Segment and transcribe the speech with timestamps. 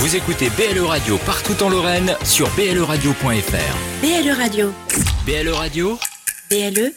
[0.00, 4.00] Vous écoutez BLE Radio partout en Lorraine sur bleradio.fr.
[4.00, 4.72] BLE Radio.
[5.26, 5.98] BLE Radio,
[6.48, 6.92] BLE.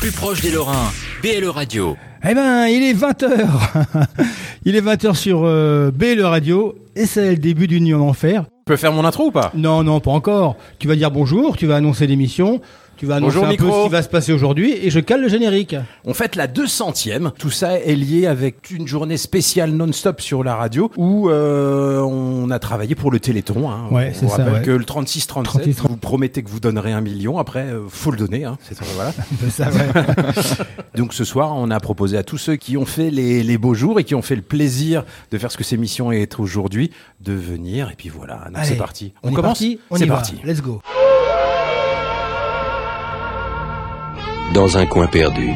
[0.00, 0.90] plus proche des Lorrains.
[1.22, 1.96] BLE Radio.
[2.28, 3.28] Eh ben, il est 20h.
[4.64, 8.46] il est 20h sur euh, BLE Radio et c'est le début d'une nuit en enfer.
[8.66, 9.52] Je peux faire mon intro ou pas?
[9.54, 10.56] Non, non, pas encore.
[10.80, 12.60] Tu vas dire bonjour, tu vas annoncer l'émission,
[12.96, 13.80] tu vas annoncer Bonjour, un peu micro.
[13.80, 15.76] ce qui va se passer aujourd'hui et je cale le générique.
[16.04, 17.32] On fête la 200e.
[17.38, 22.50] Tout ça est lié avec une journée spéciale non-stop sur la radio où euh, on
[22.50, 23.70] a travaillé pour le Téléthon.
[23.70, 23.86] Hein.
[23.90, 24.62] Ouais, on c'est ça, ouais.
[24.62, 27.38] que le 36-37, 36, vous promettez que vous donnerez un million.
[27.38, 28.44] Après, euh, faut le donner.
[28.44, 28.58] Hein.
[28.62, 29.12] C'est- voilà.
[29.50, 29.68] Ça.
[30.94, 33.74] Donc ce soir, on a proposé à tous ceux qui ont fait les, les beaux
[33.74, 36.90] jours et qui ont fait le plaisir de faire ce que ces missions est aujourd'hui,
[37.20, 37.90] de venir.
[37.90, 39.12] Et puis voilà, donc Allez, c'est parti.
[39.22, 40.14] On, commence parti On C'est va.
[40.14, 40.36] parti.
[40.44, 40.80] Let's go.
[44.54, 45.50] Dans un coin perdu,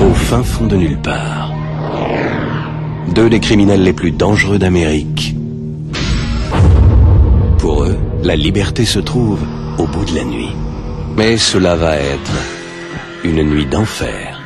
[0.00, 1.52] au fin fond de nulle part.
[3.14, 5.34] Deux des criminels les plus dangereux d'Amérique.
[7.58, 9.40] Pour eux, la liberté se trouve
[9.78, 10.54] au bout de la nuit.
[11.16, 12.32] Mais cela va être
[13.24, 14.40] une nuit d'enfer.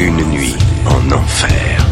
[0.00, 1.87] Une nuit en enfer.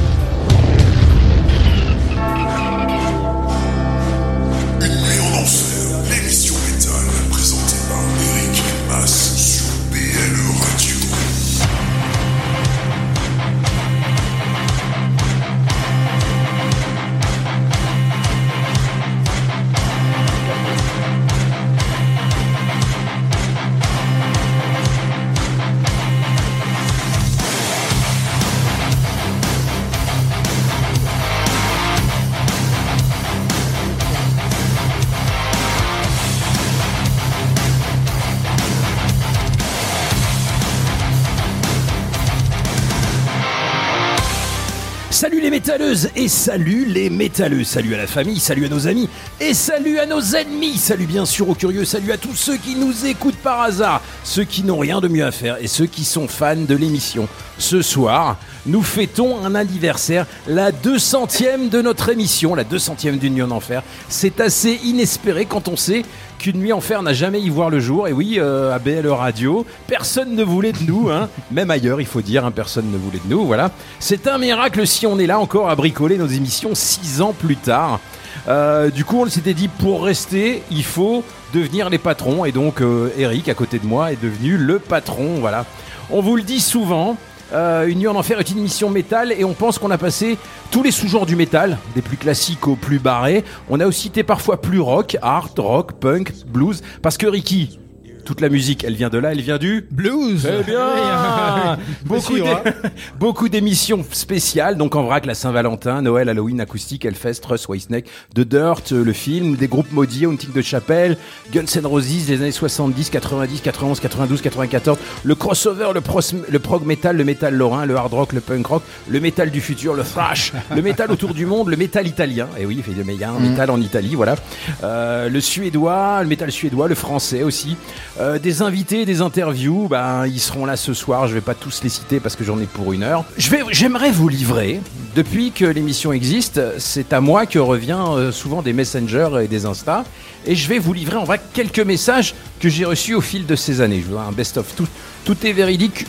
[46.14, 47.64] Et salut les métalleux.
[47.64, 49.08] Salut à la famille, salut à nos amis
[49.40, 50.76] et salut à nos ennemis.
[50.76, 54.44] Salut bien sûr aux curieux, salut à tous ceux qui nous écoutent par hasard, ceux
[54.44, 57.28] qui n'ont rien de mieux à faire et ceux qui sont fans de l'émission.
[57.58, 58.36] Ce soir,
[58.66, 63.82] nous fêtons un anniversaire, la 200e de notre émission, la 200e d'une nuit en enfer.
[64.08, 66.04] C'est assez inespéré quand on sait
[66.38, 68.08] qu'une nuit en fer n'a jamais y voir le jour.
[68.08, 71.28] Et oui, euh, à BLE Radio, personne ne voulait de nous, hein.
[71.50, 73.46] même ailleurs, il faut dire, hein, personne ne voulait de nous.
[73.46, 73.70] Voilà,
[74.00, 77.56] c'est un miracle si on est là encore à bricoler nos émissions six ans plus
[77.56, 78.00] tard.
[78.48, 82.44] Euh, du coup, on s'était dit pour rester, il faut devenir les patrons.
[82.44, 85.36] Et donc, euh, Eric, à côté de moi, est devenu le patron.
[85.40, 85.64] Voilà,
[86.10, 87.16] on vous le dit souvent.
[87.52, 90.36] Euh, une nuit en enfer est une émission métal et on pense qu'on a passé
[90.70, 93.44] tous les sous-genres du métal, des plus classiques aux plus barrés.
[93.70, 97.78] On a aussi été parfois plus rock, art, rock, punk, blues, parce que Ricky,
[98.26, 100.42] toute la musique, elle vient de là, elle vient du Blues.
[100.42, 102.62] Très bien Beaucoup hein.
[103.20, 108.40] beaucoup d'émissions spéciales, donc en vrac la Saint-Valentin, Noël, Halloween, Acoustique, Hellfest, Russ, Whitesnake, The
[108.40, 111.16] Dirt, euh, le film, des groupes maudits, Haunting de Chapelle,
[111.52, 116.20] Guns N' Roses, les années 70, 90, 91, 92, 94, le crossover, le, pros-
[116.50, 119.60] le prog metal, le metal lorrain, le hard rock, le punk rock, le metal du
[119.60, 123.24] futur, le thrash, le metal autour du monde, le metal italien, et oui, il y
[123.24, 124.34] a un metal en Italie, voilà,
[124.82, 127.76] Euh, le suédois, le metal suédois, le français aussi,
[128.18, 131.28] Euh, des invités, des interviews, ben ils seront là ce soir.
[131.28, 133.24] Je vais pas tous les citer parce que j'en ai pour une heure.
[133.36, 134.80] Je vais, j'aimerais vous livrer.
[135.14, 139.66] Depuis que l'émission existe, c'est à moi que revient euh, souvent des messengers et des
[139.66, 140.04] Insta,
[140.46, 143.54] et je vais vous livrer en vrai quelques messages que j'ai reçus au fil de
[143.54, 144.02] ces années.
[144.02, 144.88] Je veux un best of tout.
[145.26, 146.06] Tout est véridique,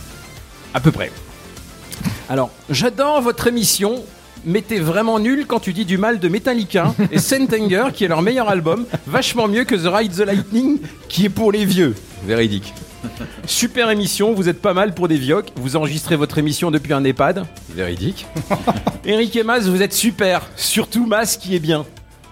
[0.74, 1.12] à peu près.
[2.30, 4.04] Alors, j'adore votre émission.
[4.46, 8.08] Mais t'es vraiment nul quand tu dis du mal de Metallica et Sentenger, qui est
[8.08, 11.96] leur meilleur album, vachement mieux que The Ride the Lightning, qui est pour les vieux.
[12.26, 12.74] Véridique.
[13.46, 15.52] Super émission, vous êtes pas mal pour des vioques.
[15.56, 17.46] Vous enregistrez votre émission depuis un EHPAD.
[17.70, 18.26] Véridique.
[19.06, 20.48] Eric et Mas, vous êtes super.
[20.56, 21.86] Surtout Mas qui est bien.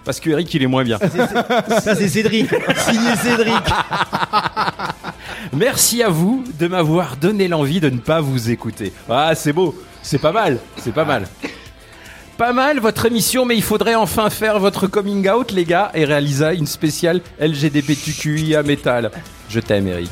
[0.04, 0.98] Parce que Eric, il est moins bien.
[0.98, 2.48] Ça, c'est Cédric.
[2.88, 3.54] Signé Cédric.
[5.52, 8.92] Merci à vous de m'avoir donné l'envie de ne pas vous écouter.
[9.08, 9.74] Ah, c'est beau.
[10.02, 10.58] C'est pas mal.
[10.76, 11.26] C'est pas mal.
[12.38, 16.04] Pas mal votre émission, mais il faudrait enfin faire votre coming out, les gars, et
[16.04, 19.10] réaliser une spéciale LGBTQIA Metal.
[19.48, 20.10] Je t'aime, Eric.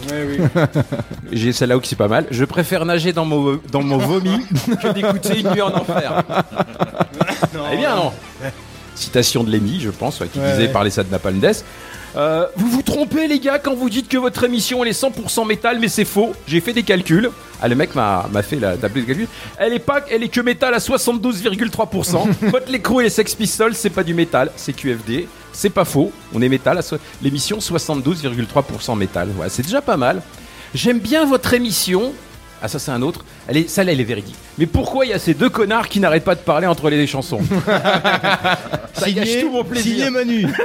[1.33, 2.27] J'ai celle-là qui c'est pas mal.
[2.31, 4.47] Je préfère nager dans mon, dans mon vomi
[4.81, 6.23] que d'écouter une nuit en enfer.
[7.73, 8.13] eh bien, non.
[8.95, 11.63] Citation de Lemmy, je pense, ouais, qui Ouais, disait parler ça de Napalm Death.
[12.17, 15.47] Euh, vous vous trompez les gars quand vous dites que votre émission elle est 100%
[15.47, 16.33] métal mais c'est faux.
[16.47, 17.31] J'ai fait des calculs.
[17.61, 19.29] Ah le mec m'a fait la table de calcul.
[19.59, 22.51] Elle est pas elle est que métal à 72,3%.
[22.53, 25.27] Motley Crue et les Sex Pistols c'est pas du métal, c'est QFD.
[25.53, 26.79] C'est pas faux, on est métal.
[26.79, 29.29] à so- L'émission 72,3% métal.
[29.39, 30.23] Ouais, c'est déjà pas mal.
[30.75, 32.13] J'aime bien votre émission.
[32.63, 33.25] Ah ça c'est un autre.
[33.49, 34.35] Elle est, celle-là elle est véridique.
[34.59, 37.07] Mais pourquoi il y a ces deux connards qui n'arrêtent pas de parler entre les
[37.07, 37.41] chansons?
[38.95, 39.93] Ça gâche tout mon plaisir.
[39.97, 40.47] Signé Manu.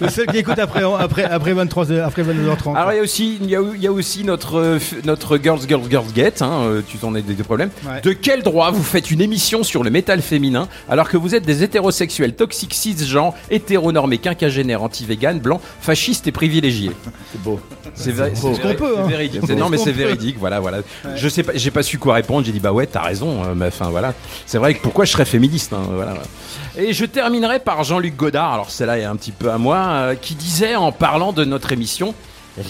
[0.00, 2.74] Le seul qui écoute après, après, après 23h, après 22h30.
[2.76, 5.60] Alors il y a aussi, il y a, il y a aussi notre, notre Girls,
[5.68, 7.70] Girls, Girls Get, hein, euh, tu t'en as des, des problèmes.
[7.86, 8.00] Ouais.
[8.02, 11.44] De quel droit vous faites une émission sur le métal féminin alors que vous êtes
[11.46, 16.90] des hétérosexuels toxiques cisgenres, hétéronormés, quinquagénaires, anti-véganes, blancs, fascistes et privilégiés?
[17.32, 17.60] C'est beau.
[17.94, 19.06] C'est vrai, c'est Ce qu'on peut, c'est hein.
[19.06, 19.40] véridique.
[19.42, 20.78] C'est C'est- Non mais ce c'est véridique, voilà, voilà.
[21.16, 23.54] Je sais pas, j'ai pas su quoi répondre, j'ai dit bah ouais, t'as raison, euh,
[23.54, 24.14] mais enfin voilà.
[24.46, 25.82] C'est vrai que pourquoi je serais féministe, hein.
[26.76, 30.14] Et je terminerai par Jean-Luc Godard, alors celle-là est un petit peu à moi, euh,
[30.14, 32.14] qui disait en parlant de notre émission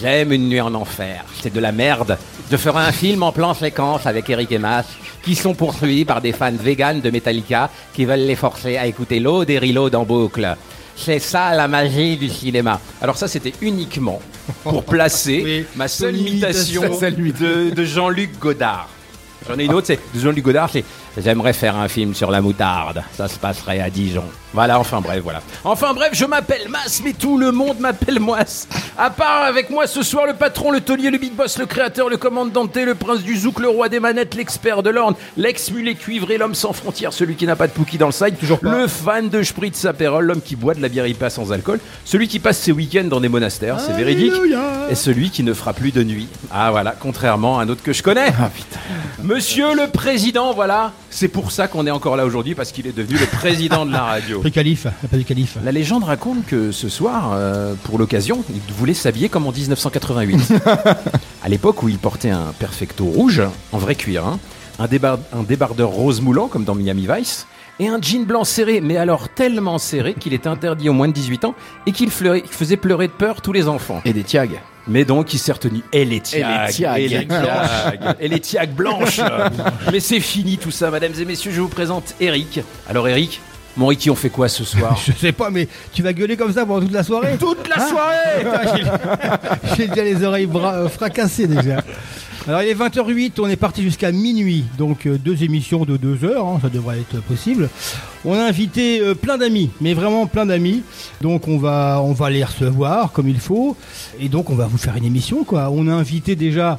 [0.00, 2.16] J'aime une nuit en enfer, c'est de la merde.
[2.50, 4.86] Je ferai un film en plan séquence avec Eric et Mas,
[5.22, 9.20] qui sont poursuivis par des fans véganes de Metallica qui veulent les forcer à écouter
[9.20, 10.56] Load et Reload en boucle.
[10.96, 12.80] C'est ça la magie du cinéma.
[13.00, 14.20] Alors ça c'était uniquement
[14.62, 16.82] pour placer Oui, ma seule imitation.
[17.00, 18.88] de, de Jean-Luc Godard.
[19.48, 20.84] J'en ai une autre, c'est de Jean-Luc Godard, c'est
[21.16, 23.02] J'aimerais faire un film sur la moutarde.
[23.16, 24.24] Ça se passerait à Dijon.
[24.52, 25.40] Voilà, enfin bref, voilà.
[25.64, 28.68] Enfin bref, je m'appelle Mas, mais tout le monde m'appelle Moas.
[28.96, 32.08] À part avec moi ce soir, le patron, le taulier, le big boss, le créateur,
[32.08, 36.38] le commandant le prince du zouk, le roi des manettes, l'expert de l'orne, l'ex-mulet cuivré,
[36.38, 38.70] l'homme sans frontières, celui qui n'a pas de pouki dans le side, Toujours pas.
[38.70, 42.28] le fan de Spritz Aperol, l'homme qui boit de la bière IPA sans alcool, celui
[42.28, 44.32] qui passe ses week-ends dans des monastères, c'est véridique,
[44.88, 46.28] et celui qui ne fera plus de nuit.
[46.52, 48.32] Ah voilà, contrairement à un autre que je connais.
[49.22, 52.92] Monsieur le président, voilà, c'est pour ça qu'on est encore là aujourd'hui, parce qu'il est
[52.96, 54.40] devenu le président de la radio.
[54.42, 55.56] Le calife, pas du calife.
[55.64, 60.52] La légende raconte que ce soir, euh, pour l'occasion, il voulait s'habiller comme en 1988.
[61.44, 64.40] à l'époque où il portait un perfecto rouge, en vrai cuir, hein,
[64.80, 67.46] un, débar- un débardeur rose moulant comme dans Miami Vice,
[67.78, 71.12] et un jean blanc serré, mais alors tellement serré qu'il était interdit aux moins de
[71.12, 71.54] 18 ans
[71.86, 74.00] et qu'il faisait pleurer de peur tous les enfants.
[74.04, 74.60] Et des tiags.
[74.86, 75.80] Mais donc, il s'est retenu.
[75.92, 76.98] Et les tiags.
[76.98, 78.16] Et les tiags.
[78.20, 79.20] Et les tiags blanches.
[79.92, 81.52] Mais c'est fini tout ça, mesdames et messieurs.
[81.52, 82.60] Je vous présente Eric.
[82.88, 83.40] Alors, Eric,
[83.76, 86.52] mon Ricky, on fait quoi ce soir Je sais pas, mais tu vas gueuler comme
[86.52, 88.76] ça pendant toute la soirée Toute la soirée Putain,
[89.76, 91.82] j'ai- déjà les oreilles bra- euh, fracassées déjà.
[92.46, 96.24] Alors il est 20h08, on est parti jusqu'à minuit, donc euh, deux émissions de deux
[96.26, 97.70] heures, hein, ça devrait être possible.
[98.26, 100.82] On a invité euh, plein d'amis, mais vraiment plein d'amis.
[101.22, 103.78] Donc on va, on va les recevoir comme il faut,
[104.20, 105.70] et donc on va vous faire une émission quoi.
[105.72, 106.76] On a invité déjà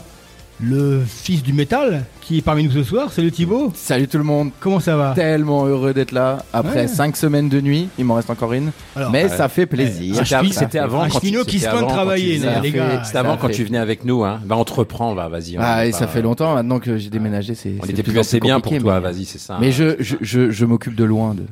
[0.61, 3.71] le fils du métal qui est parmi nous ce soir, c'est le Thibaut.
[3.75, 4.51] Salut tout le monde.
[4.59, 5.11] Comment ça va?
[5.13, 6.39] Tellement heureux d'être là.
[6.53, 6.87] Après Ouais.
[6.87, 8.71] 5 semaines de nuit, il m'en reste encore une.
[8.95, 10.19] Alors, mais euh, ça fait plaisir.
[10.19, 13.03] un C'était avant un quand tu- qui se plaint de travailler, là, les gars.
[13.03, 14.23] C'était avant quand tu venais avec nous.
[14.23, 14.39] Hein.
[14.45, 15.57] Va, entreprends, va, vas-y.
[15.57, 17.53] on Ah, va et ça fait longtemps maintenant que j'ai déménagé.
[17.53, 19.57] C'est, On était plus assez bien pour toi, vas-y, c'est ça.
[19.59, 21.43] Mais je, je, je, je m'occupe de loin de,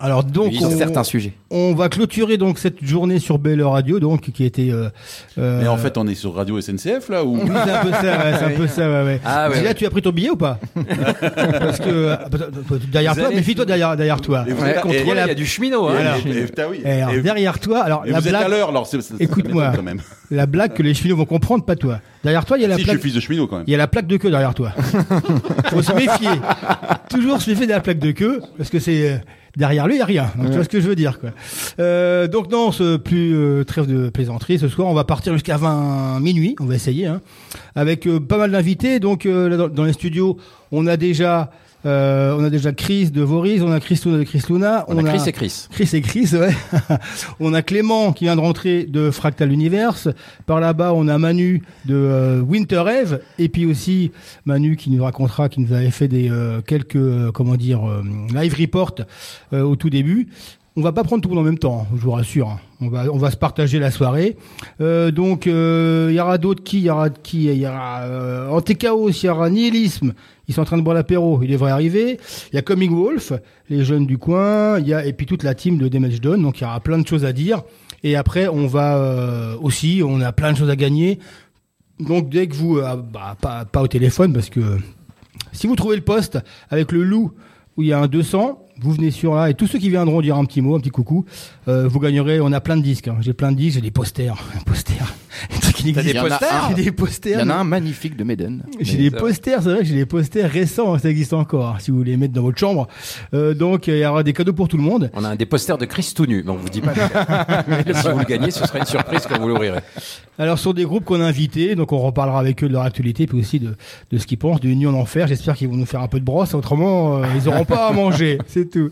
[0.00, 1.32] alors donc Oui, on, certains sujets.
[1.50, 4.70] on va clôturer donc cette journée sur Belle Radio, donc qui était.
[4.70, 4.88] Euh,
[5.38, 7.38] euh, Mais en fait, on est sur Radio SNCF là ou?
[7.46, 9.20] C'est un peu ça, ouais, c'est un peu ça, ouais, ouais.
[9.24, 9.74] Ah, ouais, ouais.
[9.74, 10.58] tu as pris ton billet ou pas?
[10.74, 12.16] Parce que euh,
[12.92, 14.44] derrière Vous toi, méfie-toi derrière, derrière toi.
[14.48, 14.82] Et là,
[15.14, 15.88] la- il y a du cheminot.
[15.88, 15.94] Hein.
[15.98, 16.80] Et alors, et- et- putain, oui.
[16.84, 18.98] Et alors, Et- derrière toi, alors et la vous êtes à blague, l'heure, alors c'est
[19.20, 19.72] Écoute-moi.
[19.74, 20.00] quand même.
[20.30, 22.00] la blague que les cheminots vont comprendre, pas toi.
[22.24, 23.02] Derrière toi, il y a la Si je suis plaque.
[23.04, 23.64] fils de cheminot quand même.
[23.66, 24.72] Il y a la plaque de queue derrière toi.
[25.70, 26.28] Faut se méfier.
[27.10, 29.16] Toujours se méfier de la plaque de queue, parce que c'est euh,
[29.58, 30.30] derrière lui, il n'y a rien.
[30.38, 31.30] Donc, tu vois ce que je veux dire, quoi.
[31.80, 34.58] Euh, donc non, ce plus euh, trêve de plaisanterie.
[34.58, 36.54] Ce soir, on va partir jusqu'à 20 minuit.
[36.60, 37.20] On va essayer, hein,
[37.74, 39.00] avec euh, pas mal d'invités.
[39.00, 40.38] Donc euh, là, dans, dans les studios,
[40.70, 41.50] on a déjà,
[41.86, 44.98] euh, on a déjà Chris de Voris, on a Chris Luna de Chris Luna, On
[44.98, 45.66] a Chris et Chris.
[45.70, 46.54] Chris et Chris, ouais.
[47.40, 50.08] on a Clément qui vient de rentrer de Fractal Universe.
[50.46, 53.20] Par là-bas, on a Manu de euh, Winter Eve.
[53.38, 54.10] Et puis aussi
[54.44, 58.02] Manu qui nous racontera, qui nous avait fait des euh, quelques, euh, comment dire, euh,
[58.34, 58.94] live reports
[59.52, 60.28] euh, au tout début.
[60.76, 62.48] On va pas prendre tout le monde en même temps, hein, je vous rassure.
[62.50, 62.60] hein.
[62.80, 64.36] On va, on va se partager la soirée.
[64.80, 68.02] Euh, donc, euh, il y aura d'autres qui, il y aura qui, il y aura
[68.02, 70.12] euh, Antéchaos, il y aura Nihilisme.
[70.48, 72.18] Ils sont en train de boire l'apéro, il devrait arriver.
[72.52, 73.32] Il y a Coming Wolf,
[73.68, 74.78] les jeunes du coin.
[74.80, 76.42] Il y a et puis toute la team de Damage Done.
[76.42, 77.62] Donc, il y aura plein de choses à dire.
[78.02, 81.18] Et après, on va euh, aussi, on a plein de choses à gagner.
[82.00, 84.78] Donc, dès que vous, euh, bah, pas, pas au téléphone, parce que
[85.52, 86.38] si vous trouvez le poste
[86.70, 87.32] avec le loup
[87.76, 90.20] où il y a un 200, vous venez sur là et tous ceux qui viendront
[90.20, 91.24] dire un petit mot, un petit coucou,
[91.68, 92.40] euh, vous gagnerez.
[92.40, 93.08] On a plein de disques.
[93.08, 93.16] hein.
[93.20, 95.14] J'ai plein de disques, j'ai des posters, posters.
[95.84, 97.40] Des posters J'ai des Il posters.
[97.40, 98.62] y en a un magnifique de Maiden.
[98.80, 101.98] J'ai des posters, c'est vrai que j'ai des posters récents, ça existe encore, si vous
[101.98, 102.88] voulez les mettre dans votre chambre.
[103.34, 105.10] Euh, donc, il y aura des cadeaux pour tout le monde.
[105.14, 106.94] On a un des posters de Chris tout nu, mais on vous dit pas.
[107.94, 109.80] si vous le gagnez, ce sera une surprise quand vous l'ouvrirez.
[110.40, 113.26] Alors, sur des groupes qu'on a invités, donc on reparlera avec eux de leur actualité,
[113.26, 113.76] puis aussi de,
[114.10, 115.26] de ce qu'ils pensent de Union d'Enfer.
[115.28, 117.92] J'espère qu'ils vont nous faire un peu de brosse, autrement, euh, ils auront pas à
[117.92, 118.90] manger, c'est tout.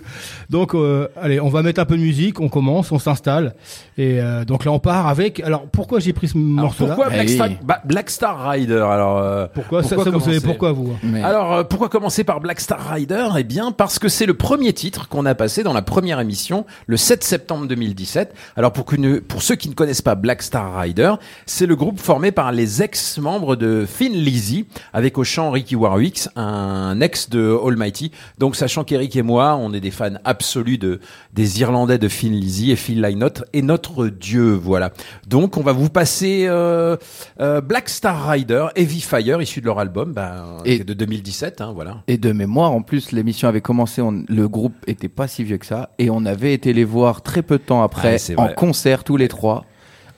[0.50, 3.54] Donc, euh, allez, on va mettre un peu de musique, on commence, on s'installe.
[3.99, 5.40] Et euh, donc là, on part avec...
[5.40, 7.56] Alors, pourquoi j'ai pris ce morceau-là pourquoi Black Eh Star, oui.
[7.64, 11.23] Ba- Black Star Rider Alors euh, Pourquoi, ça, ça, vous savez pourquoi, vous hein Mais-
[11.23, 13.26] Alors euh, pourquoi commencer par Black Star Rider?
[13.38, 16.66] Eh bien parce que c'est le premier titre qu'on a passé dans la première émission
[16.87, 18.35] le 7 septembre 2017.
[18.56, 21.14] Alors pour, qu'une- pour ceux qui ne connaissent pas Black Star Rider,
[21.47, 26.28] c'est le groupe formé par les ex-membres de Thin Lizzy avec au chant Ricky Warwick,
[26.37, 28.11] un ex de Almighty.
[28.38, 31.00] Donc sachant qu'Eric et moi, on est des fans absolus de
[31.32, 34.90] des Irlandais de Thin Lizzy et Phil Lynott est notre dieu, voilà.
[35.26, 36.96] Donc on va vous passer euh,
[37.40, 41.73] euh, Black Star Rider, Heavy Fire, issu de leur album ben, Et- de 2017, hein,
[41.75, 42.02] voilà.
[42.08, 45.58] Et de mémoire, en plus, l'émission avait commencé, on- le groupe était pas si vieux
[45.58, 48.49] que ça, et on avait été les voir très peu de temps après, c'est en
[48.49, 49.64] concert tous les trois,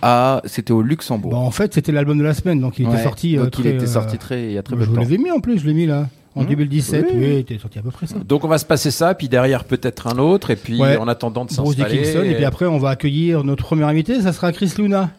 [0.03, 1.33] à, c'était au Luxembourg.
[1.33, 3.37] Bah, En fait, c'était l'album de la semaine, donc il était Ouais, sorti...
[3.37, 4.91] euh, donc il très, était euh, sorti très, il y a très peu Je de
[4.91, 5.03] vous temps.
[5.03, 6.07] l'avais mis en plus, je l'ai mis là.
[6.35, 6.47] En Mmh.
[6.47, 7.33] 2017, Oui, oui, oui.
[7.35, 8.17] il était sorti à peu près ça.
[8.27, 10.97] Donc on va se passer ça, puis derrière peut-être un autre, et puis Ouais.
[10.97, 11.99] en attendant de Bruce s'installer.
[11.99, 15.11] Dickinson, et puis après on va accueillir notre premier invité, ça sera Chris Luna.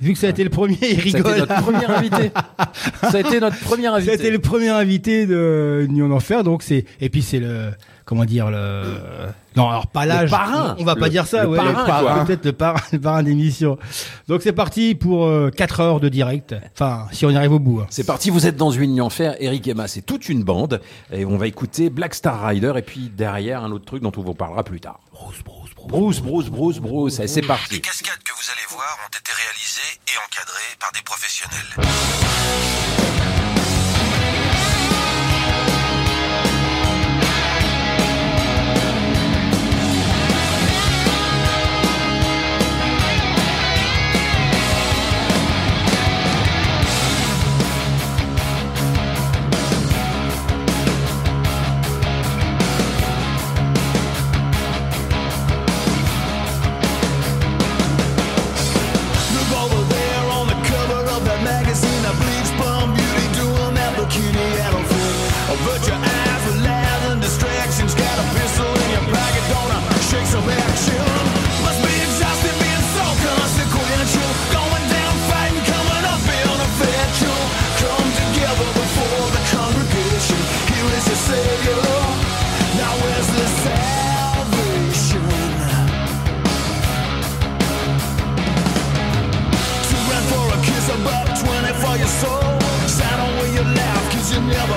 [0.00, 1.38] Vu que ça a été le premier, il ça a été rigole.
[1.38, 2.30] notre premier invité.
[3.00, 4.30] ça a été notre premier Ça a été invité.
[4.30, 7.70] le premier invité de Union d'Enfer, donc c'est et puis c'est le
[8.04, 8.84] comment dire le
[9.56, 10.74] non alors pas l'âge, parrain.
[10.80, 12.24] on va pas Le- dire ça, le ouais, parrain, quoi.
[12.24, 13.78] peut-être le parrain, le parrain d'émission.
[14.26, 16.56] Donc c'est parti pour 4 heures de direct.
[16.72, 17.80] Enfin, si on y arrive au bout.
[17.80, 17.86] hein.
[17.88, 20.80] C'est parti, vous êtes dans une union fer, Eric Emma, c'est toute une bande,
[21.12, 24.22] et on va écouter Black Star Rider, et puis derrière un autre truc dont on
[24.22, 24.98] vous parlera plus tard.
[25.12, 27.74] Bruce, Bruce, Bruce, Bruce, Bruce, Bruce, Bruce, Allez, c'est parti.
[27.74, 32.23] Les cascades que vous allez voir ont été réalisées et encadrées par des professionnels.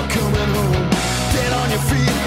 [0.08, 0.90] Coming home.
[1.32, 2.17] Dead on your feet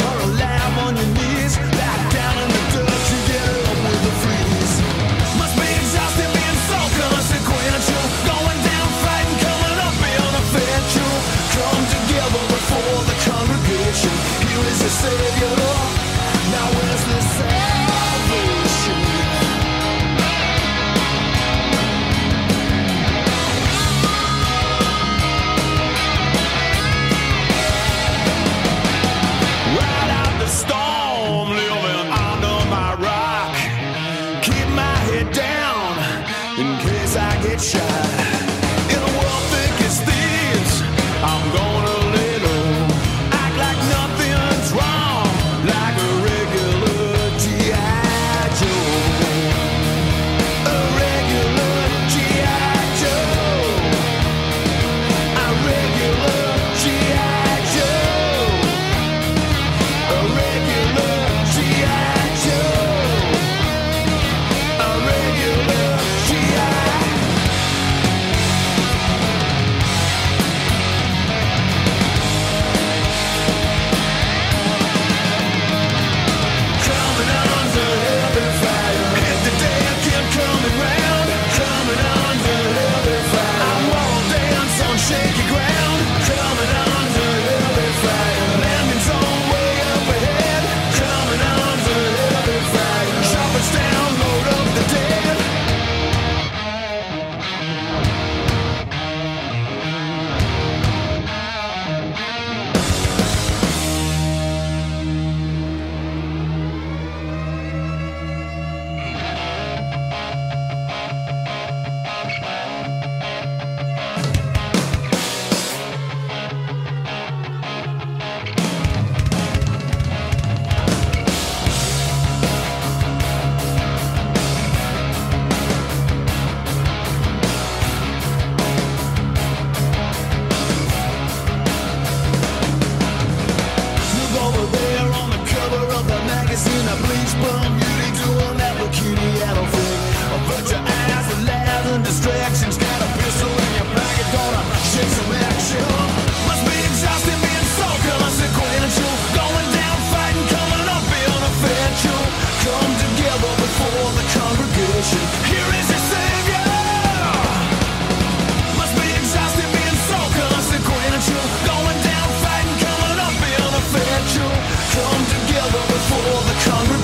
[165.92, 167.01] before the Congress.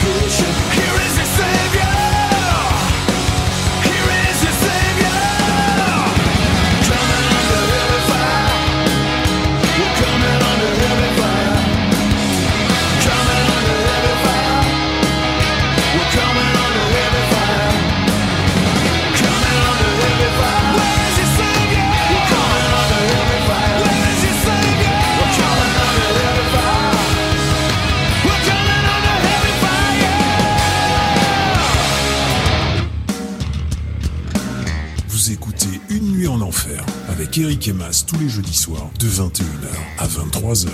[38.06, 40.70] Tous les jeudis soirs de 21h à 23h.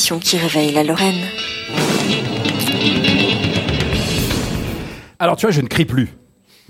[0.00, 1.20] Qui réveille la Lorraine.
[5.18, 6.08] Alors tu vois, je ne crie plus.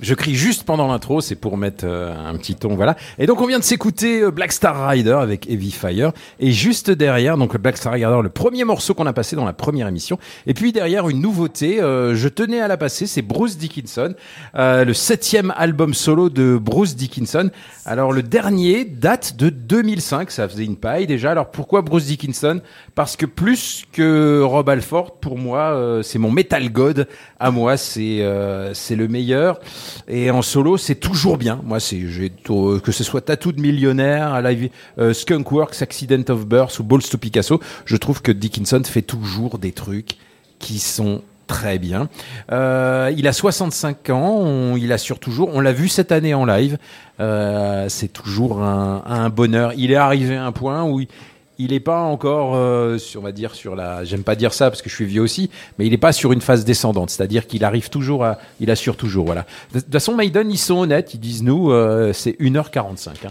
[0.01, 2.97] Je crie juste pendant l'intro, c'est pour mettre euh, un petit ton, voilà.
[3.19, 6.91] Et donc on vient de s'écouter euh, Black Star Rider avec Heavy Fire, et juste
[6.91, 9.89] derrière, donc le Black Star Rider, le premier morceau qu'on a passé dans la première
[9.89, 14.15] émission, et puis derrière une nouveauté, euh, je tenais à la passer, c'est Bruce Dickinson,
[14.55, 17.51] euh, le septième album solo de Bruce Dickinson.
[17.85, 21.33] Alors le dernier date de 2005, ça faisait une paille déjà.
[21.33, 22.61] Alors pourquoi Bruce Dickinson?
[22.95, 27.09] Parce que plus que Rob Alford, pour moi, euh, c'est mon metal god
[27.39, 29.61] à moi, c'est euh, c'est le meilleur.
[30.09, 31.61] Et en solo, c'est toujours bien.
[31.65, 32.01] Moi, c'est
[32.51, 37.03] euh, que ce soit Tattoo de millionnaire, Live, euh, Skunkworks, Accident of Birth ou Balls
[37.03, 40.17] to Picasso, je trouve que Dickinson fait toujours des trucs
[40.59, 42.09] qui sont très bien.
[42.53, 45.51] Euh, il a 65 ans, on- il assure toujours.
[45.53, 46.79] On l'a vu cette année en live.
[47.19, 49.73] Euh, c'est toujours un, un bonheur.
[49.77, 51.09] Il est arrivé à un point où il,
[51.63, 54.05] il est pas encore, euh, sur, on va dire sur la.
[54.05, 56.33] J'aime pas dire ça parce que je suis vieux aussi, mais il est pas sur
[56.33, 57.11] une phase descendante.
[57.11, 59.27] C'est-à-dire qu'il arrive toujours à, il assure toujours.
[59.27, 59.47] Voilà.
[59.75, 61.15] De, toute façon, Maiden, ils sont honnêtes.
[61.15, 63.09] Ils disent nous, euh, c'est 1h45.
[63.27, 63.29] Hein.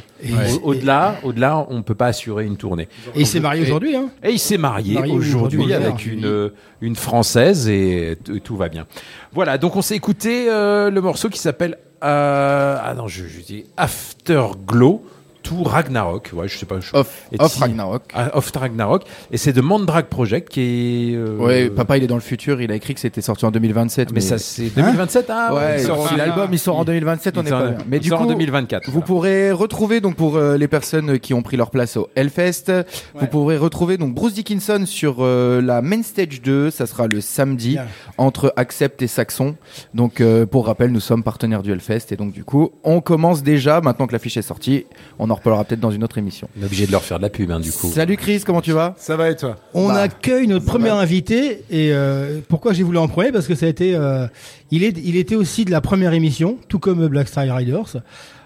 [0.64, 2.88] Au- Au-delà, au-delà, on peut pas assurer une tournée.
[3.16, 4.10] Et il s'est marié aujourd'hui, hein.
[4.24, 6.50] et il s'est marié, Marié aujourd'hui avec une, euh,
[6.82, 8.86] une française et tout va bien.
[9.34, 13.42] Voilà, donc on s'est écouté euh, le morceau qui s'appelle euh, ah non, je, je
[13.42, 15.04] dis Afterglow
[15.44, 16.32] to Ragnarok.
[16.34, 16.80] Ouais, je sais pas.
[16.80, 18.04] je- Off, off si- Ragnarok.
[18.14, 19.04] Ah, Off Ragnarok.
[19.32, 21.16] Et c'est de Mandrake Project qui est.
[21.16, 22.62] euh, Ouais, papa, il est dans le futur.
[22.62, 24.12] Il a écrit que c'était sorti en 2027.
[24.14, 27.38] mais ça c'est 2027 ah Ouais, il sort en- si l'album il sort en 2027,
[27.38, 27.78] on est pas en- bien.
[27.88, 28.86] Mais il du sort en coup, 2024.
[28.86, 29.06] Vous voilà.
[29.08, 32.72] pourrez retrouver donc pour euh, les personnes qui ont pris leur place au Hellfest,
[33.16, 37.22] vous pourrez retrouver donc Bruce Dickinson sur euh, la main stage 2, ça sera le
[37.22, 37.78] samedi
[38.18, 39.56] entre Accept et Saxon.
[39.94, 43.44] Donc euh, pour rappel, nous sommes partenaires du Hellfest et donc du coup, on commence
[43.44, 44.86] déjà maintenant que l'affiche est sortie,
[45.20, 46.48] on en reparlera peut-être dans une autre émission.
[46.58, 47.92] On est obligé de leur faire de la pub hein, du coup.
[47.92, 48.96] Salut Chris, comment tu vas?
[48.98, 49.58] Ça va et toi?
[49.74, 53.32] On Bah, accueille notre premier invité et euh, pourquoi j'ai voulu en premier?
[53.32, 54.28] Parce que ça a été euh,
[54.72, 57.98] il est il était aussi de la première émission tout comme Black Star Riders.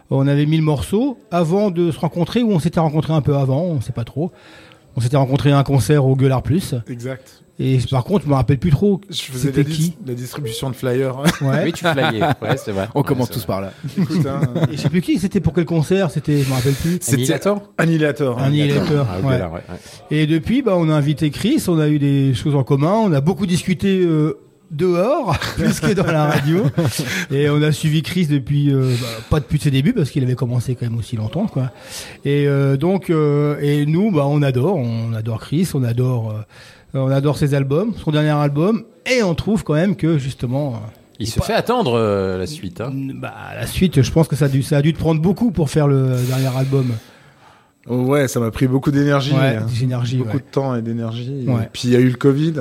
[0.09, 3.35] On avait mis le morceau avant de se rencontrer ou on s'était rencontré un peu
[3.35, 4.31] avant, on sait pas trop.
[4.95, 7.42] On s'était rencontré à un concert au Gueulard Plus Exact.
[7.59, 9.93] Et par contre je me rappelle plus trop Je faisais dis- qui.
[10.07, 11.17] la distribution de flyers.
[11.19, 11.63] Ouais.
[11.65, 12.21] Oui, tu flyais.
[12.41, 12.87] Ouais, c'est vrai.
[12.95, 13.47] On Ouais, commence tous vrai.
[13.47, 13.73] par là.
[13.97, 16.73] Écoute, hein, Et je sais plus qui c'était pour quel concert, c'était je me rappelle
[16.73, 16.97] plus.
[17.01, 17.69] C'était Annihilator?
[17.77, 18.39] Annihilator.
[18.39, 18.43] hein.
[18.45, 19.07] Annihilator.
[19.09, 19.37] Ah, ok, ouais.
[19.39, 19.79] là, ouais, ouais.
[20.11, 23.11] Et depuis, bah, on a invité Chris, on a eu des choses en commun, on
[23.13, 24.37] a beaucoup discuté euh,
[24.71, 26.63] dehors, plus que dans la radio.
[27.31, 30.33] Et on a suivi Chris depuis, euh, bah, pas depuis ses débuts, parce qu'il avait
[30.35, 31.71] commencé quand même aussi longtemps, quoi.
[32.25, 36.41] Et euh, donc, euh, et nous, bah, on adore, on adore Chris, on adore, euh,
[36.93, 40.73] on adore ses albums, son dernier album, et on trouve quand même que justement.
[40.73, 40.77] euh,
[41.19, 42.81] Il se fait attendre euh, la suite.
[42.81, 42.91] Hein.
[43.15, 45.51] Bah, la suite, je pense que ça a dû, ça a dû te prendre beaucoup
[45.51, 46.91] pour faire le dernier album.
[47.87, 49.33] Oh, ouais, ça m'a pris beaucoup d'énergie.
[49.33, 49.65] Ouais, hein.
[49.79, 50.43] d'énergie, Beaucoup ouais.
[50.43, 51.43] de temps et d'énergie.
[51.47, 51.69] Ouais.
[51.73, 52.53] Puis il y a eu le Covid.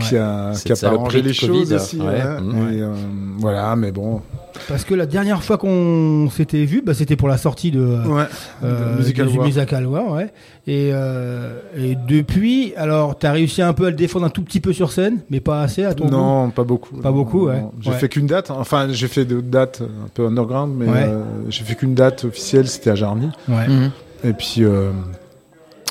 [0.00, 1.98] Qui a, qui a pas les Covid, choses aussi.
[2.00, 2.06] ouais.
[2.06, 2.40] ouais.
[2.40, 2.72] Mhm.
[2.72, 2.92] Et, euh,
[3.38, 4.22] voilà, mais bon.
[4.68, 8.24] Parce que la dernière fois qu'on s'était vu, bah, c'était pour la sortie de, Ouais.
[8.64, 9.46] euh, De Musical War.
[9.46, 10.32] Musical War, ouais.
[10.66, 14.60] Et, euh, et depuis, alors, t'as réussi un peu à le défendre un tout petit
[14.60, 16.10] peu sur scène, mais pas assez à ton goût.
[16.12, 16.96] Non, pas beaucoup.
[16.96, 17.62] Pas beaucoup, ouais.
[17.80, 17.96] J'ai Ouais.
[17.96, 18.50] fait qu'une date.
[18.50, 21.04] Enfin, j'ai fait d'autres dates un peu underground, mais Ouais.
[21.06, 23.28] euh, j'ai fait qu'une date officielle, c'était à Jarny.
[23.48, 23.90] Ouais, Mhm.
[24.24, 24.90] Et puis, euh,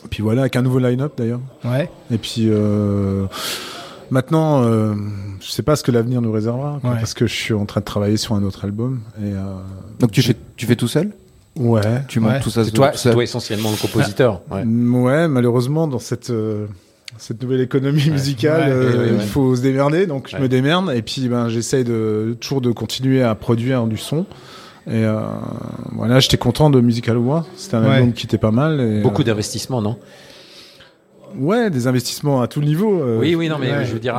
[0.10, 1.42] puis voilà, avec un nouveau line-up d'ailleurs.
[1.66, 1.90] ouais.
[2.12, 3.26] Et puis euh,
[4.12, 4.94] maintenant, euh,
[5.40, 6.98] je sais pas ce que l'avenir nous réservera, quoi, Ouais.
[7.00, 9.00] parce que je suis en train de travailler sur un autre album.
[9.20, 9.40] Et euh,
[10.00, 11.12] Donc tu fais, tu fais tout seul?
[11.58, 12.40] Ouais, Tu montes Ouais.
[12.40, 14.42] tout ça C'est toi, tout c'est seul toi essentiellement le compositeur.
[14.52, 14.64] Ouais.
[14.64, 16.68] Mm, ouais, malheureusement dans cette euh,
[17.18, 19.14] cette nouvelle économie musicale, Ouais, euh, ouais.
[19.22, 20.06] il faut se démerder.
[20.08, 23.98] Donc je me démerde et puis ben j'essaye de toujours de continuer à produire du
[23.98, 24.26] son.
[24.88, 25.20] Et euh,
[25.92, 27.46] voilà, j'étais content de Musical War.
[27.58, 27.96] C'était un Ouais.
[27.98, 28.80] album qui était pas mal.
[28.80, 29.98] Et, Beaucoup d'investissements, non?
[31.38, 33.02] Ouais, des investissements à tout niveau.
[33.02, 33.86] euh, Oui, oui, non, mais ouais.
[33.86, 34.16] je veux dire,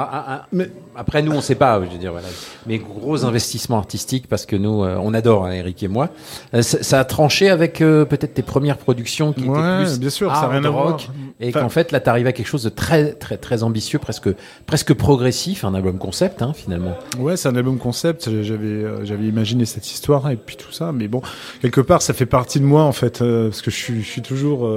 [0.52, 2.26] Mais- après nous, on sait pas, je veux dire, voilà.
[2.66, 6.10] Mais gros investissements artistiques parce que nous, euh, on adore, hein, Eric et moi.
[6.54, 10.10] Euh, ça, ça a tranché avec peut-être tes premières productions qui Ouais, étaient plus bien
[10.10, 11.08] sûr, ça a hard rien rock,
[11.40, 14.28] et Enfin- qu'en fait là, t'arrives à quelque chose de très, très, très ambitieux, presque,
[14.66, 16.94] presque progressif, un album concept, hein, finalement.
[17.18, 18.28] Ouais, c'est un album concept.
[18.42, 20.92] J'avais, j'avais imaginé cette histoire et puis tout ça.
[20.92, 21.22] Mais bon,
[21.62, 24.22] quelque part, ça fait partie de moi en fait, parce que je suis, je suis
[24.22, 24.68] toujours,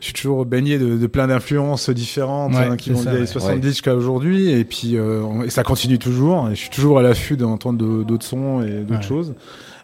[0.00, 3.18] je suis toujours baigné de, de plein d'influences différentes Ouais, hein, qui vont des années
[3.20, 3.26] ouais.
[3.26, 4.50] 70 jusqu'à aujourd'hui.
[4.50, 6.48] Et puis, euh, et ça continue toujours.
[6.48, 9.02] Et je suis toujours à l'affût d'entendre de- d'autres sons et d'autres Ouais.
[9.02, 9.34] choses.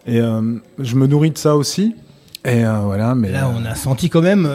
[0.07, 0.41] Et euh,
[0.79, 1.95] je me nourris de ça aussi.
[2.45, 3.15] Et euh, voilà.
[3.15, 4.49] Mais Là, on a senti quand même,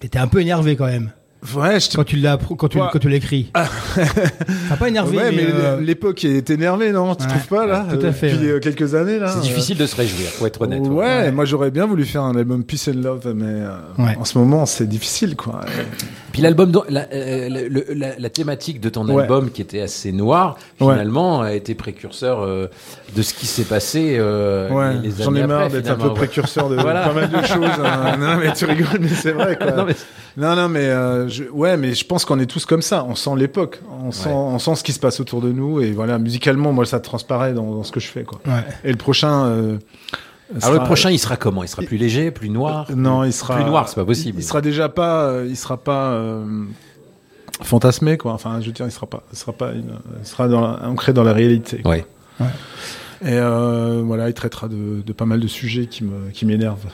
[0.00, 1.10] t'étais un peu énervé quand même.
[1.54, 2.86] Ouais, je te- quand tu l'as quand tu Ouais.
[2.92, 3.50] quand tu l'écris.
[3.54, 4.04] Ça
[4.70, 7.28] n'a pas énervé, Ouais, mais, mais, euh, l'époque est énervée, non Tu Ouais.
[7.30, 8.52] trouves pas là Tout à euh, fait, Depuis ouais.
[8.52, 9.28] euh, quelques années là.
[9.28, 10.82] C'est euh, difficile de se réjouir, pour être honnête.
[10.86, 14.16] Ouais, moi j'aurais bien voulu faire un album Peace and Love, mais euh, Ouais.
[14.18, 15.60] en ce moment c'est difficile quoi.
[16.36, 19.22] Puis l'album, la, euh, la, la thématique de ton Ouais.
[19.22, 20.92] album qui était assez noire, Ouais.
[20.92, 22.66] finalement, a été précurseur euh,
[23.16, 24.16] de ce qui s'est passé.
[24.18, 27.08] euh, Ouais, les- les j'en ai années marre d'être un peu précurseur de Voilà.
[27.08, 27.64] pas mal de choses.
[27.82, 28.16] hein.
[28.20, 29.70] Non, mais tu rigoles, mais c'est vrai quoi.
[29.76, 29.96] Non, mais-
[30.36, 33.02] Non, non, mais euh, je, ouais, mais je pense qu'on est tous comme ça.
[33.08, 34.34] On sent l'époque, on sent, Ouais.
[34.34, 37.54] on sent ce qui se passe autour de nous, et voilà, musicalement, moi, ça transparaît
[37.54, 38.40] dans, dans ce que je fais, quoi.
[38.46, 38.62] Ouais.
[38.84, 39.46] Et le prochain.
[39.46, 39.78] euh,
[40.50, 41.62] Alors sera- le prochain, il sera comment?
[41.64, 42.86] Il sera plus léger, plus noir?
[42.94, 44.38] Non, il sera plus noir, c'est pas possible.
[44.38, 46.64] Il sera déjà pas, euh, il sera pas euh,
[47.62, 48.32] fantasmé, quoi.
[48.32, 50.86] Enfin, je veux dire, il sera pas, il sera pas, une- il sera dans la-
[50.88, 51.78] ancré dans la réalité.
[51.82, 51.92] quoi.
[51.92, 52.04] Ouais.
[53.22, 56.86] Et euh, voilà, il traitera de, de pas mal de sujets qui me, qui m'énervent.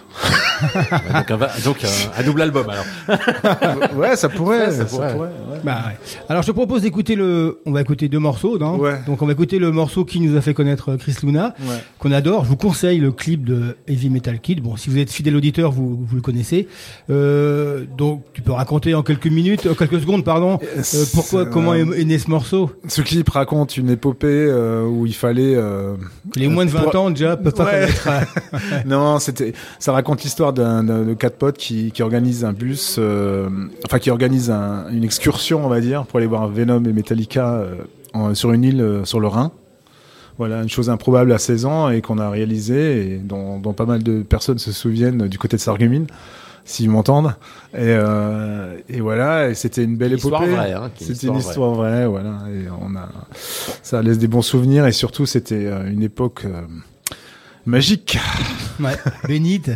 [0.62, 0.68] Ouais,
[1.14, 2.84] donc un, donc un- un double album alors.
[3.96, 5.12] ouais, ça pourrait, Ouais, ça ça pourrait.
[5.14, 5.58] pourrait, ouais.
[5.64, 5.96] Bah ouais.
[6.28, 7.60] Alors je te propose d'écouter le.
[7.66, 8.76] On va écouter deux morceaux, non?
[8.78, 9.00] Ouais.
[9.06, 11.76] Donc on va écouter le morceau qui nous a fait connaître euh, Chris Luna, Ouais.
[11.98, 12.44] qu'on adore.
[12.44, 14.62] Je vous conseille le clip de Heavy Metal Kid.
[14.62, 16.68] Bon, si vous êtes fidèle auditeur, vous, vous le connaissez.
[17.10, 21.72] Euh, donc tu peux raconter en quelques minutes, en quelques secondes, pardon, euh, pourquoi, comment
[21.72, 22.70] euh, est, est né ce morceau?
[22.88, 25.56] Ce clip raconte une épopée euh, où il fallait.
[26.36, 27.88] Les moins de 20 pour- ans déjà peuvent pas Ouais.
[28.04, 28.08] connaître.
[28.86, 29.52] non, c'était.
[29.78, 33.48] Ça raconte l'histoire d'un de quatre potes qui, qui organisent un bus, euh,
[33.84, 37.54] enfin qui organisent un- une excursion, on va dire, pour aller voir Venom et Metallica
[37.54, 37.74] euh,
[38.14, 39.50] en- sur une île euh, sur le Rhin.
[40.38, 43.84] Voilà, une chose improbable à 16 ans et qu'on a réalisé et dont, dont pas
[43.84, 46.06] mal de personnes se souviennent du côté de Sarreguemines,
[46.64, 47.34] s'ils m'entendent.
[47.74, 50.56] Et, euh, et voilà, et c'était une belle Une histoire épopée.
[50.56, 52.38] vraie, hein, c'était une histoire histoire vraie, voilà.
[52.54, 53.08] Et on a,
[53.82, 56.60] ça laisse des bons souvenirs et surtout c'était euh, une époque euh,
[57.66, 58.18] magique.
[58.80, 58.96] Ouais,
[59.28, 59.70] bénite,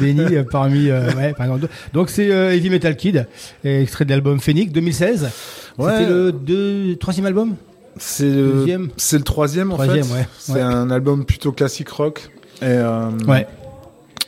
[0.00, 0.90] béni euh, parmi.
[0.90, 1.68] euh, ouais, par exemple.
[1.92, 3.26] Donc c'est euh, Heavy Metal Kid,
[3.64, 5.30] extrait de l'album Phoenix 2016.
[5.78, 5.90] Ouais.
[5.92, 7.54] C'était le deux, troisième album?
[7.96, 8.88] C'est le, Deuxième?
[8.96, 9.88] c'est le troisième, en fait.
[9.88, 10.02] ouais.
[10.38, 10.60] C'est Ouais.
[10.60, 12.30] un album plutôt classique rock.
[12.62, 13.46] Et, euh, Ouais.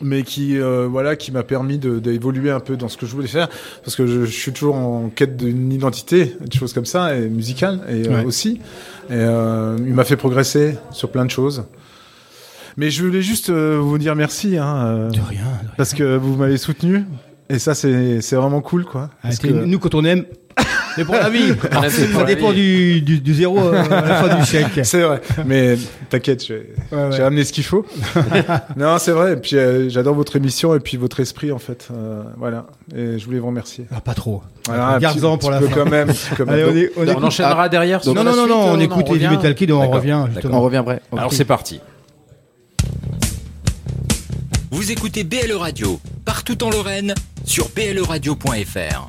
[0.04, 3.28] Mais qui, euh, voilà, qui m'a permis d'évoluer un peu dans ce que je voulais
[3.28, 3.48] faire.
[3.84, 7.28] Parce que je, je suis toujours en quête d'une identité, des choses comme ça, et
[7.28, 8.24] musicale et, euh, Ouais.
[8.24, 8.60] aussi.
[9.08, 11.64] Et euh, il m'a fait progresser sur plein de choses.
[12.76, 14.56] Mais je voulais juste euh, vous dire merci.
[14.58, 15.22] Hein, euh, De rien.
[15.22, 15.44] de rien.
[15.76, 17.04] Parce que vous m'avez soutenu.
[17.48, 19.10] Et ça, c'est c'est vraiment cool, quoi.
[19.12, 20.24] Ah, Parce que- Nous, quand on aime,
[20.96, 21.52] c'est pour la vie.
[21.55, 23.00] Pour Ça dépend vie.
[23.00, 24.81] du, du, du zéro euh, à la fin du chèque.
[24.85, 25.20] C'est vrai.
[25.46, 25.76] Mais
[26.11, 27.85] t'inquiète, j'ai Ouais, amené ce qu'il faut.
[28.76, 29.35] non, c'est vrai.
[29.35, 31.88] Et puis euh, j'adore votre émission et puis votre esprit en fait.
[31.92, 32.66] Euh, voilà.
[32.96, 33.87] Et je voulais vous remercier.
[33.94, 34.42] Ah, pas trop.
[34.66, 35.66] Voilà, Garde-en un petit- pour la fin.
[35.74, 36.11] quand même.
[36.48, 38.02] Allez, on, est, on, On, enchaînera derrière.
[38.02, 40.24] sur Non, non, non, suite, non, on écoute revient Metal Kid et on revient.
[40.50, 41.00] On revient après.
[41.16, 41.81] Alors c'est parti.
[44.70, 49.07] Vous écoutez BLE Radio, partout en Lorraine, sur bleradio.fr.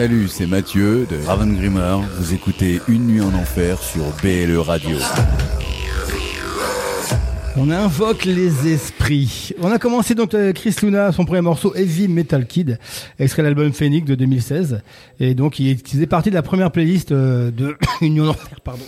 [0.00, 1.98] Salut, c'est Mathieu de Ravengrimmer.
[2.16, 4.96] Vous écoutez Une nuit en enfer sur BLE Radio.
[7.58, 9.52] On invoque les esprits.
[9.60, 12.78] On a commencé donc avec Chris Luna, son premier morceau Heavy Metal Kid,
[13.18, 14.80] extrait de l'album Phoenix de 2016.
[15.20, 18.84] Et donc il faisait partie de la première playlist euh, de Union d'Enfer, pardon.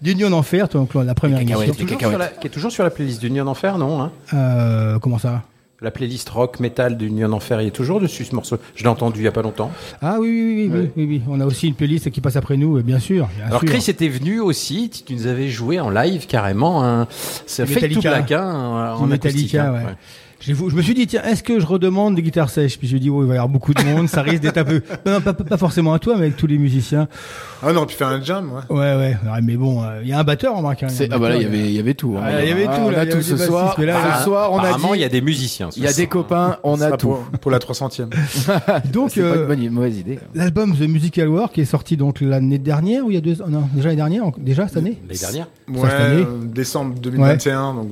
[0.00, 1.58] D'Union d'Enfer, donc la première émission.
[1.72, 4.12] Qui est toujours sur la- qui est toujours sur la playlist d'Union d'Enfer, non hein?
[4.32, 5.42] Euh, comment ça?
[5.82, 8.58] La playlist rock metal d'Union d'Enfer, il est toujours dessus ce morceau.
[8.74, 9.70] Je l'ai entendu il y a pas longtemps.
[10.02, 11.22] Ah oui, oui, oui, oui, oui, oui.
[11.26, 13.30] On a aussi une playlist qui passe après nous, et bien sûr.
[13.34, 13.70] bien Alors sûr.
[13.70, 16.84] Chris était venu aussi, tu nous avais joué en live carrément.
[16.84, 17.08] Un...
[17.46, 18.10] C'est Fake to Metallica.
[18.10, 19.54] Black hein, en acoustique.
[19.54, 19.96] Metallica, hein, ouais.
[20.40, 23.00] Je me suis dit, tiens, est-ce que je redemande des guitares sèches Puis je me
[23.00, 24.80] dis, oh, il va y avoir beaucoup de monde, ça risque d'être un peu.
[25.04, 27.08] Non, pas, pas- pas forcément à toi, mais avec tous les musiciens.
[27.62, 28.74] Ah, on aurait pu faire un jam, ouais.
[28.74, 30.82] Ouais, ouais, ouais, mais bon, euh, il y a un batteur, on marque.
[30.82, 32.14] hein, ah bah là, il y avait, il y avait tout.
[32.16, 32.22] hein.
[32.24, 33.76] Ah, il y avait tout, Ah, on a tout ce soir.
[33.76, 35.00] Ce soir, on a Apparemment, dit.
[35.00, 35.68] il y a des musiciens.
[35.76, 37.16] Il y a des copains, on a tout.
[37.42, 38.08] Pour, la 300e.
[38.92, 40.18] Donc, C'est pas euh, une bonne- mauvaise idée.
[40.34, 43.42] l'album The Musical War qui est sorti donc l'année dernière ou il y a deux
[43.42, 44.96] ans Non, déjà l'année dernière, en- déjà cette année.
[45.06, 47.88] L'année dernière Ouais, euh, décembre 2021, donc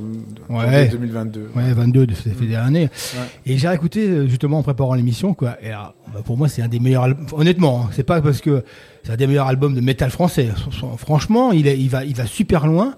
[0.49, 0.65] Ouais.
[0.65, 1.51] janvier 2022.
[1.55, 2.91] Ouais, 22, ça fait des années.
[3.14, 3.20] Ouais.
[3.47, 5.57] Et j'ai écouté justement en préparant l'émission, quoi.
[5.62, 7.07] Et alors, bah, pour moi, c'est un des meilleurs.
[7.32, 8.64] Honnêtement, hein, c'est pas parce que
[9.05, 10.49] c'est un des meilleurs albums de métal français.
[10.97, 12.95] Franchement, il, est, il va, il va super loin.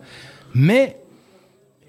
[0.55, 0.97] Mais,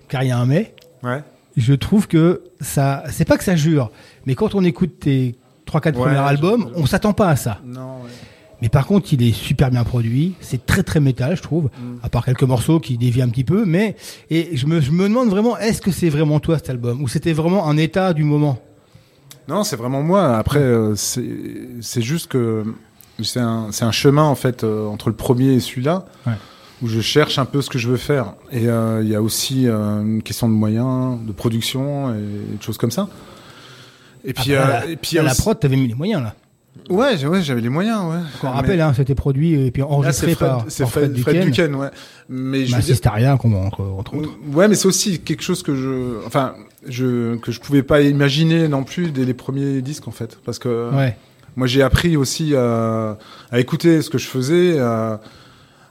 [0.07, 0.73] car il y a un mais,
[1.03, 1.21] Ouais.
[1.57, 3.91] je trouve que ça, c'est pas que ça jure,
[4.25, 5.35] mais quand on écoute tes
[5.65, 7.59] 3-4 Ouais, premiers je- albums, on s'attend pas à ça.
[7.65, 8.09] Non, ouais.
[8.61, 10.33] Mais par contre, il est super bien produit.
[10.39, 11.65] C'est très très métal, je trouve.
[11.65, 11.95] Mm.
[12.03, 13.65] À part quelques morceaux qui dévient un petit peu.
[13.65, 13.95] Mais
[14.29, 17.01] et je me, je me demande vraiment, est-ce que c'est vraiment toi cet album?
[17.01, 18.59] Ou c'était vraiment un état du moment?
[19.47, 20.37] Non, c'est vraiment moi.
[20.37, 21.25] Après, euh, c'est
[21.81, 22.63] c'est juste que
[23.23, 26.33] c'est un, c'est un chemin en fait euh, entre le premier et celui-là Ouais.
[26.83, 28.33] où je cherche un peu ce que je veux faire.
[28.51, 32.19] Et euh, il y a aussi euh, une question de moyens, de production et
[32.57, 33.09] des choses comme ça.
[34.23, 36.35] Et puis, Après, euh, la, et puis la aussi- prod, t'avais mis les moyens là.
[36.89, 38.17] Ouais, j'avais les moyens, ouais.
[38.43, 41.43] On Mais- rappelle, hein, c'était produit et puis enregistré c'est par, c'est Fred, Fred, Fred
[41.45, 41.75] Duquesne.
[41.75, 41.89] Ouais.
[42.29, 44.29] Mais je Bah, dire- Systaria, comme entre, entre autres.
[44.53, 46.53] Ouais, mais c'est aussi quelque chose que je, enfin,
[46.87, 50.59] je que je pouvais pas imaginer non plus dès les premiers disques en fait, parce
[50.59, 51.15] que Ouais.
[51.55, 53.17] moi j'ai appris aussi à,
[53.51, 54.79] à écouter ce que je faisais.
[54.79, 55.19] à-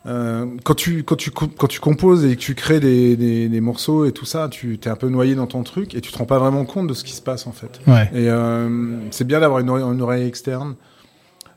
[0.07, 3.61] euh, quand tu quand tu quand tu composes et que tu crées des, des, des
[3.61, 6.17] morceaux et tout ça, tu t'es un peu noyé dans ton truc et tu te
[6.19, 7.81] rends pas vraiment compte de ce qui se passe en fait.
[7.87, 8.09] Ouais.
[8.15, 10.75] Et euh, c'est bien d'avoir une, oreille- une oreille externe.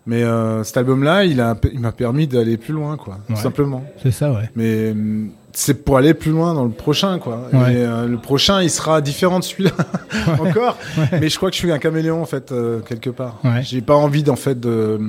[0.05, 3.85] Mais euh, cet album-là, il a, il m'a permis d'aller plus loin, quoi, tout simplement.
[4.03, 4.49] C'est ça, ouais.
[4.53, 4.93] Mais
[5.53, 7.47] c'est pour aller plus loin dans le prochain, quoi.
[7.53, 7.75] Ouais.
[7.75, 9.71] Et le prochain, il sera différent de celui-là
[10.41, 10.77] encore.
[11.13, 12.53] Mais je crois que je suis un caméléon en fait
[12.85, 13.39] quelque part.
[13.61, 14.99] J'ai pas envie d'en fait de.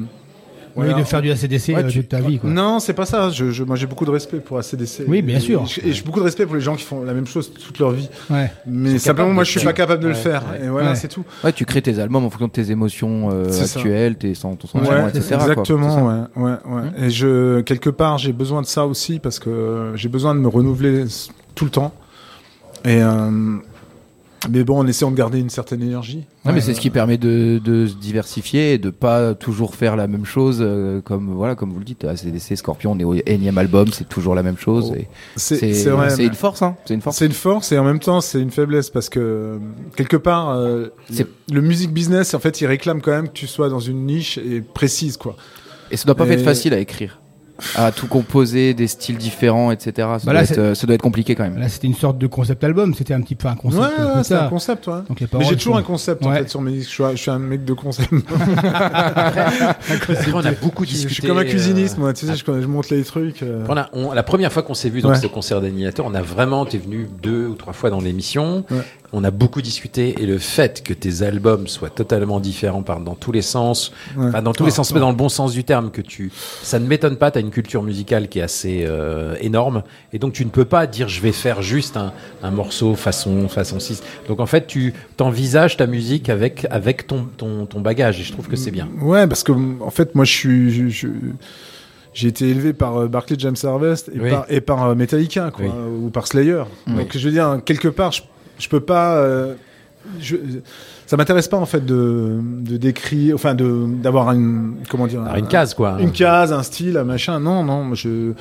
[0.77, 2.51] Oui, de faire du ACDC Ouais, euh, tu- toute ta vie, quoi.
[2.51, 3.31] Non, c'est pas ça.
[3.31, 5.05] Je, je- moi, j'ai beaucoup de respect pour ACDC.
[5.07, 5.64] Oui, bien Et- sûr.
[5.85, 7.93] Et j'ai beaucoup de respect pour les gens qui font la même chose toute leur
[7.93, 8.09] vie.
[8.31, 8.51] Ouais.
[8.66, 10.20] Mais simplement, moi, je suis pas capable de le Ouais.
[10.20, 10.43] faire.
[10.62, 10.97] Et voilà, Ouais.
[10.97, 11.25] c'est tout.
[11.45, 14.66] Ouais, tu crées tes albums en fonction de tes émotions euh, actuelles, tes sen- ton
[14.66, 15.22] sentiment, etc.
[15.29, 15.43] quoi.
[15.43, 16.83] Exactement, ouais, ouais, ouais.
[17.07, 20.49] Et je, quelque part, j'ai besoin de ça aussi parce que j'ai besoin de me
[20.49, 21.05] renouveler
[21.55, 21.95] tout le temps.
[22.85, 23.57] Et euh,
[24.51, 26.24] mais bon, en essayant de garder une certaine énergie.
[26.45, 26.61] Non, mais Ouais.
[26.61, 30.24] c'est ce qui permet de, de se diversifier et de pas toujours faire la même
[30.26, 33.88] chose euh, comme voilà comme vous le dites ACDC Scorpion on est au énième album
[33.92, 37.26] c'est toujours la même chose et C'est mais- une force hein c'est une force C'est
[37.26, 39.59] une force et en même temps c'est une faiblesse parce que euh,
[39.97, 43.47] quelque part euh, le, le music business en fait il réclame quand même que tu
[43.47, 45.36] sois dans une niche et précise quoi.
[45.90, 47.20] et ça doit pas Et- être facile à écrire
[47.77, 50.95] à tout composer des styles différents etc ça, Bah doit là, être, c'est- ça doit
[50.95, 52.95] être compliqué quand même Là, c'était une sorte de concept album.
[52.95, 53.83] C'était un petit peu un concept.
[53.83, 54.95] ouais, ouais, c'est un concept ouais.
[55.09, 56.89] Donc les Mais paroles j'ai toujours un concept en fait sur mes disques.
[56.89, 58.11] Je suis, un- je suis un mec de concept.
[58.95, 62.13] Après, on a beaucoup je suis comme un cuisiniste euh, moi.
[62.13, 63.43] Tu sais, je, je monte les trucs.
[63.43, 63.65] euh.
[63.69, 65.17] On a- on- la première fois qu'on s'est vu dans Ouais.
[65.19, 68.65] ce concert d'animateur, on a vraiment, t'es venu deux ou trois fois dans l'émission.
[69.17, 73.15] On a beaucoup discuté et le fait que tes albums soient totalement différents par dans
[73.15, 74.27] tous les sens, Ouais.
[74.27, 76.33] enfin dans tous les Ah, sens, mais dans le bon sens du terme, que tu,
[76.62, 77.31] ça ne m'étonne pas.
[77.31, 80.87] T'as une culture musicale qui est assez euh, énorme et donc tu ne peux pas
[80.89, 82.12] dire je vais faire juste un,
[82.43, 84.03] un morceau façon façon 6.
[84.27, 88.33] Donc en fait, tu t'envisages ta musique avec avec ton ton, ton bagage et je
[88.33, 88.89] trouve que c'est bien.
[89.01, 91.09] Ouais, parce que en fait, moi, je suis, je- je-
[92.12, 94.31] j'ai été élevé par euh, Barclay James Harvest et Oui.
[94.31, 95.71] par, et par euh, Metallica, quoi, Oui.
[95.75, 96.62] euh, ou par Slayer.
[96.87, 96.95] Oui.
[96.95, 98.23] Donc, je veux dire, quelque part, je,
[98.59, 99.17] je peux pas.
[99.17, 99.55] euh,
[100.21, 100.37] je,
[101.07, 105.37] ça m'intéresse pas en fait de, de décrire, enfin de d'avoir une comment dire, Alors,
[105.37, 105.97] une case quoi.
[106.01, 107.41] une case, un style, un machin.
[107.41, 108.33] Non, non, moi, je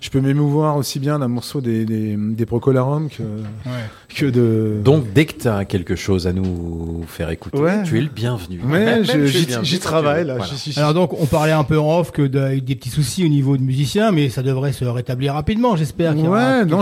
[0.00, 3.22] je peux m'émouvoir aussi bien d'un morceau des des, des Procolarum que
[4.16, 4.80] que de.
[4.82, 7.82] Donc, dès que tu as quelque chose à nous faire écouter, Ouais.
[7.84, 8.60] tu es le bienvenu.
[8.74, 9.04] Es
[9.62, 10.52] j'y- travaille, là, Voilà.
[10.76, 13.56] Alors donc, on parlait un peu en off que de- des petits soucis au niveau
[13.56, 16.16] de musiciens, mais ça devrait se rétablir rapidement, j'espère.
[16.16, 16.80] Ouais, non,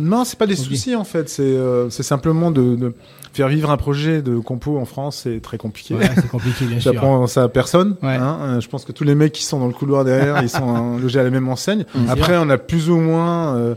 [0.00, 1.28] non, c'est pas des soucis en fait.
[1.28, 2.94] C'est euh, simplement de, de
[3.32, 5.94] faire vivre un projet de compo en France, c'est très compliqué.
[5.94, 6.92] Ouais, c'est compliqué, bien sûr.
[6.92, 7.94] J'apprends ça à personne.
[8.02, 8.16] Ouais.
[8.16, 8.38] hein.
[8.42, 10.96] Euh, je pense que tous les mecs qui sont dans le couloir derrière, ils sont
[10.96, 11.84] euh, logés à la même enseigne.
[12.08, 13.74] Après, on a plus ou moins euh,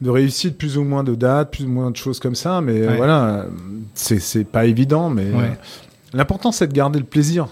[0.00, 2.60] de réussite, plus ou moins de dates, plus ou moins de choses comme ça.
[2.60, 2.96] Mais euh, Ouais.
[2.96, 3.46] voilà,
[3.94, 5.10] c'est pas évident.
[5.10, 5.44] Mais Ouais.
[5.44, 5.48] euh,
[6.14, 7.48] l'important, c'est de garder le plaisir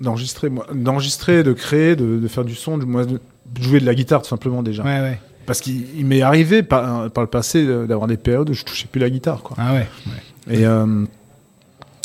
[0.00, 2.86] d'enregistrer, de créer, de, de faire du son, de,
[3.60, 4.82] jouer de la guitare tout simplement déjà.
[4.82, 5.20] Ouais, ouais.
[5.46, 8.64] Parce qu'il il m'est arrivé par, par le passé euh, d'avoir des périodes où je
[8.64, 9.42] touchais plus la guitare.
[9.42, 9.56] Quoi.
[9.60, 9.86] Ah ouais.
[10.50, 11.04] Et, euh,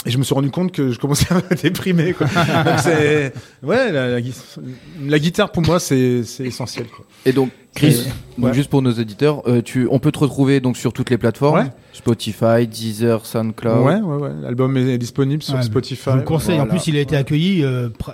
[0.06, 2.14] et je me suis rendu compte que je commençais à me déprimer.
[2.14, 2.28] Quoi.
[2.28, 3.34] Donc c'est
[3.64, 4.34] ouais, la, la gui-
[5.06, 6.88] la guitare pour moi c'est c'est essentiel.
[6.88, 7.06] Quoi.
[7.26, 8.54] Et donc, Chris, Et- donc ouais.
[8.54, 11.60] juste pour nos auditeurs, euh, tu, on peut te retrouver donc sur toutes les plateformes,
[11.60, 11.72] Ouais.
[11.94, 13.80] Spotify, Deezer, SoundCloud.
[13.86, 14.30] Ouais, ouais, ouais.
[14.42, 16.04] L'album est disponible sur Ouais, Spotify.
[16.06, 16.60] Je vous le conseille.
[16.60, 17.64] En plus, il a été accueilli.
[17.64, 18.14] euh, pr-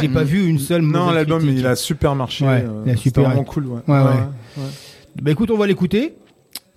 [0.00, 0.82] J'ai pas vu une seule.
[0.82, 2.44] Non, l'album il a super marché.
[2.44, 3.24] Ouais, euh, il a super.
[3.24, 3.66] vraiment cool.
[3.66, 3.80] Ouais.
[3.88, 4.04] Ouais, ouais.
[4.58, 4.62] ouais.
[5.22, 6.14] Bah écoute, on va l'écouter.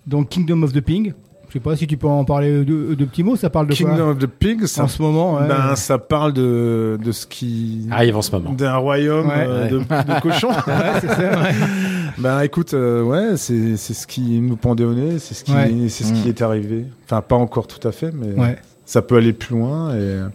[0.08, 1.14] Donc Kingdom of the Ping.
[1.50, 3.36] Je sais pas si tu peux en parler de, de petits mots.
[3.36, 4.66] Ça parle de Kingdom quoi of the Pigs.
[4.66, 5.48] ça- En ce moment, ouais.
[5.48, 8.54] ben, ça parle de, de ce qui arrive en ce moment.
[8.54, 9.46] D'un royaume Ouais.
[9.48, 10.50] euh, de, de cochons.
[10.68, 11.16] Ouais, c'est ça,
[12.18, 15.52] Ben écoute, euh, ouais, c'est c'est ce qui nous pendait au nez, c'est ce qui
[15.54, 15.72] Ouais.
[15.90, 16.22] c'est ce Mm.
[16.22, 16.86] qui est arrivé.
[17.06, 18.58] Enfin, pas encore tout à fait, mais Ouais.
[18.86, 20.28] ça peut aller plus loin et euh,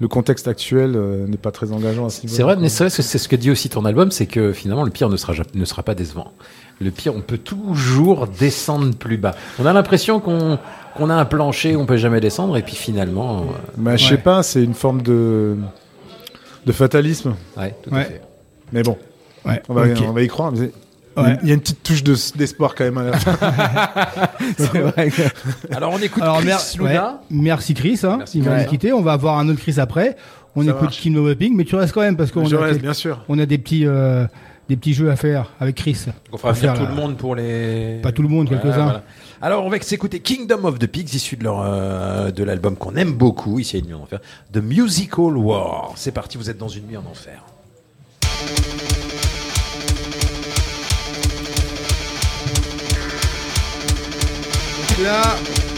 [0.00, 2.34] le contexte actuel euh, n'est pas très engageant à ce niveau.
[2.36, 4.52] C'est vrai, mais c'est vrai que c'est ce que dit aussi ton album, c'est que
[4.52, 6.32] finalement le pire ne sera, ne sera pas décevant.
[6.80, 9.34] Le pire, on peut toujours descendre plus bas.
[9.60, 10.58] On a l'impression qu'on
[10.96, 13.38] qu'on a un plancher, on peut jamais descendre, et puis finalement.
[13.40, 13.44] euh,
[13.76, 14.18] Bah, je sais Ouais.
[14.18, 15.56] pas, c'est une forme de
[16.66, 17.34] de fatalisme.
[17.56, 18.20] ouais, tout à fait.
[18.72, 18.96] Mais bon,
[19.44, 19.62] Ouais.
[19.68, 19.98] on va, ok.
[20.08, 20.52] on va y croire.
[20.52, 20.72] mais c'est-
[21.16, 21.38] Ouais.
[21.42, 23.36] Il y a une petite touche de- d'espoir quand même à la fin.
[24.58, 25.22] C'est vrai que-
[25.72, 27.04] Alors on écoute Alors, Chris mer- Luna.
[27.12, 28.00] ouais, merci Chris.
[28.02, 28.16] Hein.
[28.18, 28.64] Merci, Il va Chris.
[28.64, 28.92] nous quitter.
[28.92, 30.16] On va avoir un autre Chris après.
[30.56, 31.00] On Ça écoute marche.
[31.00, 33.20] Kingdom of the Ping, mais tu restes quand même parce qu'on a, sûr.
[33.28, 34.26] on a des petits euh,
[34.68, 36.06] des petits jeux à faire avec Chris.
[36.32, 36.90] On fera venir faire, tout là.
[36.90, 38.00] le monde pour les.
[38.02, 38.82] Pas tout le monde, Ouais, quelques-uns.
[38.82, 39.02] voilà.
[39.40, 42.96] Alors on va s'écouter Kingdom of the Pigs, issu de leur euh, de l'album qu'on
[42.96, 44.18] aime beaucoup ici à Une Nuit en Enfer,
[44.52, 45.92] The Musical War.
[45.94, 47.40] C'est parti, vous êtes dans une nuit en enfer.
[54.98, 55.73] Là.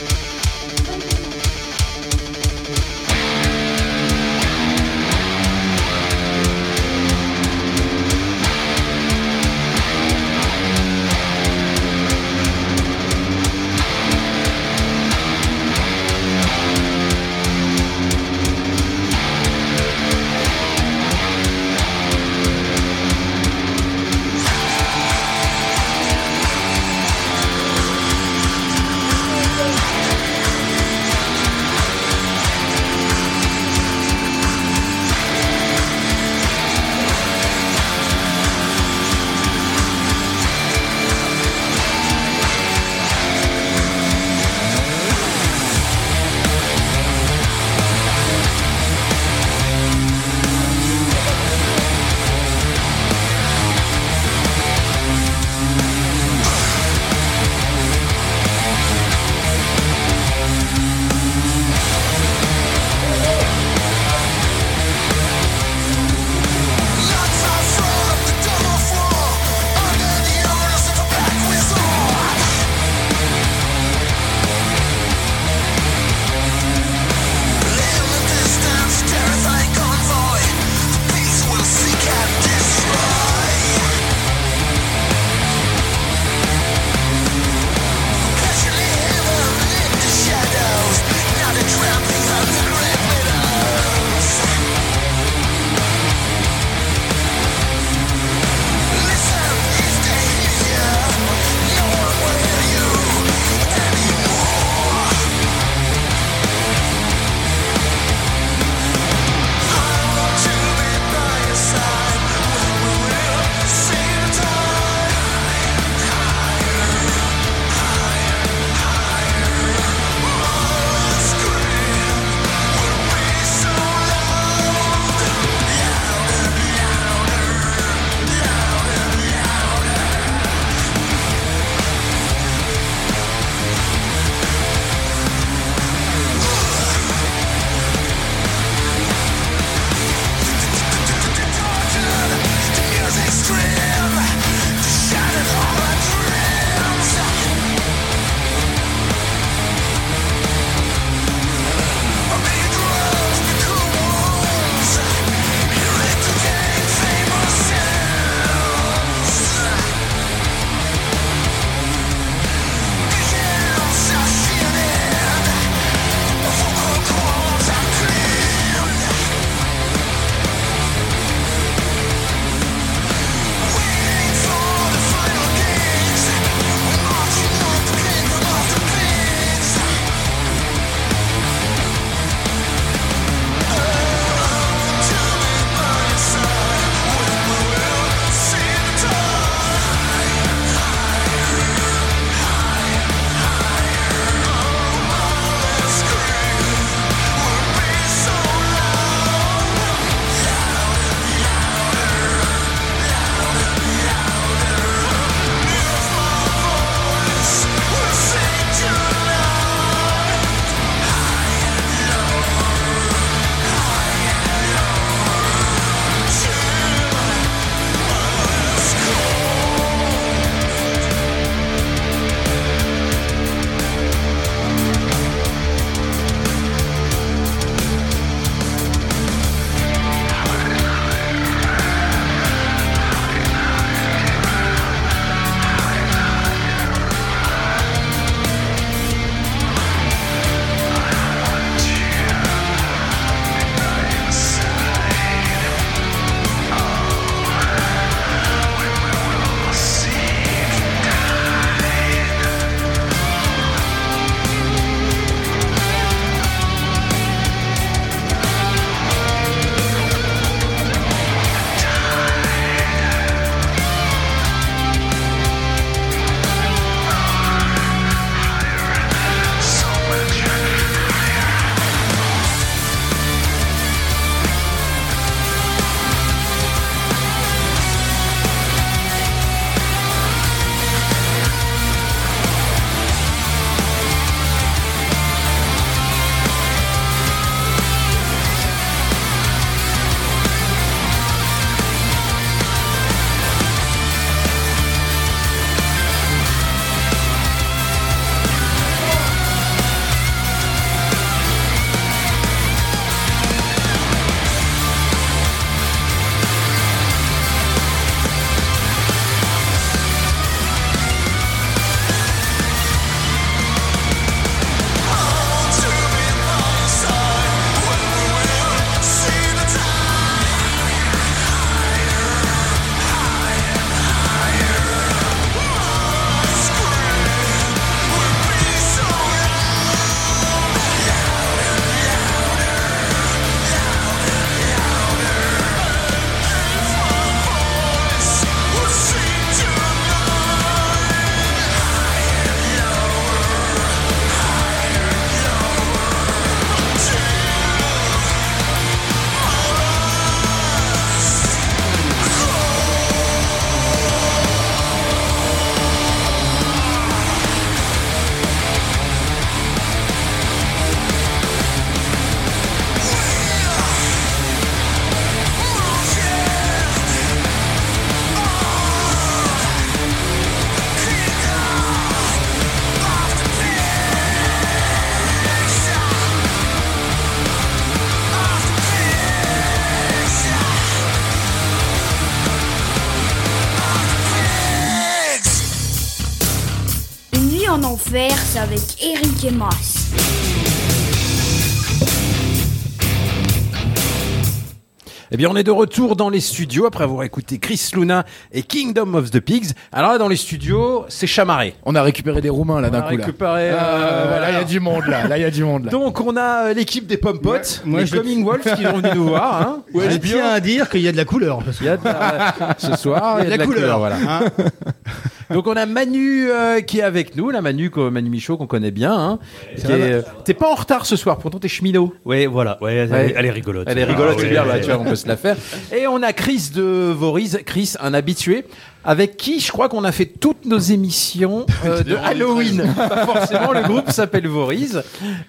[395.37, 398.63] Eh bien, on est de retour dans les studios après avoir écouté Chris Luna et
[398.63, 399.73] Kingdom of the Pigs.
[399.93, 401.75] Alors là, dans les studios, c'est chamarré.
[401.85, 403.27] On a récupéré des Roumains là On d'un coup là.
[403.27, 405.29] récupéré, Ah, euh, voilà, il y a du monde là.
[405.29, 405.91] Là, il y a du monde là.
[405.91, 407.53] Donc, on a euh, l'équipe des Pom Pots,
[407.85, 409.61] moi, les je- Coming Wolves qui sont venus nous voir.
[409.61, 409.83] Hein.
[410.11, 411.59] Je tiens à dire qu'il y a de la couleur.
[411.63, 413.99] parce que- Il y a de la- ce soir, il y a de la, couleur.
[413.99, 414.17] voilà.
[414.27, 414.41] hein.
[415.51, 418.67] Donc on a Manu euh, qui est avec nous, la Manu, qu'on- Manu Michaud qu'on
[418.67, 419.13] connaît bien.
[419.13, 419.39] Hein,
[419.77, 422.13] qui est- euh, T'es pas en retard ce soir, pourtant t'es cheminot.
[422.25, 422.79] Ouais, voilà.
[422.83, 423.35] Ouais, elle, Ouais.
[423.37, 423.87] elle est rigolote.
[423.91, 425.37] Elle est rigolote, Ah, c'est ouais, bien, ouais, bah, tu vois, on peut se la
[425.37, 425.57] faire.
[425.97, 426.83] Et on a Chris de
[427.17, 428.65] Voriz, Chris, un habitué,
[429.05, 432.85] avec qui je crois qu'on a fait toutes nos émissions euh, de Halloween.
[432.97, 435.03] Pas forcément, le groupe s'appelle Voriz.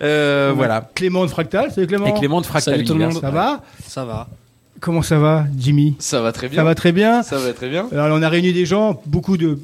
[0.04, 0.90] Euh, voilà.
[0.94, 2.06] Clément de Fractal, salut Clément.
[2.06, 3.14] Et Clément de Fractal Salut tout le Univers.
[3.14, 3.22] monde.
[3.22, 4.28] Ça va Ça va.
[4.80, 6.58] Comment ça va, Jimmy Ça va très bien.
[6.60, 7.24] Ça va très bien.
[7.24, 7.88] Ça va très bien.
[7.92, 9.58] Alors, on a réuni des gens, beaucoup de.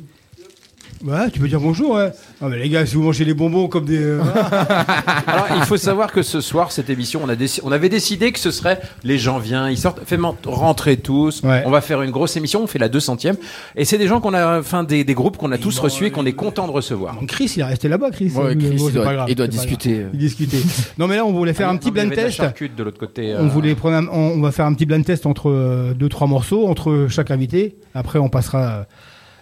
[1.04, 2.12] Ouais, tu peux dire bonjour, ouais.
[2.42, 3.98] Ah, mais les gars, si vous mangez les bonbons comme des.
[4.02, 4.22] euh,
[5.28, 8.32] Alors, il faut savoir que ce soir, cette émission, on, a déci- on avait décidé
[8.32, 11.42] que ce serait les gens viennent, ils sortent, fait rentrer tous.
[11.44, 13.36] On va faire une grosse émission, on fait la 200e.
[13.76, 16.12] Et c'est des gens qu'on a, enfin, des, des groupes qu'on a tous reçus et
[16.12, 17.18] qu'on est content de recevoir.
[17.28, 18.32] Chris, il est resté là-bas, Chris.
[18.36, 19.94] Ouais, Bon, Chris, c'est il doit- pas grave, il doit c'est pas discuter.
[20.00, 20.10] grave.
[20.14, 20.58] Il discuter.
[20.98, 22.22] Non, mais là, on voulait faire un petit Non, mais il y blind avait de
[22.22, 22.38] la test.
[22.38, 23.34] charcute de l'autre côté.
[23.34, 25.94] euh, On voulait prendre un- on, on va faire un petit blind test entre euh,
[25.94, 27.76] deux trois morceaux entre chaque invité.
[27.94, 28.84] Après, on passera euh,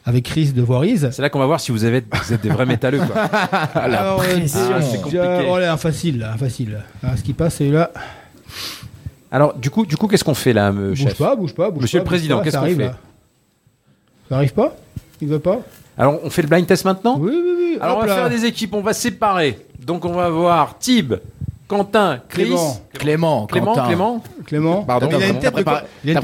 [0.06, 1.10] avec Chris de Voiriz.
[1.12, 3.22] C'est là qu'on va voir si vous, avez, vous êtes des vrais métalleux, quoi.
[3.76, 4.60] Alors, euh, pression.
[4.76, 5.47] ah, c'est compliqué.
[5.49, 6.80] Oh là, un facile, là, facile.
[7.04, 7.91] Ah, ce qui passe, c'est là.
[9.32, 11.70] Alors, du coup, du coup, qu'est-ce qu'on fait là, me- Bouge chef pas, bouge pas,
[11.70, 12.97] bouge Monsieur pas, le Président, qu'est-ce qu'on fait là.
[14.28, 14.76] Ça arrive pas
[15.22, 15.60] Il veut pas
[15.97, 17.78] Alors, on fait le blind test maintenant Oui, oui, oui.
[17.80, 18.22] Alors, hop on va là.
[18.22, 19.60] faire des équipes, on va séparer.
[19.86, 21.14] Donc, on va voir Tib,
[21.72, 22.44] Quentin, Chris.
[22.44, 22.82] Clément.
[23.00, 23.88] Clément, Clément, Quentin.
[24.46, 24.84] Clément.
[24.84, 25.08] Pardon.
[25.08, 26.20] Pardon, il a une tête de préparé- il a une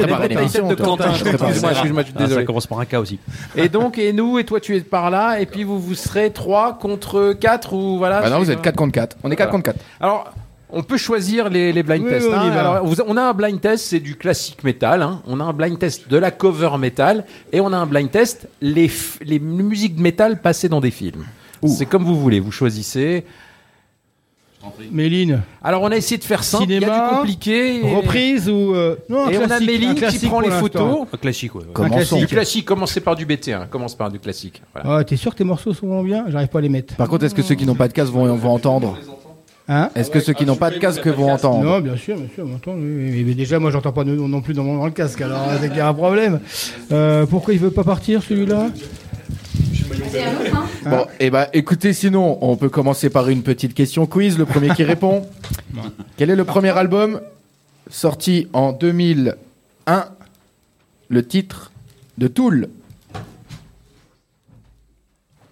[0.50, 0.84] tête de de.
[0.84, 2.46] Quentin, excuse-moi, excuse-moi, je suis Ah, ça désolé.
[2.46, 3.18] commence par un K aussi.
[3.56, 6.32] Et donc, et nous, et toi, tu es par là, et puis vous, vous serez
[6.32, 8.22] 3 contre 4 ou voilà.
[8.22, 9.16] Bah non, vous êtes quoi 4 contre 4.
[9.24, 9.80] On est 4 contre 4.
[10.02, 10.34] Alors,
[10.70, 12.28] on peut choisir les, les blind Oui, tests.
[12.28, 12.50] oui, hein.
[12.50, 12.60] va.
[12.60, 15.02] Alors, vous- on a un blind test, c'est du classique métal.
[15.02, 15.22] hein.
[15.28, 17.24] On a un blind test de la cover métal.
[17.54, 18.92] Et on a un blind test, les,
[19.22, 21.24] les musiques métal passées dans des films.
[21.66, 23.26] C'est comme vous voulez, vous choisissez.
[24.92, 25.42] Méline.
[25.64, 26.66] Alors, on a essayé de faire simple.
[26.68, 27.78] Il y a Cinéma, du compliqué.
[27.86, 28.74] et- Reprise ou.
[28.76, 31.08] euh, Non, un Et on a classique, un Méline qui classique prend les photos.
[31.14, 31.64] Un classique, ouais.
[31.76, 32.18] Un classique.
[32.20, 33.54] Du classique, commencez par du BT.
[33.54, 33.68] Hein.
[33.70, 34.62] Commence par du classique.
[34.74, 34.98] Voilà.
[35.00, 36.26] Ah, t'es sûr que tes morceaux sont bien?
[36.28, 36.96] J'arrive pas à les mettre.
[36.96, 38.98] Par contre, est-ce que ceux qui n'ont pas de casque vont, vont entendre?
[39.70, 39.90] Hein?
[39.96, 41.64] Est-ce que ceux qui n'ont pas de casque vont entendre?
[41.64, 42.72] Non, bien sûr, bien sûr, on entend.
[42.76, 45.20] oui, oui, Mais déjà, moi, j'entends pas non non plus dans, mon, dans le casque,
[45.22, 46.40] alors c'est qu'il y a un problème.
[46.94, 48.68] Euh, pourquoi il veut pas partir, celui-là?
[50.86, 54.38] Bon, et bah écoutez, sinon, on peut commencer par une petite question quiz.
[54.38, 55.26] Le premier qui répond.
[56.18, 57.20] Quel est le premier album
[57.90, 60.06] sorti en 2001
[61.10, 61.72] Le titre
[62.18, 62.70] de Tool.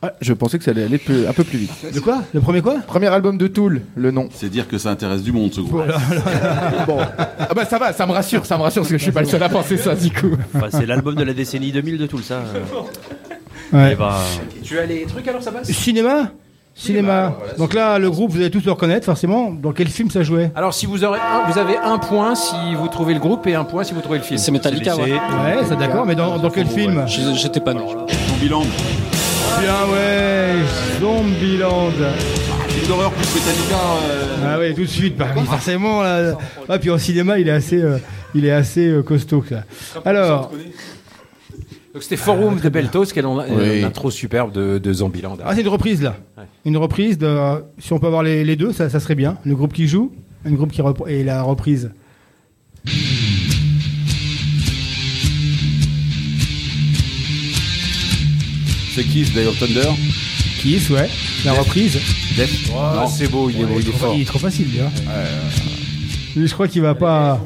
[0.02, 1.72] Ah, je pensais que ça allait aller plus- un peu plus vite.
[1.94, 2.22] De quoi?
[2.34, 2.76] Le premier quoi?
[2.86, 4.30] Premier album de Tool, le nom.
[4.34, 5.82] C'est dire que ça intéresse du monde, ce groupe.
[6.88, 6.98] bon.
[7.40, 9.22] Ah bah ça va, ça me rassure, ça me rassure parce que je suis pas
[9.22, 10.32] le seul à penser ça du coup.
[10.54, 12.36] Enfin, c'est l'album de la décennie 2000 de tout ça.
[12.36, 12.64] euh.
[13.74, 13.90] Ouais.
[13.94, 14.14] Eh ben,
[14.64, 16.32] Tu as les trucs alors, ça passe Cinéma
[16.78, 17.34] Cinéma.
[17.58, 19.50] Donc là, le groupe, vous allez tous le reconnaître, forcément.
[19.52, 20.52] Dans quel film ça jouait?
[20.56, 23.56] Alors, si vous, aurez un- vous avez un point si vous trouvez le groupe et
[23.56, 24.38] un point si vous trouvez le film.
[24.38, 25.12] C'est Metallica, c'est- ouais.
[25.12, 27.06] Ouais, ça d'accord, mais dans, dans quel film?
[27.08, 27.80] J'étais pas né.
[28.30, 28.64] Zombieland.
[29.62, 30.56] Bien, ouais,
[31.00, 31.92] Zombieland.
[32.68, 33.76] Film d'horreur plus Metallica.
[34.10, 36.02] euh, Ah ouais, tout de suite, bah oui, forcément.
[36.02, 36.34] Là.
[36.68, 37.98] Ah, puis en cinéma, il est assez, euh,
[38.34, 39.46] il est assez euh, costaud.
[39.48, 39.64] Ça.
[40.04, 40.52] Alors,
[41.96, 45.38] Donc, c'était Forum de Beltos, qui est l'intro superbe de, de Zombieland.
[45.46, 46.18] ah, c'est une reprise là.
[46.66, 47.64] Une reprise de.
[47.80, 49.38] Si on peut avoir les, les deux, ça, ça serait bien.
[49.46, 50.12] Le groupe qui joue,
[50.44, 51.92] un groupe qui et la reprise.
[58.94, 59.90] C'est Kiss, of Thunder.
[60.60, 61.10] Kiss, ouais.
[61.46, 61.98] La reprise.
[62.76, 64.14] Ah, c'est beau, il est beau, il est fort.
[64.16, 64.92] Il est trop facile, déjà.
[66.36, 67.40] Lui, je crois qu'il va pas.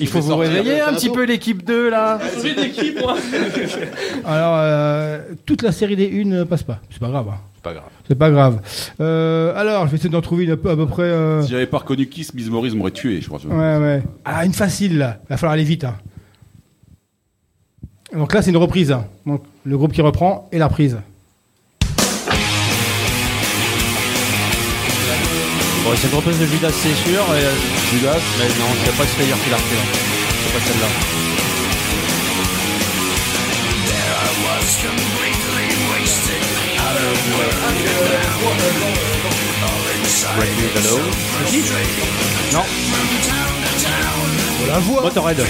[0.00, 2.18] Il faut vous réveiller un petit peu l'équipe 2 là.
[4.24, 6.80] Alors, euh, toute la série des une ne passe pas.
[6.90, 7.26] C'est pas grave.
[7.30, 7.36] hein.
[7.56, 7.84] C'est pas grave.
[8.08, 8.60] C'est pas grave.
[9.00, 11.02] Euh, alors, je vais essayer d'en trouver une à peu, à peu près.
[11.02, 13.38] euh, Si j'avais pas reconnu Kiss, Miss Morris m'aurait tué, je crois.
[13.44, 14.02] Ouais, ouais.
[14.24, 15.18] Ah, une facile là.
[15.24, 15.84] Il va falloir aller vite.
[15.84, 15.94] hein.
[18.16, 18.92] Donc là, c'est une reprise.
[18.92, 19.04] hein.
[19.26, 20.96] Donc, le groupe qui reprend et la reprise.
[25.84, 27.20] Bon, c'est une reprise de Judas, c'est sûr.
[27.34, 27.50] et, euh,
[27.92, 28.18] Judas.
[28.38, 29.82] Mais non, c'est pas Slayer qui l'a refait là.
[29.92, 30.88] C'est pas celle-là.
[42.52, 42.64] Non.
[44.68, 45.02] la voix.
[45.02, 45.38] Motorhead.
[45.38, 45.46] Ouais,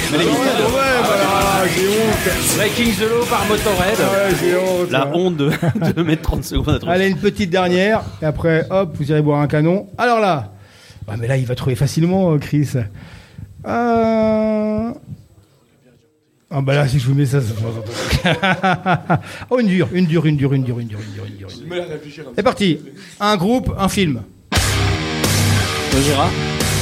[1.04, 2.56] voilà, j'ai honte.
[2.56, 3.98] Breaking the Law par Motorhead.
[3.98, 4.90] Ouais, j'ai honte.
[4.90, 5.50] La honte de,
[5.96, 6.92] de mettre 30 secondes à trouver.
[6.92, 9.86] Allez, une petite dernière, et après, hop, vous irez boire un canon.
[9.98, 10.52] Alors là,
[11.12, 12.70] ah, mais là, il va trouver facilement, euh, Chris.
[13.66, 14.92] Euh...
[16.54, 19.20] Ah bah là, si je vous mets ça, ça...
[19.50, 21.48] oh, une dure, une dure, une dure, une dure, une dure, une dure, une dure.
[21.50, 22.32] une dure.
[22.34, 22.78] C'est parti.
[23.20, 24.22] Un groupe, un film.
[25.92, 26.30] Gojira.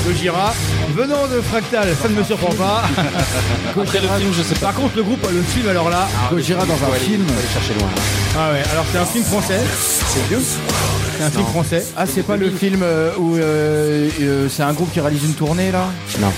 [0.07, 0.55] Gojira.
[0.95, 2.83] Venant de Fractal, ça ne me surprend pas.
[3.69, 4.67] Après le film, je sais pas.
[4.67, 6.09] Par contre, le groupe, le film, alors là.
[6.31, 7.23] Gojira dans un film.
[7.23, 7.89] Aller chercher loin.
[8.37, 9.61] Ah ouais, alors c'est un film français.
[9.77, 10.43] C'est vieux
[11.21, 11.85] C'est un film français.
[11.97, 15.35] Ah, c'est pas le film euh, où euh, euh, c'est un groupe qui réalise une
[15.35, 15.85] tournée là
[16.21, 16.29] Non.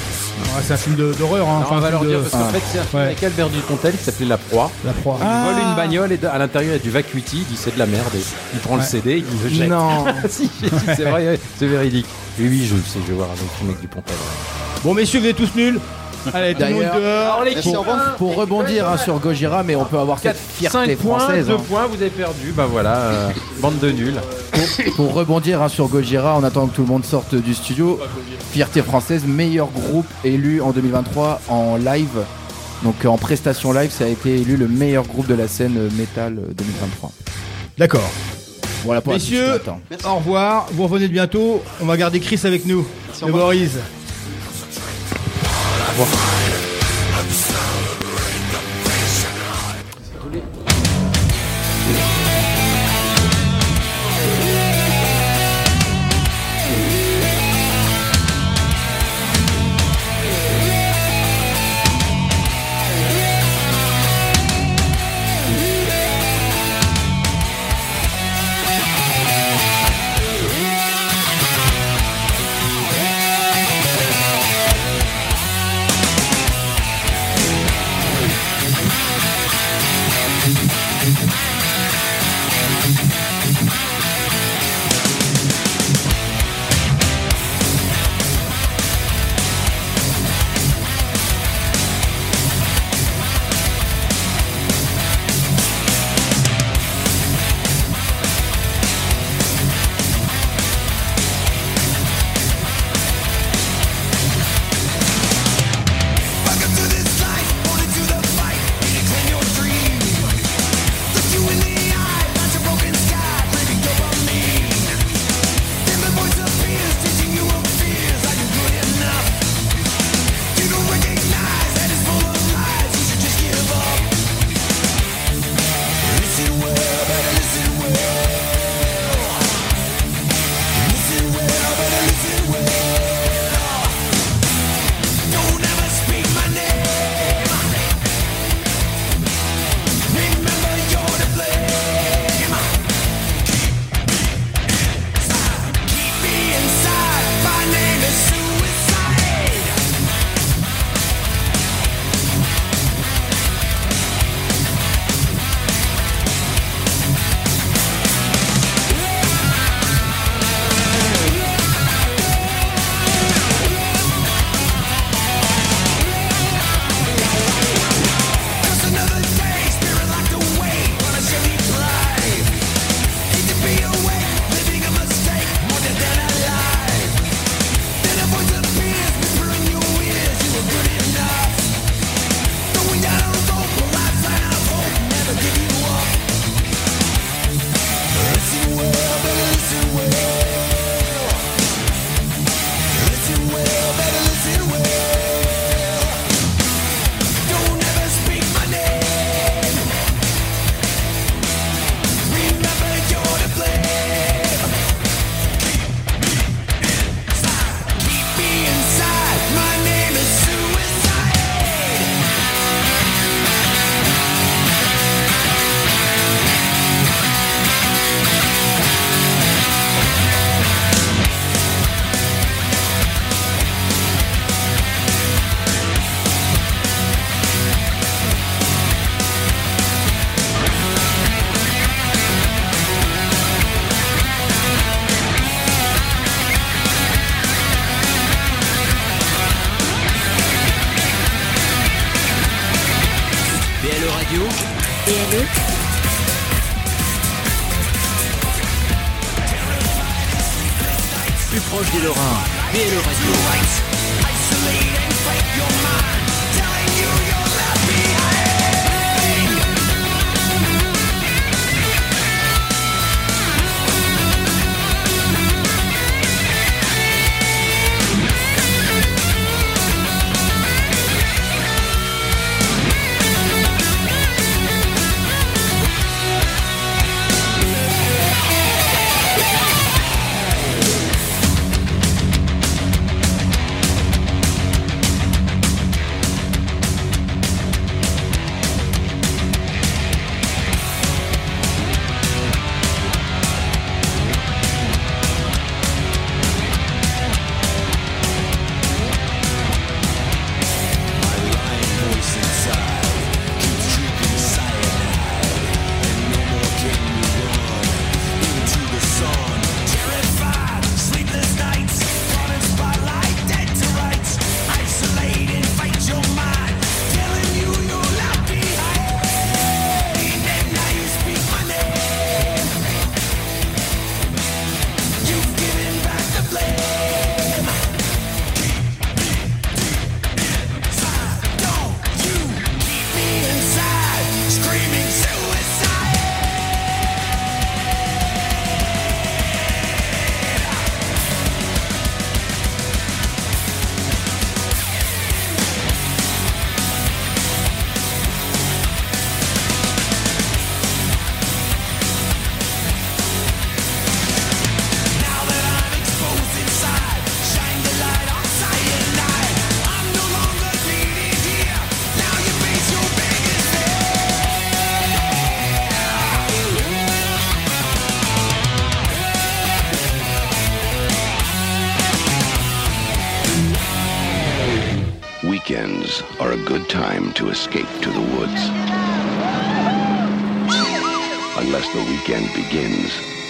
[0.57, 1.49] Ah, c'est un film de- d'horreur.
[1.49, 1.61] Hein.
[1.61, 2.53] Non, Enfin, on va un leur film dire de- parce qu'en Ah.
[2.53, 3.07] fait c'est un film Ouais.
[3.07, 4.71] avec Albert Dupontel qui s'appelait La Proie.
[4.85, 5.19] La Proie.
[5.21, 5.45] Il Ah.
[5.47, 7.75] vole une bagnole et de- à l'intérieur il y a du vacuity, il dit c'est
[7.75, 8.21] de la merde et
[8.55, 8.87] il prend le Ouais.
[8.87, 9.69] CD, il le jette.
[9.69, 10.05] Non.
[10.29, 12.07] si, si, c'est vrai, c'est véridique.
[12.41, 14.17] Et oui, je le sais, je vais voir avec le mec Dupontel.
[14.83, 15.79] Bon, messieurs, vous êtes tous nuls.
[16.33, 17.85] Allez, tout le monde D'ailleurs, dehors.
[17.85, 21.19] pour, pour rebondir hein, sur Gojira, mais on peut avoir cette 4, fierté 5 points,
[21.19, 21.47] française.
[21.47, 21.57] 2 hein.
[21.69, 24.21] points, vous avez perdu, bah voilà, euh, bande de nuls.
[24.53, 27.99] Pour, pour rebondir hein, sur Gojira, en attendant que tout le monde sorte du studio,
[28.53, 32.25] fierté française, meilleur groupe élu en 2023 en live.
[32.83, 35.89] Donc en prestation live, ça a été élu le meilleur groupe de la scène euh,
[35.97, 37.13] métal euh, 2023.
[37.79, 38.11] D'accord.
[38.85, 40.11] Voilà pour la Messieurs, petite note, hein.
[40.11, 40.67] au revoir.
[40.73, 41.63] Vous revenez bientôt.
[41.81, 42.85] On va garder Chris avec nous.
[43.25, 43.71] Le Boris.
[45.95, 46.72] BLE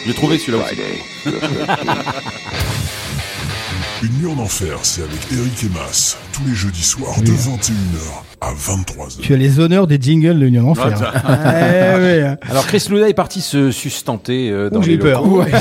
[0.06, 0.74] J'ai trouvé celui-là aussi.
[0.74, 1.30] Friday, the
[1.66, 1.96] 13th.
[4.04, 8.24] Une nuit en enfer, c'est avec Eric et Mas, tous les jeudis soirs de 21h
[8.40, 9.20] à 23h.
[9.20, 10.92] Tu as les honneurs des jingles de Union Enfer.
[11.24, 11.54] Ah,
[11.96, 12.36] Eh oui, hein.
[12.50, 15.22] Alors Chris Luna est parti se sustenter euh, dans Ouh, j'ai les eu peur.
[15.22, 15.42] locaux.
[15.44, 15.52] Ouais,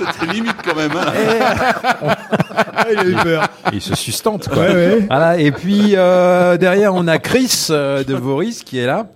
[0.00, 0.90] C'était limite quand même.
[0.96, 1.12] Hein.
[2.90, 3.46] il a eu peur.
[3.72, 4.58] Il se sustente quoi.
[4.64, 5.06] Ouais, ouais.
[5.08, 5.38] Voilà.
[5.38, 9.06] Et puis euh, derrière on a Chris euh, de Voris qui est là.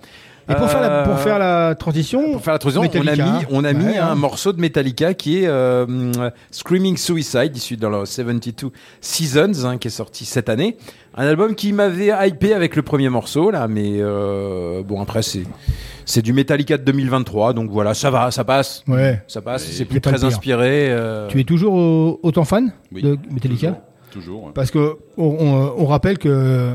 [0.49, 3.17] Et pour, faire la, pour Euh, faire la transition, Pour faire la transition, on a
[3.17, 4.15] mis, on a mis Ouais, un hein.
[4.15, 5.87] morceau de Metallica qui est euh,
[6.51, 8.71] Screaming Suicide, issu dans leur 72
[9.01, 10.77] Seasons, hein, qui est sorti cette année.
[11.17, 15.45] Un album qui m'avait hypé avec le premier morceau, là, mais euh, bon, après, c'est.
[16.07, 18.85] C'est du Metallica de 2023, donc voilà, ça va, ça passe.
[18.87, 19.23] Ouais.
[19.27, 20.89] Ça passe, c'est plus le très inspiré.
[20.91, 23.01] euh, Tu es toujours autant fan Oui.
[23.01, 23.81] de Metallica?
[24.11, 24.45] Toujours.
[24.45, 24.51] ouais.
[24.55, 26.73] Parce que on, on- on rappelle que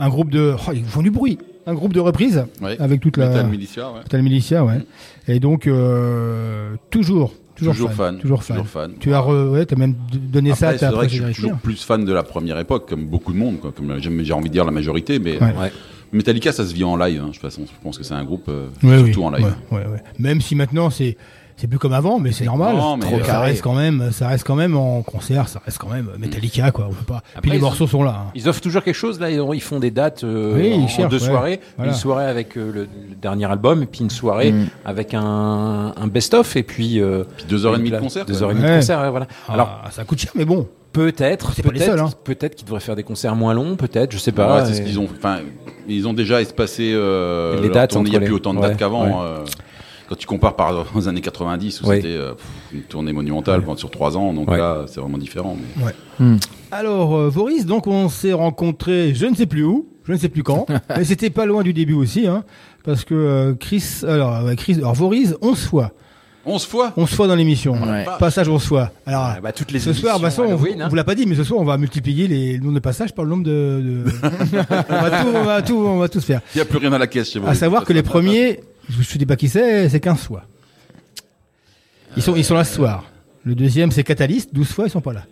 [0.00, 2.76] un groupe de, oh, ils font du bruit, un groupe de reprises Ouais.
[2.80, 3.98] avec toute la Metal Militia, ouais.
[4.00, 4.80] Metal Militia, ouais.
[5.28, 8.56] Et donc euh, toujours, toujours, Toujours fan, fan, toujours fan.
[8.56, 8.92] toujours fan.
[8.98, 11.22] Tu as, re- ouais, as même donné ça à Après, ta c'est vrai que je
[11.24, 14.24] suis toujours plus fan de la première époque, comme beaucoup de monde, quoi, comme j'ai
[14.24, 15.52] j'ai envie de dire la majorité, mais Ouais.
[15.60, 15.72] Ouais.
[16.12, 17.20] Metallica, ça se vit en live.
[17.22, 19.30] hein, de toute façon, je pense que c'est un groupe euh, Ouais, surtout oui, en
[19.30, 19.54] live.
[19.70, 20.02] ouais, ouais, ouais.
[20.18, 21.16] Même si maintenant c'est
[21.56, 22.76] c'est plus comme avant, mais c'est normal.
[22.76, 25.78] Non, mais, Trop ça reste quand même, ça reste quand même en concert, ça reste
[25.78, 26.88] quand même Metallica quoi.
[26.90, 27.22] On peut pas.
[27.40, 28.24] Puis les ils- morceaux sont là.
[28.26, 28.30] hein.
[28.34, 29.30] Ils offrent toujours quelque chose là.
[29.30, 31.26] Ils ils font des dates euh, Oui, ils en cherchent, deux ouais.
[31.28, 31.60] soirées.
[31.76, 31.92] Voilà.
[31.92, 34.66] Une soirée avec euh, le, le dernier album, et puis une soirée Mm.
[34.84, 38.34] avec un, un best-of, et puis, euh, Puis deux heures et demie de concert, Deux
[38.34, 38.42] quoi.
[38.44, 38.76] heures et demie de Ouais.
[38.78, 39.00] concert.
[39.00, 39.26] ouais, voilà.
[39.48, 40.66] Ah, Alors ça coûte cher, mais bon.
[40.92, 42.10] peut-être, C'est pas les peut-être, seuls, hein.
[42.24, 44.56] peut-être qu'ils devraient faire des concerts moins longs, peut-être, je sais pas.
[44.58, 45.08] Ouais, c'est ce Et- qu'ils ont.
[45.16, 45.38] Enfin,
[45.88, 46.92] ils ont déjà espacé.
[46.94, 49.22] Euh, Les leur dates tournée, Il n'y a entre plus autant de ouais, dates qu'avant.
[49.22, 49.38] euh,
[50.12, 52.34] quand tu compares par aux années 90 où c'était euh,
[52.74, 54.58] une tournée monumentale sur trois ans, donc Ouais.
[54.58, 55.56] là c'est vraiment différent.
[55.78, 56.36] mais- Ouais.
[56.70, 60.28] Alors, euh, Voris, donc on s'est rencontrés, je ne sais plus où, je ne sais
[60.28, 62.44] plus quand, mais c'était pas loin du début aussi, hein,
[62.84, 65.92] parce que euh, Chris, alors, ouais, Chris, alors Voris, 11 fois.
[66.44, 67.74] 11 fois 11 fois dans l'émission.
[67.80, 68.04] Ouais.
[68.18, 68.90] Passage 11 fois.
[69.06, 70.88] Alors, Ah, bah, toutes les ce soir, bah, ça, on, hein.
[70.88, 73.14] vous l'a pas dit, mais ce soir, on va multiplier les, le nombre de passages
[73.14, 73.80] par le nombre de.
[73.80, 74.04] de-
[74.88, 76.40] on, va tout, on, va tout, on va tout se faire.
[76.54, 77.46] Il n'y a plus rien à la caisse chez vous.
[77.46, 80.42] À savoir que les premiers, je ne dis pas qui c'est, c'est 15 fois.
[82.16, 83.04] Ils sont, ils sont là ce soir.
[83.44, 85.22] Le deuxième, c'est Catalyst, 12 fois, ils sont pas là.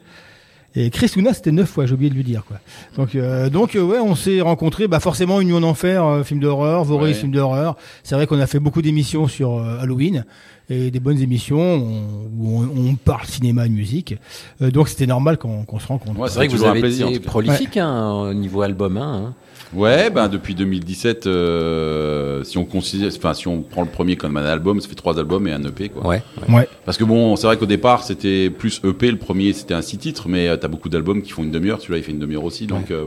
[0.76, 2.58] Et Chris Luna, c'était 9 fois, j'ai oublié de lui dire, quoi.
[2.96, 6.38] Donc, euh, donc euh, ouais, on s'est rencontrés, bah, forcément, Union en Enfer, euh, film
[6.38, 7.14] d'horreur, Voris, Ouais.
[7.14, 7.76] film d'horreur.
[8.04, 10.24] C'est vrai qu'on a fait beaucoup d'émissions sur euh, Halloween,
[10.68, 14.14] et des bonnes émissions on- où on, on parle cinéma et musique.
[14.62, 16.16] Euh, donc, c'était normal qu'on qu'on se rencontre.
[16.20, 18.96] Ouais, C'est vrai que vous avez plaisir, été prolifique hein, au niveau album.
[18.96, 19.34] Hein,
[19.72, 24.36] Ouais, ben depuis 2017, euh, si on considère, enfin si on prend le premier comme
[24.36, 26.06] un album, ça fait trois albums et un EP quoi.
[26.06, 26.22] Ouais.
[26.48, 26.68] Ouais.
[26.84, 29.98] Parce que bon, c'est vrai qu'au départ c'était plus EP, le premier c'était un six
[29.98, 31.80] titres, mais euh, t'as beaucoup d'albums qui font une demi-heure.
[31.80, 32.90] Celui-là il fait une demi-heure aussi, donc.
[32.90, 33.04] euh,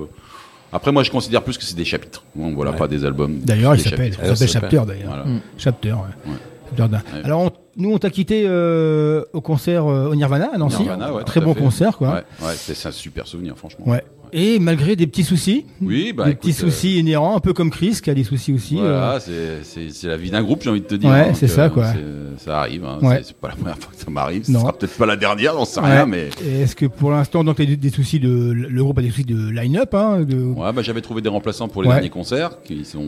[0.76, 2.24] après, moi, je considère plus que c'est des chapitres.
[2.34, 2.78] Bon, voilà, Ouais.
[2.78, 3.38] pas des albums.
[3.43, 4.11] D'ailleurs, il s'appelle,
[4.47, 5.05] Chapter d'ailleurs.
[5.07, 5.24] Voilà.
[5.26, 5.39] Mm.
[5.55, 5.97] Chapter, ouais.
[6.32, 6.38] Ouais.
[6.76, 6.97] Chapter d'un.
[6.97, 7.24] Ouais.
[7.26, 10.82] Alors, on- nous, on t'a quitté euh, au concert euh, au Nirvana à Nancy.
[10.82, 11.61] Nirvana, ouais, Très bon fait.
[11.61, 12.24] concert, quoi.
[12.41, 13.88] Ouais, c'est un super souvenir, franchement.
[13.88, 14.03] Ouais.
[14.36, 17.69] Et malgré des petits soucis, Oui, bah, des écoute, petits soucis inhérents, un peu comme
[17.69, 18.75] Chris qui a des soucis aussi.
[18.77, 19.59] Voilà, euh.
[19.63, 21.09] c'est- la vie d'un groupe, j'ai envie de te dire.
[21.11, 21.93] Ouais, hein, c'est ça, quoi.
[21.93, 22.84] c'est- Ça arrive.
[22.84, 23.21] hein, Ouais.
[23.23, 24.43] c'est- pas la première fois que ça m'arrive.
[24.43, 25.86] Ce sera peut-être pas la dernière, j'en sais Ouais.
[25.91, 26.29] rien, mais.
[26.43, 29.49] Est-ce que pour l'instant, donc, des, des soucis de, le groupe a des soucis de
[29.49, 30.36] line-up, hein, de...
[30.38, 32.51] Ouais, bah, j'avais trouvé des remplaçants pour les derniers concerts.
[32.65, 33.05] Qui sont,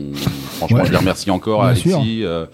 [0.58, 1.96] franchement, je les remercie encore à Bien sûr.
[1.96, 2.46] Alexis, euh,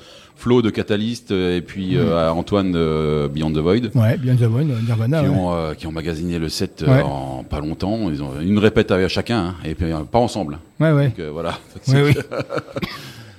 [0.42, 3.90] Flo de Catalyst euh, et puis euh, à Antoine de Beyond the Void.
[3.94, 5.22] Ouais, Beyond the Void, Nirvana.
[5.22, 5.36] Qui, ouais.
[5.36, 7.02] ont, euh, qui ont magasiné le set euh, Ouais.
[7.02, 8.10] en pas longtemps.
[8.10, 10.58] Ils ont une répète avec chacun, hein, et puis euh, pas ensemble.
[10.80, 11.08] Ouais, ouais.
[11.10, 11.60] Donc, euh, voilà.
[11.86, 12.14] Ouais, oui.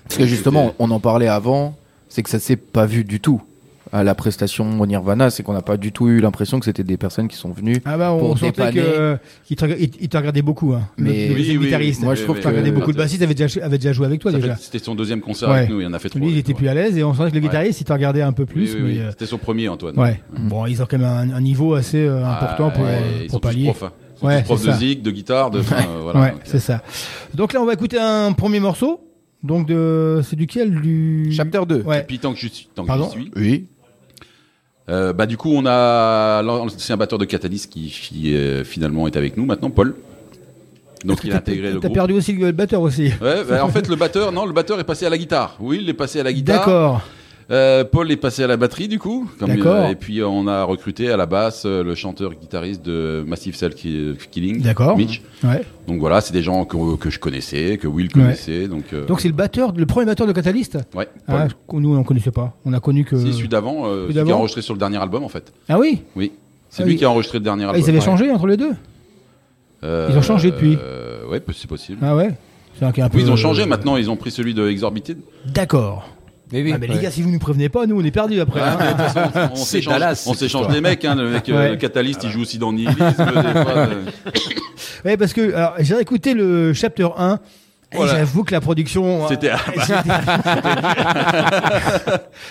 [0.03, 1.75] Parce que justement, on en parlait avant,
[2.07, 3.41] c'est que ça s'est pas vu du tout
[3.93, 6.83] à la prestation au Nirvana, c'est qu'on n'a pas du tout eu l'impression que c'était
[6.83, 8.81] des personnes qui sont venues Ah bah on pour sentait dépanner.
[8.81, 10.81] que qu'il te, rega- il- il te regardait beaucoup hein.
[10.97, 11.95] Mais- le, Oui, oui.
[12.01, 14.31] Moi, je trouve que- regardait beaucoup de bassistes avait déjà avait déjà joué avec toi
[14.31, 14.55] Ça déjà.
[14.55, 15.57] C'était son deuxième concert Ouais.
[15.59, 16.19] avec nous, il en a fait trois.
[16.19, 18.23] Lui il était plus à l'aise et on sentait que le guitariste il te regardait
[18.23, 18.95] un peu plus Oui, oui, oui.
[18.99, 19.97] mais euh, C'était son premier, Antoine.
[19.99, 20.19] ouais.
[20.39, 23.31] Bon, ils ont quand même un, un niveau assez euh, important pour, euh, ils pour
[23.33, 23.63] sont tous pallier.
[23.65, 23.91] profs, hein.
[24.15, 24.77] Ils sont Ouais, tous profs de ça.
[24.77, 25.59] zig, de guitare, de.
[25.59, 25.61] euh,
[26.01, 26.81] voilà, ouais, c'est ça.
[27.35, 29.01] Donc là, on va écouter un premier morceau.
[29.43, 31.81] Donc de, c'est duquel du Chapter 2.
[31.81, 31.99] Ouais.
[31.99, 33.31] Et puis tant que je suis, tant que Pardon j'y suis.
[33.35, 33.65] Oui.
[34.89, 39.15] Euh, bah du coup on a l'ancien batteur de Catalyst qui, qui, euh, finalement est
[39.15, 39.95] avec nous maintenant, Paul.
[41.05, 41.93] Donc il a intégré le T'as groupe.
[41.93, 43.11] perdu aussi le batteur aussi?
[43.21, 45.55] Ouais, bah, en fait le batteur, non, le batteur est passé à la guitare.
[45.59, 46.59] Oui, il est passé à la guitare.
[46.59, 47.01] D'accord.
[47.53, 49.29] Euh, Paul est passé à la batterie du coup.
[49.39, 49.75] comme, D'accord.
[49.85, 53.55] euh, et puis euh, on a recruté à la basse euh, le chanteur-guitariste de Massive
[53.55, 54.97] Cell Ki- Killing, D'accord.
[54.97, 55.21] Mitch.
[55.43, 55.61] Ouais.
[55.87, 58.67] Donc voilà, c'est des gens que, que je connaissais, que Will connaissait.
[58.67, 60.77] Donc, euh, Donc c'est le batteur, le premier batteur de Catalyst?
[60.95, 61.07] ouais.
[61.27, 62.55] Ah, nous on connaissait pas.
[62.65, 63.17] On a connu que.
[63.17, 65.53] Si, celui d'avant, euh, Celui qui a enregistré sur le dernier album en fait.
[65.69, 66.01] Ah oui?
[66.15, 66.31] Oui,
[66.69, 66.97] c'est Ah lui oui.
[66.97, 67.81] qui a enregistré le dernier Ah, album.
[67.81, 68.03] ils avaient Ouais.
[68.05, 68.71] changé entre les deux?
[69.83, 70.77] Euh, Ils ont changé depuis.
[70.81, 71.99] euh, ouais, c'est possible.
[72.01, 72.33] Ah ouais?
[72.79, 73.01] C'est un peu.
[73.13, 73.63] Oui, ils ont changé.
[73.63, 75.17] euh, Maintenant, ils ont pris celui de Exorbited.
[75.45, 76.07] D'accord.
[76.51, 77.01] Mais oui, ah, mais les ouais.
[77.01, 78.59] gars, si vous nous prévenez pas, nous on est perdus après.
[78.61, 78.77] hein.
[78.79, 80.69] Ah, toute façon, on C'est s'échange, Dallas, on cette s'échange histoire.
[80.75, 81.03] des mecs.
[81.05, 81.77] Hein, le mec, euh, Ouais.
[81.77, 83.01] Catalyst, il joue aussi dans Nihilisme.
[83.01, 84.05] des fois, euh.
[85.05, 87.39] Ouais, parce que alors, j'ai écouté le chapter 1.
[87.93, 88.17] Et Voilà.
[88.17, 89.25] J'avoue que la production.
[89.25, 89.51] euh, C'était-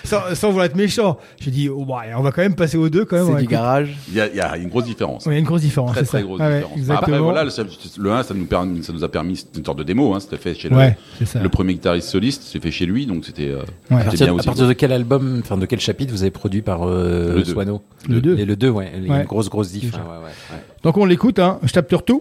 [0.05, 2.89] sans, sans vouloir être méchant, j'ai dit, oh, bah, on va quand même passer aux
[2.89, 3.27] deux quand même.
[3.37, 3.97] C'est du garage.
[4.09, 5.27] Il y, a, il y a une grosse différence.
[5.27, 5.93] Ouais, il y a une grosse différence.
[5.93, 6.23] Très ça.
[6.23, 6.79] grosse Ah ouais, différence.
[6.79, 6.99] exactement.
[7.17, 7.51] Après voilà, le,
[8.03, 10.21] le 1 ça nous, permis, ça nous a permis c'était une sorte de démo, hein,
[10.21, 11.41] c'était fait chez le, Ouais, c'est ça.
[11.41, 14.01] le premier guitariste soliste, c'est fait chez lui, donc c'était euh, Ouais.
[14.01, 16.63] À partir, bien à partir de quel album, enfin de quel chapitre vous avez produit
[16.63, 17.53] par euh, Le deux.
[17.53, 18.39] Swano Le deux.
[18.39, 18.91] Et le 2, ouais.
[18.97, 19.21] Il y a Ouais.
[19.21, 19.95] une grosse, grosse diff.
[19.95, 20.01] Hein.
[20.83, 22.15] Donc on l'écoute, hein, chapter 2.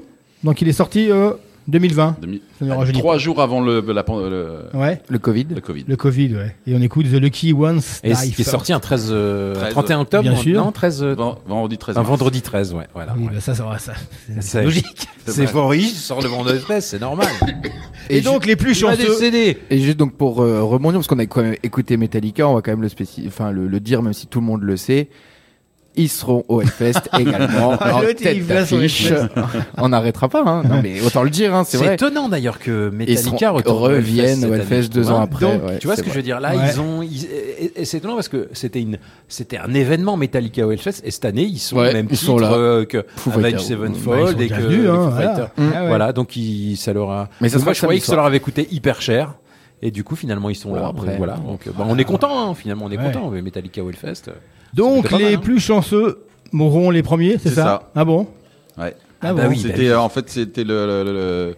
[0.44, 1.32] Donc il est sorti euh,
[1.72, 2.18] 2020.
[2.22, 5.02] Demi- Ça rajeunit Trois jours avant le, la, le, Ouais.
[5.10, 5.48] Le Covid.
[5.56, 5.86] le Covid.
[5.88, 6.56] Le Covid, ouais.
[6.68, 7.82] Et on écoute The Lucky Ones.
[8.04, 10.64] Et qui est sorti un 13, euh, 13, 31 octobre bien sûr.
[10.64, 11.04] Non, 13.
[11.04, 12.88] euh, Ven- Vendredi 13 un vendredi 13, ouais.
[12.94, 13.16] Voilà.
[13.18, 13.32] Oui, ouais.
[13.34, 13.94] bah ça, ça, ça.
[14.40, 14.86] C'est logique.
[15.28, 17.28] C'est Faury, sort le vendredi 13, c'est normal.
[18.10, 19.24] Et, donc les plus chanceux.
[19.70, 22.62] Et juste donc pour euh, rebondir, parce qu'on a quand même écouté Metallica, on va
[22.62, 25.10] quand même le, spécifier, enfin, le, le dire, même si tout le monde le sait.
[25.98, 29.12] Ils seront au Hellfest également en L'autre, il tête d'affiche.
[29.78, 30.64] On n'arrêtera pas, hein.
[30.64, 31.96] Non, mais autant le dire, hein, c'est C'est vrai.
[31.96, 35.42] étonnant d'ailleurs que Ils seront- Metallica retourne au reviennent au Hellfest deux ans après.
[35.46, 36.20] Donc, ouais, tu vois ce c'est que je vrai.
[36.20, 36.40] veux dire?
[36.40, 36.64] Là, Ouais.
[36.74, 37.02] ils ont.
[37.02, 37.28] ils-
[37.86, 41.44] c'est étonnant parce que c'était une, c'était un événement Metallica au Hellfest et cette année
[41.44, 42.54] ils sont même ils titre sont là.
[42.54, 43.60] euh, que Avenged.
[43.60, 45.52] Sevenfold ils et que venus, hein, voilà.
[45.58, 45.86] Ah.
[45.88, 47.28] Voilà, donc ils, ça leur a.
[47.42, 49.34] Mais ça moi, je croyais que ça leur avait coûté hyper cher.
[49.82, 50.88] Et du coup, finalement, ils sont Bon, là.
[50.88, 51.08] après.
[51.08, 51.36] Donc, voilà.
[51.38, 52.50] Donc, bah, on est content.
[52.52, 53.04] hein, finalement, on est Ouais.
[53.06, 53.30] content.
[53.32, 54.28] Mais Metallica Hellfest.
[54.30, 54.32] euh,
[54.76, 55.38] Donc les mal, hein.
[55.38, 57.92] plus chanceux mourront les premiers, c'est ça, ça.
[57.96, 58.28] Ah bon
[58.78, 58.96] Ouais.
[59.22, 59.60] Ah bah bon oui.
[59.60, 61.56] C'était euh, en fait c'était le, le, le- le-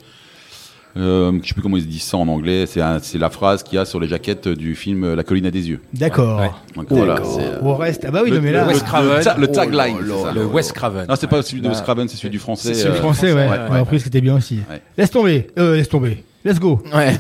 [0.96, 2.66] euh, je sais plus comment ils disent ça en anglais.
[2.68, 5.52] C'est la phrase qu'il y a sur les jaquettes du film euh, La colline à
[5.52, 5.80] des yeux.
[5.94, 6.40] D'accord.
[6.40, 6.52] Ouais.
[6.76, 7.16] Donc voilà.
[7.20, 9.18] Euh, Au reste, ah bah oui, le, mais le- là, le- Wes Craven.
[9.18, 9.98] le ta- le Oh tagline.
[10.36, 11.08] Le Wes Craven.
[11.10, 11.42] Non, c'est pas Ouais.
[11.44, 11.74] celui de Là.
[11.74, 12.74] Wes Craven, c'est celui du français.
[12.74, 13.48] C'est celui euh, français, ouais.
[13.50, 14.60] ouais, On a appris que c'était bien aussi.
[14.70, 14.82] Ouais.
[14.98, 15.48] Laisse tomber.
[15.58, 16.24] Euh, laisse tomber.
[16.44, 16.82] Let's go.
[16.94, 17.18] Ouais.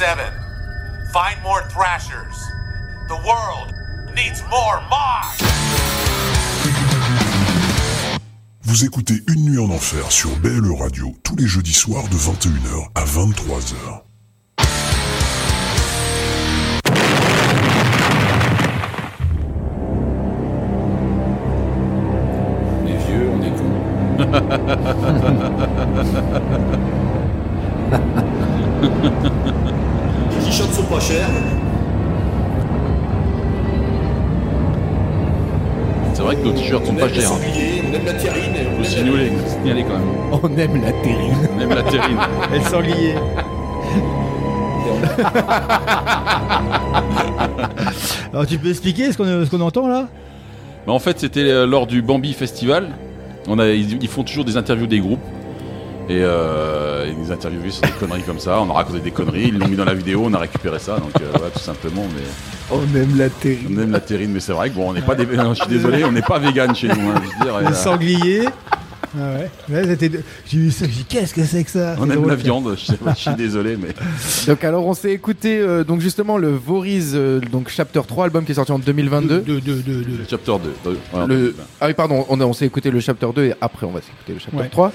[0.00, 1.12] Agent 57.
[1.12, 2.36] Find more Thrashers.
[3.08, 3.72] The world
[4.14, 4.80] needs more!
[8.62, 12.88] Vous écoutez Une nuit en enfer sur BLE Radio tous les jeudis soirs de 21h
[12.94, 14.07] à 23h.
[40.58, 41.48] Aime la terrine.
[41.56, 42.18] On aime la terrine.
[42.52, 43.14] Elle sanglier.
[48.32, 50.08] Alors tu peux expliquer ce qu'on ce qu'on entend là?
[50.86, 52.88] Bah, en fait, c'était euh, lors du Bambi Festival.
[53.46, 55.20] On a, ils, ils font toujours des interviews des groupes.
[56.10, 58.62] Et euh, ils nous interviewaient sur des conneries comme ça.
[58.62, 59.48] On a raconté des conneries.
[59.48, 60.22] Ils l'ont mis dans la vidéo.
[60.24, 60.96] On a récupéré ça.
[60.98, 62.02] Donc, euh, voilà, tout simplement.
[62.14, 62.22] Mais
[62.70, 63.74] On aime la terrine.
[63.76, 64.30] on aime la terrine.
[64.32, 65.26] Mais c'est vrai que bon, on n'est pas des.
[65.36, 67.10] non, je suis désolé, on n'est pas vegan chez nous.
[67.10, 68.48] hein, je veux dire, et, Le euh, sanglier.
[69.18, 69.34] Ah
[69.70, 69.84] ouais.
[69.88, 72.28] C'était- J'ai vu ça, j'ai dit qu'est-ce que c'est que ça on C'est aime drôle,
[72.30, 72.42] la ça.
[72.42, 72.74] viande.
[72.78, 73.88] Je, sais pas, je suis désolé, mais.
[74.46, 78.44] Donc alors on s'est écouté euh, donc justement le Voriz euh, donc Chapter 3 album
[78.44, 79.40] qui est sorti en 2022.
[79.40, 80.52] De, de, de, de- Chapter
[80.84, 80.90] 2.
[80.90, 81.54] Ouais, Le...
[81.80, 84.00] Ah oui pardon, on, a- on s'est écouté le Chapter 2 et après on va
[84.00, 84.68] s'écouter le Chapter Ouais.
[84.68, 84.92] 3.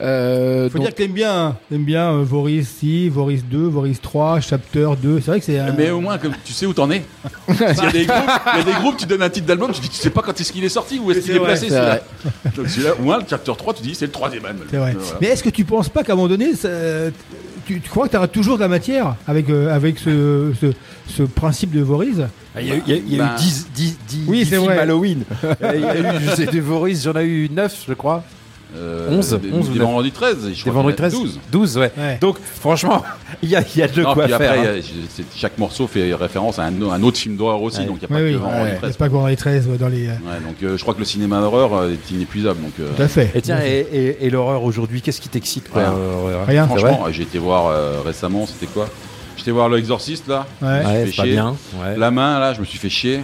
[0.00, 1.56] Euh, Faut donc- dire que t'aimes bien, hein.
[1.70, 5.20] t'aimes bien euh, Voris 6, Voris 2, Voris 3, Chapter 2.
[5.20, 5.58] C'est vrai que c'est.
[5.58, 7.02] un- Mais au moins, comme tu sais où t'en es.
[7.46, 9.46] Parce qu'il y a des groupes, il y a des groupes, tu donnes un titre
[9.46, 11.36] d'album, tu dis, tu sais pas quand est-ce qu'il est sorti, où est-ce C'est qu'il
[11.36, 12.00] est vrai, placé c'est celui-là.
[12.56, 14.42] Donc celui-là, au moins, le chapter 3, tu dis, c'est le troisième.
[14.70, 14.92] C'est vrai.
[14.98, 15.18] Voilà.
[15.20, 16.68] Mais est-ce que tu penses pas qu'à un moment donné, ça-
[17.66, 20.66] tu, tu crois que tu auras toujours de la matière avec, euh, avec ce, ce,
[21.08, 22.16] ce principe de Voris
[22.60, 24.38] Il y a, eu- il y a- il y a eu 10, 10, 10, oui,
[24.38, 24.78] 10 c'est films vrai.
[24.78, 25.24] Halloween.
[25.42, 28.22] Il y a eu, des Voris, j'en ai eu 9, je crois.
[28.76, 29.86] Euh, 11, des- 11 ou des 9.
[29.88, 31.40] vendredi 13, je Des vendredi a 13 12.
[31.52, 31.92] 12, ouais.
[31.96, 32.18] Ouais.
[32.20, 33.02] Donc, franchement,
[33.42, 34.52] il y a, il y a de Non, quoi puis faire.
[34.52, 34.80] après, hein.
[35.18, 38.00] il a- chaque morceau fait référence à un, un autre film d'horreur aussi, donc il
[38.00, 38.42] n'y a pas Oui, que oui.
[38.42, 38.90] Vendredi Ouais, 13.
[38.92, 40.08] C'est pas qu'on les 13 ouais, dans les.
[40.08, 42.60] euh, Ouais, donc euh, je crois que le cinéma d'horreur euh, est inépuisable.
[42.60, 43.30] Donc, euh, Tout à fait.
[43.34, 45.92] Et tiens, et, et- et l'horreur aujourd'hui, qu'est-ce qui t'excite Rien.
[45.96, 46.66] euh, Rien.
[46.66, 48.88] Franchement, j'ai été voir euh, récemment, c'était quoi?
[49.36, 50.46] J'étais voir l'exorciste là.
[50.60, 50.68] Ouais.
[50.68, 51.32] je me suis Ouais, fait chier.
[51.32, 51.50] bien.
[51.80, 51.96] Ouais.
[51.96, 53.20] La main là, je me suis fait chier.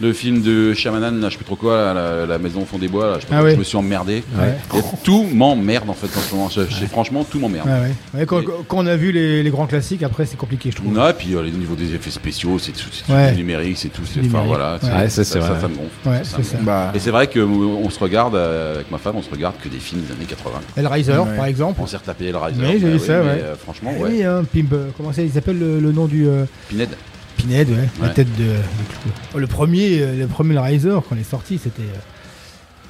[0.00, 2.64] Le film de Shyamalan, là, je sais plus trop quoi, là, la, la maison au
[2.64, 3.54] fond des bois, là, je, sais pas Ah quoi, ouais.
[3.54, 4.24] je me suis emmerdé.
[4.36, 4.56] Ouais.
[4.76, 6.48] Et tout m'emmerde en fait en ce moment.
[6.48, 7.68] Je- je- franchement, tout m'emmerde.
[7.68, 8.20] Ouais, ouais.
[8.20, 10.92] Ouais, quand, on a vu les, les grands classiques, après c'est compliqué, je trouve.
[10.92, 12.88] Non, et puis euh, au niveau des effets spéciaux, c'est tout,
[13.36, 14.02] numérique, c'est tout.
[14.26, 14.90] Enfin voilà, Ouais.
[15.02, 15.44] Ouais, ça, ça, me
[15.76, 16.24] gonfle.
[16.24, 16.64] Ça me.
[16.64, 19.30] Bah, Et c'est vrai que euh, on se regarde euh, avec ma femme, on se
[19.30, 20.58] regarde que des films des années 80.
[20.76, 21.36] Hellraiser, Ouais.
[21.36, 21.80] par exemple.
[21.80, 22.60] On s'est retapé le Riser.
[22.62, 23.42] Oui, j'ai vu ça, mais, ouais.
[23.62, 24.10] franchement, ouais.
[24.10, 26.26] Oui, hein, Pimp, euh, comment ça, il s'appelle le, nom du.
[26.68, 26.88] Pinhead.
[27.46, 28.44] Pinhead, ouais, la tête de.
[28.44, 28.54] de-
[29.34, 31.82] Oh, le premier, euh, le premier Riser quand il est sorti, c'était.
[31.82, 31.98] euh,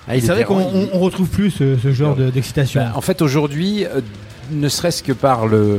[0.07, 2.81] Ah, il c'est vrai qu'on on, on retrouve plus ce, ce genre de- d'excitation.
[2.83, 4.01] Bah, en fait, aujourd'hui, euh,
[4.51, 5.79] ne serait-ce que par le,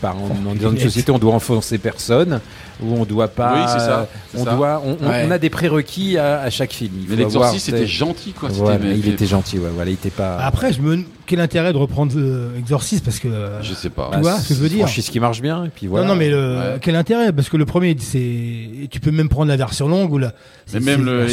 [0.00, 2.40] par en- en- dans une société, on doit enfoncer personne,
[2.82, 3.54] où on doit pas.
[3.54, 4.54] Oui, c'est ça, On ça.
[4.54, 5.24] doit, on, on- Ouais.
[5.26, 6.92] on a des prérequis à, à chaque film.
[7.02, 8.48] Il Mais l'exorciste était gentil, quoi.
[8.80, 10.36] mais- il était gentil, ouais, voilà, il était pas.
[10.38, 13.26] Après, je me quel intérêt de reprendre euh, Exorcist parce que.
[13.26, 14.10] euh, Je sais pas.
[14.14, 16.06] Tu vois ce que je veux dire Franchise qui marche bien, et puis voilà.
[16.06, 16.78] Non, non, mais le, Ouais.
[16.80, 17.32] quel intérêt?
[17.32, 18.88] Parce que le premier, c'est.
[18.90, 20.28] Tu peux même prendre la version longue ou la.
[20.28, 20.32] Mais
[20.66, 21.28] c'est- même c'est le,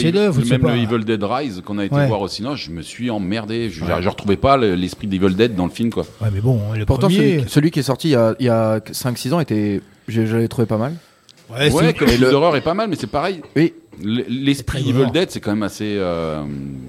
[0.46, 0.72] sais même pas.
[0.74, 2.08] le Evil Dead Rise qu'on a été Ouais.
[2.08, 3.70] voir au cinéma, je me suis emmerdé.
[3.70, 6.06] Je, retrouvais pas le- l'esprit d'Evil Dead dans le film, quoi.
[6.22, 7.38] Ouais, mais bon, le Pourtant premier.
[7.40, 10.26] celui, celui qui est sorti il y a, il y a 5-6 ans était, je,
[10.26, 10.94] je l'ai trouvé pas mal.
[11.52, 13.42] Ouais, c'est- Ouais, comme le- d'horreur est pas mal, mais c'est pareil.
[13.56, 13.74] Oui.
[14.02, 15.12] L'esprit Evil.
[15.14, 16.42] Dead, c'est quand même assez euh,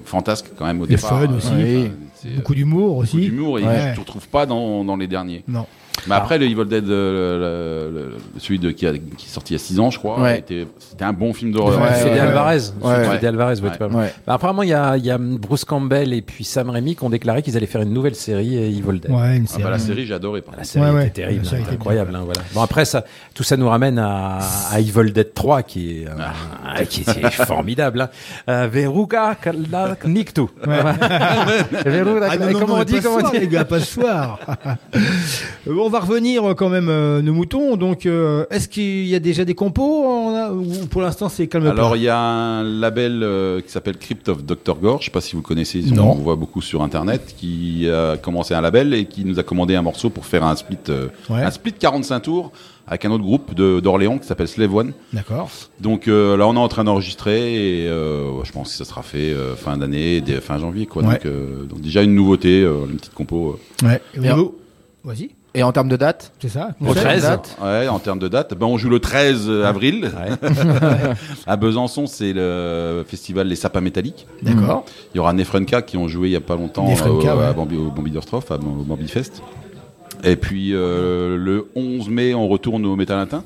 [0.06, 1.20] fantasque quand même au Et départ.
[1.20, 1.50] fun aussi.
[1.54, 1.88] Euh,
[2.36, 3.20] Beaucoup d'humour beaucoup aussi.
[3.20, 3.90] d'humour et Ouais.
[3.90, 5.44] je ne retrouve pas dans, dans les derniers.
[5.46, 5.66] Non.
[6.06, 9.28] Mais après, le Evil Dead, euh, le- le- le- celui de, qui, a- qui est
[9.28, 10.38] sorti il y a 6 ans, je crois, Ouais.
[10.40, 11.80] était- c'était un bon film d'horreur.
[11.80, 12.58] Ouais, Fede ouais, Alvarez,
[13.26, 13.96] Alvarez, c'est pas mal.
[14.04, 14.14] Ouais.
[14.26, 17.04] Bah, apparemment, il y a, il y a Bruce Campbell et puis Sam Raimi qui
[17.04, 19.10] ont déclaré qu'ils allaient faire une nouvelle série euh, Evil Dead.
[19.10, 19.62] Ouais, une Ah série.
[19.62, 20.40] bah, la série, j'ai adoré.
[20.42, 21.06] par La série Ouais, ouais.
[21.06, 22.14] était terrible, série hein, était incroyable.
[22.14, 22.40] hein, voilà.
[22.54, 23.04] Bon après ça,
[23.34, 24.38] tout ça nous ramène à,
[24.70, 26.10] à Evil Dead 3 qui est, euh,
[26.64, 26.84] Ah.
[26.84, 28.02] qui est formidable.
[28.02, 28.08] Hein.
[28.48, 29.36] Euh, Veruca
[30.06, 30.42] Niktu.
[30.64, 34.38] Veruca- Ah comment on dit comment on dit les gars, pas ce soir.
[35.94, 37.76] va revenir euh, quand même euh, nos moutons.
[37.76, 41.46] Donc, euh, est-ce qu'il y a déjà des compos on a- ou pour l'instant c'est
[41.46, 44.76] calme Alors, il y a un label euh, qui s'appelle Crypt of Dr.
[44.80, 46.10] Gore, je sais pas si vous connaissez, Non.
[46.12, 49.74] on voit beaucoup sur internet, qui a commencé un label et qui nous a commandé
[49.76, 51.42] un morceau pour faire un split, euh, Ouais.
[51.42, 52.52] un split 45 tours
[52.86, 54.92] avec un autre groupe de- d'Orléans qui s'appelle Slave One.
[55.12, 55.48] D'accord.
[55.80, 59.02] Donc euh, là, on est en train d'enregistrer et euh, je pense que ça sera
[59.02, 61.02] fait euh, fin d'année, fin janvier, quoi.
[61.02, 61.14] Ouais.
[61.14, 63.58] Donc, euh, donc déjà une nouveauté, euh, une petite compo.
[63.84, 63.86] euh.
[64.18, 64.30] Ouais.
[64.30, 64.52] En-
[65.04, 65.30] Vas-y.
[65.56, 66.70] Et en termes de date C'est ça.
[66.80, 67.22] Au Concert, 13.
[67.22, 70.10] date Ouais, en termes de date, ben on joue le 13 avril
[71.46, 74.26] à Besançon, c'est le festival Les Sapins Métalliques.
[74.42, 74.84] D'accord.
[75.14, 77.44] Il y aura Nefrenka qui ont joué il y a pas longtemps Nefrenka, euh, ouais.
[77.46, 79.42] à Bambi, au Bambi Dorfstroff, à Bambi Fest.
[80.24, 83.44] Et puis euh, le 11 mai, on retourne au Métal Latin.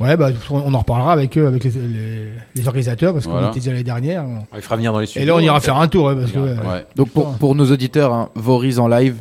[0.00, 3.48] Ouais, bah, on en reparlera avec eux, avec les, les- les organisateurs, parce qu'on Voilà.
[3.50, 4.24] était déjà l'année dernière.
[4.54, 5.28] Il fera venir dans les Et studios.
[5.28, 6.38] là, on ira faire un tour, parce que.
[6.40, 6.86] ouais, Ouais.
[6.96, 9.16] Donc pour, pour nos auditeurs, hein, Voriz en live,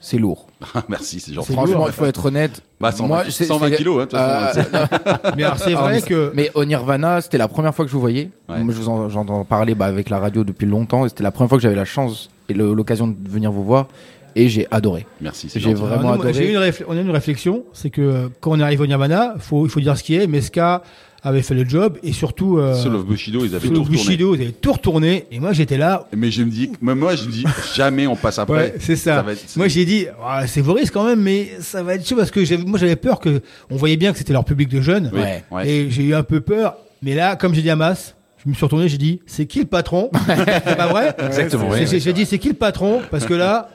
[0.00, 0.46] c'est lourd.
[0.88, 1.52] Merci, c'est gentil.
[1.52, 2.62] Franchement, il faut être honnête.
[2.80, 5.74] Bah, 120 Moi, c'est- 120 c'est- kilos, hein, de toute façon, Euh, Mais alors, c'est
[5.74, 8.30] Ah, vrai mais que- Mais au Nirvana, c'était la première fois que je vous voyais.
[8.48, 8.62] Ouais.
[8.62, 11.04] Moi, je vous en- j'entends parler bah, avec la radio depuis longtemps.
[11.06, 13.64] Et c'était la première fois que j'avais la chance et le- l'occasion de venir vous
[13.64, 13.88] voir.
[14.36, 15.06] Et j'ai adoré.
[15.20, 15.82] Merci, c'est J'ai gentil.
[15.82, 16.50] vraiment j'ai adoré.
[16.52, 19.66] une réfl- on a une réflexion, c'est que euh, quand on arrive au Nirvana, faut,
[19.66, 20.82] il faut dire ce qui est, mais Ska
[21.22, 22.58] avait fait le job et surtout.
[22.58, 23.90] Euh, le Bushido, ils avaient tout retourné.
[23.90, 25.26] Bushido, ils avaient tout retourné.
[25.30, 26.06] Et moi, j'étais là.
[26.16, 27.44] Mais je me dis, même moi, je me dis,
[27.74, 28.54] jamais on passe après.
[28.56, 29.22] Ouais, c'est ça.
[29.22, 32.06] va être- Moi, j'ai dit, Ah, c'est vos risques quand même, mais ça va être
[32.06, 34.80] chaud parce que moi, j'avais peur que, on voyait bien que c'était leur public de
[34.80, 35.10] jeunes.
[35.12, 35.20] Oui,
[35.50, 35.68] ouais.
[35.68, 36.76] Et j'ai eu un peu peur.
[37.02, 38.14] Mais là, comme j'ai dit à Mas,
[38.44, 40.10] je me suis retourné, j'ai dit, c'est qui le patron?
[40.26, 41.14] C'est pas vrai?
[41.26, 43.00] Exactement, J'ai dit, c'est qui le patron?
[43.10, 43.68] Parce que là,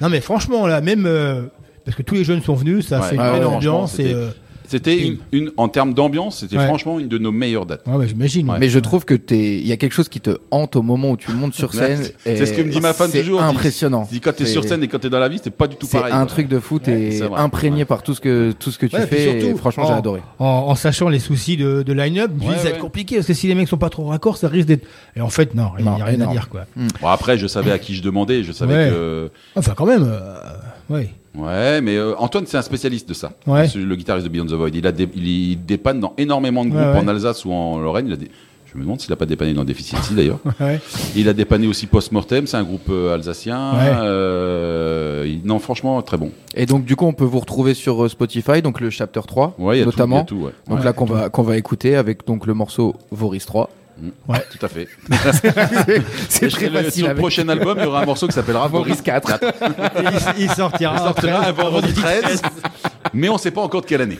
[0.00, 1.42] non mais franchement, là, même euh,
[1.84, 3.08] parce que tous les jeunes sont venus, ça Ouais.
[3.08, 3.98] fait une Ah belle ouais, ambiance.
[3.98, 4.28] Et, euh,
[4.72, 6.66] C'était une, une- en termes d'ambiance, c'était Ouais.
[6.66, 7.82] franchement une de nos meilleures dates.
[7.86, 8.52] ouais, ouais, j'imagine.
[8.58, 11.10] Mais je trouve que t'es, il y a quelque chose qui te hante au moment
[11.10, 12.02] où tu montes sur scène.
[12.24, 13.40] C'est et ce que me dit ma femme c'est toujours.
[13.42, 14.08] dit- impressionnant.
[14.10, 15.76] dit quand t'es C'est- sur scène et quand t'es dans la vie, c'est pas du
[15.76, 16.12] tout C'est pareil.
[16.14, 16.26] un quoi.
[16.26, 16.78] truc de fou.
[16.78, 19.36] T'es c'est imprégné par tout ce que tout ce que tu fais.
[19.36, 20.20] et surtout, franchement, en- j'ai adoré.
[20.38, 23.46] En, en sachant les soucis de, de line-up, ça va être compliqué parce que si
[23.46, 24.86] les mecs sont pas trop raccords, ça risque d'être.
[25.16, 26.62] Et en fait, non, il n'y a rien à dire quoi.
[27.00, 28.42] Bon, après, je savais à qui je demandais.
[28.42, 29.30] Je savais que.
[29.56, 30.10] Enfin, quand même,
[30.90, 31.10] euh, ouais.
[31.36, 33.32] Ouais, mais euh, Antoine, c'est un spécialiste de ça.
[33.46, 33.66] Ouais.
[33.68, 34.70] C'est Le guitariste de Beyond the Void.
[34.74, 36.98] Il, a dé- il, il dépanne dans énormément de groupes Ouais, ouais.
[36.98, 38.06] en Alsace ou en Lorraine.
[38.08, 38.30] Il a dé-
[38.70, 40.38] Je me demande s'il n'a pas dépanné dans Deficiency d'ailleurs.
[40.60, 40.78] Ouais.
[41.16, 43.72] Il a dépanné aussi Post-Mortem, c'est un groupe euh, alsacien.
[43.72, 43.92] Ouais.
[43.92, 46.30] Euh, il- non, franchement, très bon.
[46.54, 49.76] Et donc du coup, on peut vous retrouver sur Spotify, donc le chapter 3 Ouais,
[49.76, 50.16] il y a tout, notamment.
[50.16, 50.52] il y a tout, ouais.
[50.68, 50.84] Donc Ouais.
[50.84, 53.70] là qu'on va qu'on va écouter avec donc le morceau Voris 3.
[54.28, 54.44] Ouais.
[54.50, 54.88] Tout à fait.
[56.28, 58.26] C'est très sur le- facile Sur le avec- prochain album, il y aura un morceau
[58.26, 59.38] qui s'appellera Voris 4.
[60.36, 62.42] il, il sortira, Il sortira après, un vendredi 13,
[63.12, 64.18] mais on sait pas encore de quelle année.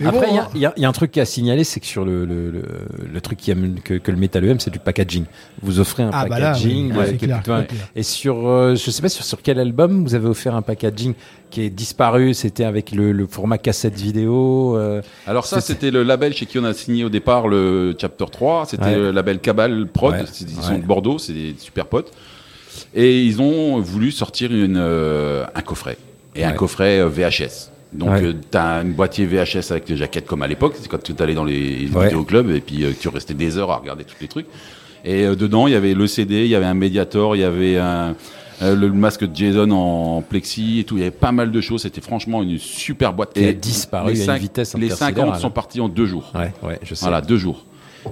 [0.00, 0.48] Mais Après, bon, il y a- hein.
[0.54, 2.24] il y, a- il y a un truc qui a signalé, c'est que sur le,
[2.24, 2.62] le, le,
[3.12, 5.24] le truc qui aime, que, que le métal aime, c'est du packaging.
[5.62, 6.92] Vous offrez un Ah, bah là, packaging.
[6.92, 6.98] oui.
[6.98, 7.42] Ouais, clair.
[7.94, 11.14] Et sur, euh, je sais pas sur, sur quel album vous avez offert un packaging
[11.50, 12.34] qui est disparu.
[12.34, 14.76] C'était avec le, le format cassette vidéo.
[14.76, 18.26] euh, Alors ça, c'était le label chez qui on a signé au départ le Chapter
[18.30, 18.66] 3.
[18.66, 18.96] C'était Ouais.
[18.96, 20.14] le label Cabal Prod.
[20.14, 20.24] Ouais.
[20.40, 20.78] Ils sont Ouais.
[20.78, 22.12] de Bordeaux, c'est des super potes.
[22.94, 25.96] Et ils ont voulu sortir une, euh, un coffret.
[26.34, 27.70] Et un coffret euh, VHS.
[27.92, 28.22] Donc Ouais.
[28.24, 30.74] euh, t'as un boîtier VHS avec les jaquettes comme à l'époque.
[30.80, 32.04] C'est quand tu allais dans les Ouais.
[32.04, 34.46] vidéoclubs et puis euh, tu restais des heures à regarder tous les trucs.
[35.04, 37.44] Et euh, dedans, il y avait le CD, il y avait un Mediator, il y
[37.44, 38.14] avait un,
[38.62, 40.96] euh, le masque de Jason en plexi et tout.
[40.96, 41.82] Il y avait pas mal de choses.
[41.82, 43.34] C'était franchement une super boîte.
[43.34, 45.28] Qui a Et disparu les à une vitesse Les intersidérale.
[45.30, 46.32] 50 sont partis en deux jours.
[46.34, 47.04] Ouais, ouais, je sais.
[47.04, 47.64] Voilà, deux jours.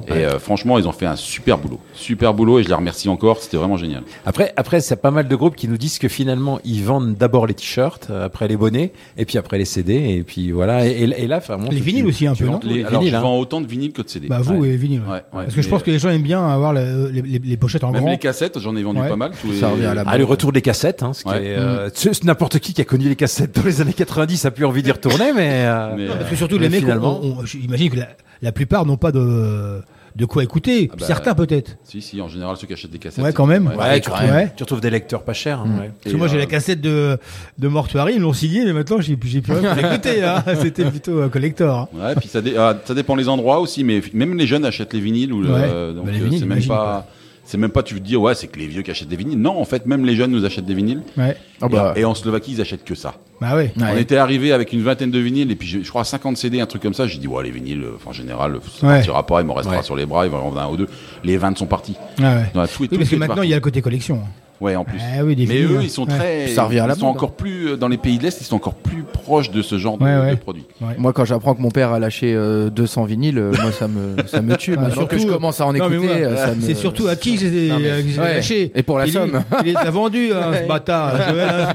[0.09, 0.25] Et Ouais.
[0.25, 1.81] euh, franchement, ils ont fait un super boulot.
[1.95, 3.41] Super boulot et je les remercie encore.
[3.41, 4.03] C'était vraiment génial.
[4.27, 7.47] Après, après, c'est pas mal de groupes qui nous disent que finalement, ils vendent d'abord
[7.47, 10.87] les t-shirts, euh, après les bonnets, et puis après les CD, et puis voilà.
[10.87, 12.85] Et, et- et là, vraiment, Les vinyles tu- aussi, un tu peu, vends non les
[12.85, 13.21] Alors, vinyles, je hein.
[13.23, 14.29] vends autant de vinyles que de CD.
[14.29, 14.69] Bah vous Ouais.
[14.71, 15.01] et vinyle.
[15.01, 15.07] ouais.
[15.09, 17.57] Ouais, ouais, Parce que je pense que les gens aiment bien avoir les, les- les
[17.57, 18.11] pochettes en Même grand.
[18.11, 19.09] les cassettes, j'en ai vendu Ouais.
[19.09, 19.33] pas mal.
[19.41, 21.45] tous les- Ça revient à la Ah, le retour des cassettes, hein, ce qui Ouais.
[21.45, 24.51] est, euh, c'est- n'importe qui qui a connu les cassettes dans les années 90 a
[24.51, 27.97] plus envie d'y retourner, mais, euh, Parce que surtout les mecs, finalement- j'imagine que
[28.43, 29.81] la, plupart n'ont pas de,
[30.17, 30.91] de quoi écouter.
[30.93, 31.77] Ah bah, Certains peut-être.
[31.85, 33.25] Si, si, en général, ceux qui achètent des cassettes.
[33.25, 33.67] Ouais, quand même.
[33.69, 34.51] ouais, tu, quand retrouves, même.
[34.57, 35.61] tu retrouves des lecteurs pas chers.
[35.61, 35.91] hein, ouais.
[36.03, 37.19] Parce que moi j'ai euh, la cassette de,
[37.59, 40.23] de Mortuary, ils l'ont signée, mais maintenant j'ai j'ai plus rien pour l'écouter.
[40.23, 40.43] hein.
[40.63, 41.79] C'était plutôt un collector.
[41.79, 41.89] hein.
[42.07, 44.93] Ouais, puis ça, dé- ah, ça dépend les endroits aussi, mais même les jeunes achètent
[44.95, 45.33] les vinyles.
[45.33, 45.61] Ou le- Ouais.
[45.65, 47.07] euh, donc Bah, les euh, vinyles, c'est même pas.
[47.47, 49.39] C'est même pas, tu veux dire, ouais, c'est que les vieux qui achètent des vinyles.
[49.39, 51.03] Non, en fait, même les jeunes nous achètent des vinyles.
[51.19, 51.37] Ouais.
[51.61, 51.93] Ah Et- bah.
[51.95, 53.17] et, en Slovaquie, ils achètent que ça.
[53.41, 53.71] Bah ouais.
[53.79, 56.61] On était arrivé avec une vingtaine de vinyles et puis je, je crois 50 CD,
[56.61, 57.07] un truc comme ça.
[57.07, 58.95] J'ai dit, ouais, les vinyles, euh, en général, ça Ouais.
[58.95, 59.83] partira pas, il m'en restera Ouais.
[59.83, 60.89] sur les bras, il va en revenir un ou deux.
[61.23, 61.97] Les 20 sont partis.
[62.19, 62.51] Ah ouais.
[62.55, 63.49] Dans tout, Oui, tout parce que maintenant parti.
[63.49, 64.23] il y a le côté collection.
[64.61, 64.99] Ouais, en plus.
[65.01, 65.81] Ah oui, des Mais eux, hein.
[65.83, 66.17] ils sont Ouais.
[66.17, 66.47] très.
[66.49, 67.71] Ça revient à la ils sont mode, encore plus.
[67.71, 70.05] euh, Dans les pays de l'Est, ils sont encore plus proches de ce genre de,
[70.05, 70.31] Ouais, ouais.
[70.31, 70.65] de produits.
[70.81, 70.95] Ouais.
[70.97, 74.17] Moi, quand j'apprends que mon père a lâché euh, 200 vinyles, euh, moi, ça me,
[74.27, 74.75] ça me tue.
[74.79, 77.37] Ah, Maintenant que je surtout- commence à en écouter, euh, me- C'est surtout à qui
[77.37, 78.71] j'ai euh, lâché.
[78.75, 79.43] Et pour la lui, somme.
[79.65, 81.17] Il les a vendus, hein, ce bâtard.
[81.31, 81.69] Joël, hein,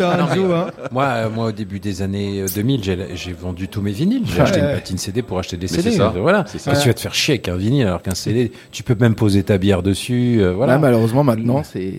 [0.00, 0.66] hein, hein.
[0.90, 2.82] Moi, euh, moi, au début des années euh, 2000,
[3.14, 4.22] j'ai vendu tous mes vinyles.
[4.24, 5.90] J'ai acheté une platine CD pour acheter des CD.
[5.90, 6.12] c'est ça.
[6.16, 6.44] euh, Voilà.
[6.48, 6.70] C'est ça.
[6.70, 8.96] Parce que tu vas te faire chier avec un vinyle alors qu'un CD, tu peux
[8.98, 10.38] même poser ta bière dessus.
[10.40, 10.78] euh, voilà.
[10.78, 11.94] Malheureusement, maintenant, c'est.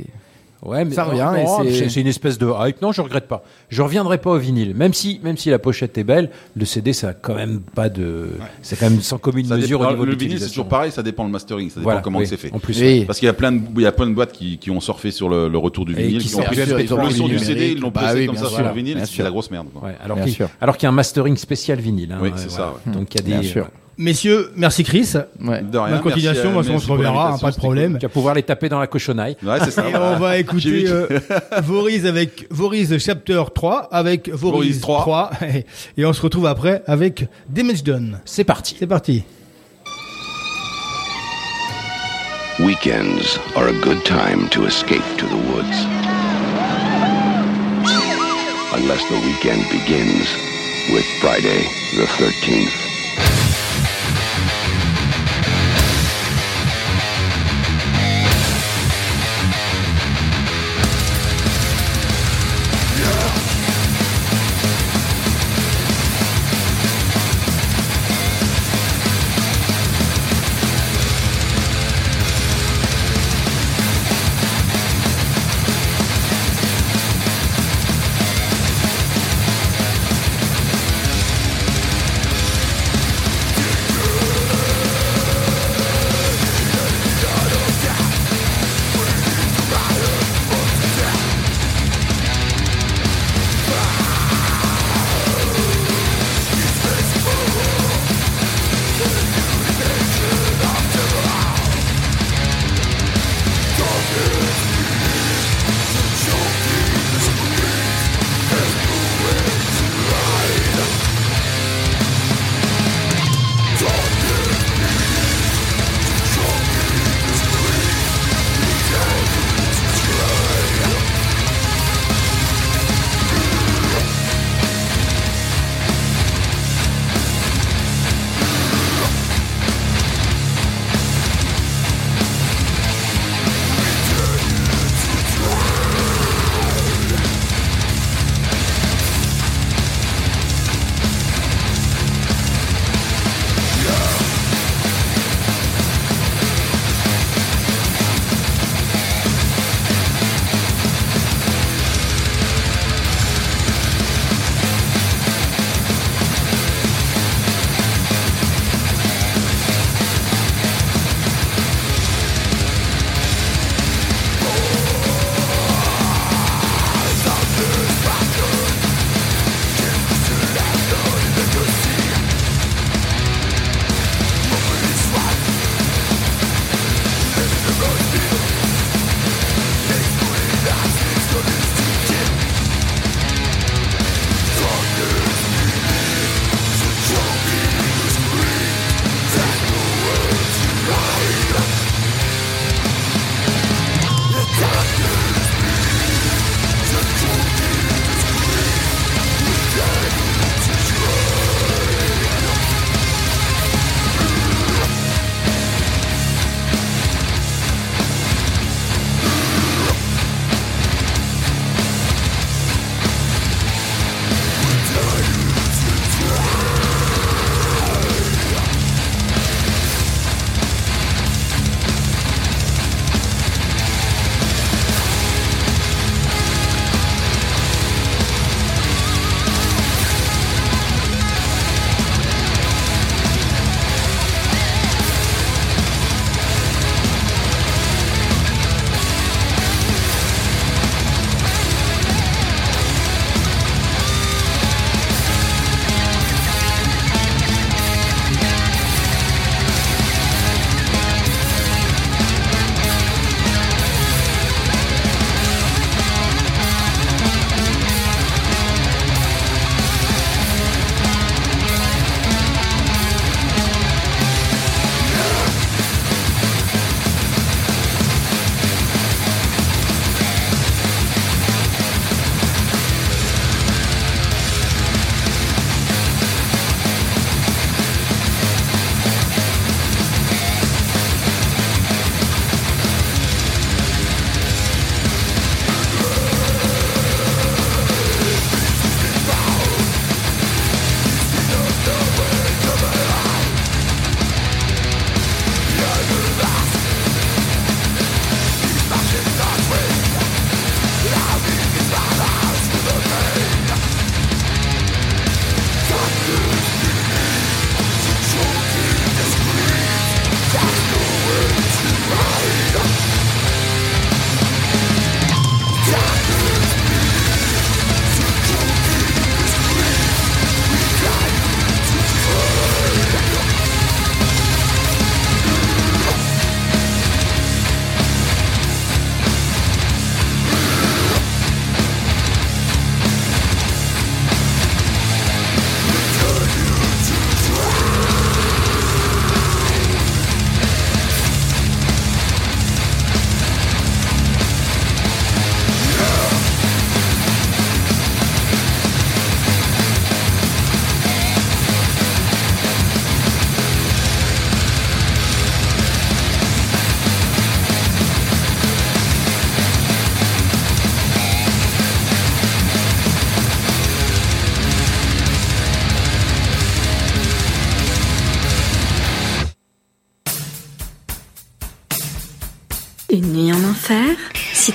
[0.66, 2.82] Ouais, mais Ça revient non, et non, c'est- une espèce de hype.
[2.82, 3.44] Non, je regrette pas.
[3.70, 6.94] Je reviendrai pas au vinyle, même si, même si la pochette est belle, le CD,
[6.94, 8.30] ça a quand même pas de,
[8.62, 10.70] c'est quand même sans commune Ça mesure dépend- au niveau de le vinyle, c'est toujours
[10.70, 12.52] pareil, ça dépend le mastering, ça dépend Voilà, comment oui, c'est fait.
[12.54, 13.04] en plus, Oui.
[13.06, 14.80] Parce qu'il y a plein de, il y a plein de boîtes qui, qui ont
[14.80, 17.40] surfé sur le, le retour du Et vinyle, qui qui, ont pris le son du
[17.40, 18.56] CD, ils l'ont Bah placé oui, comme ça sûr.
[18.58, 19.68] sur le vinyle, c'est la grosse merde.
[20.62, 22.12] alors qu'il y a un mastering spécial vinyle.
[22.14, 23.68] hein, Oui, c'est ça, Donc il y a Bien des, sûr.
[23.98, 25.14] Messieurs, merci Chris.
[25.40, 25.62] Ouais.
[25.62, 27.98] De rien, La continuation, merci, on se reverra, hein, pas de problème.
[28.00, 29.38] Tu vas pouvoir les taper dans la cochonaille.
[29.44, 29.88] Ouais, c'est ça.
[29.88, 31.08] Et on va écouter euh,
[31.64, 35.32] Voriz avec Voriz Chapter 3 avec Voriz, Voriz 3.
[35.98, 38.20] et on se retrouve après avec Damage Done.
[38.26, 38.76] C'est parti.
[38.80, 39.24] C'est parti.
[42.60, 45.86] Weekends are a good time to escape to the woods.
[48.76, 50.28] Unless the weekend begins
[50.94, 51.64] with Friday
[51.96, 52.83] the 13th.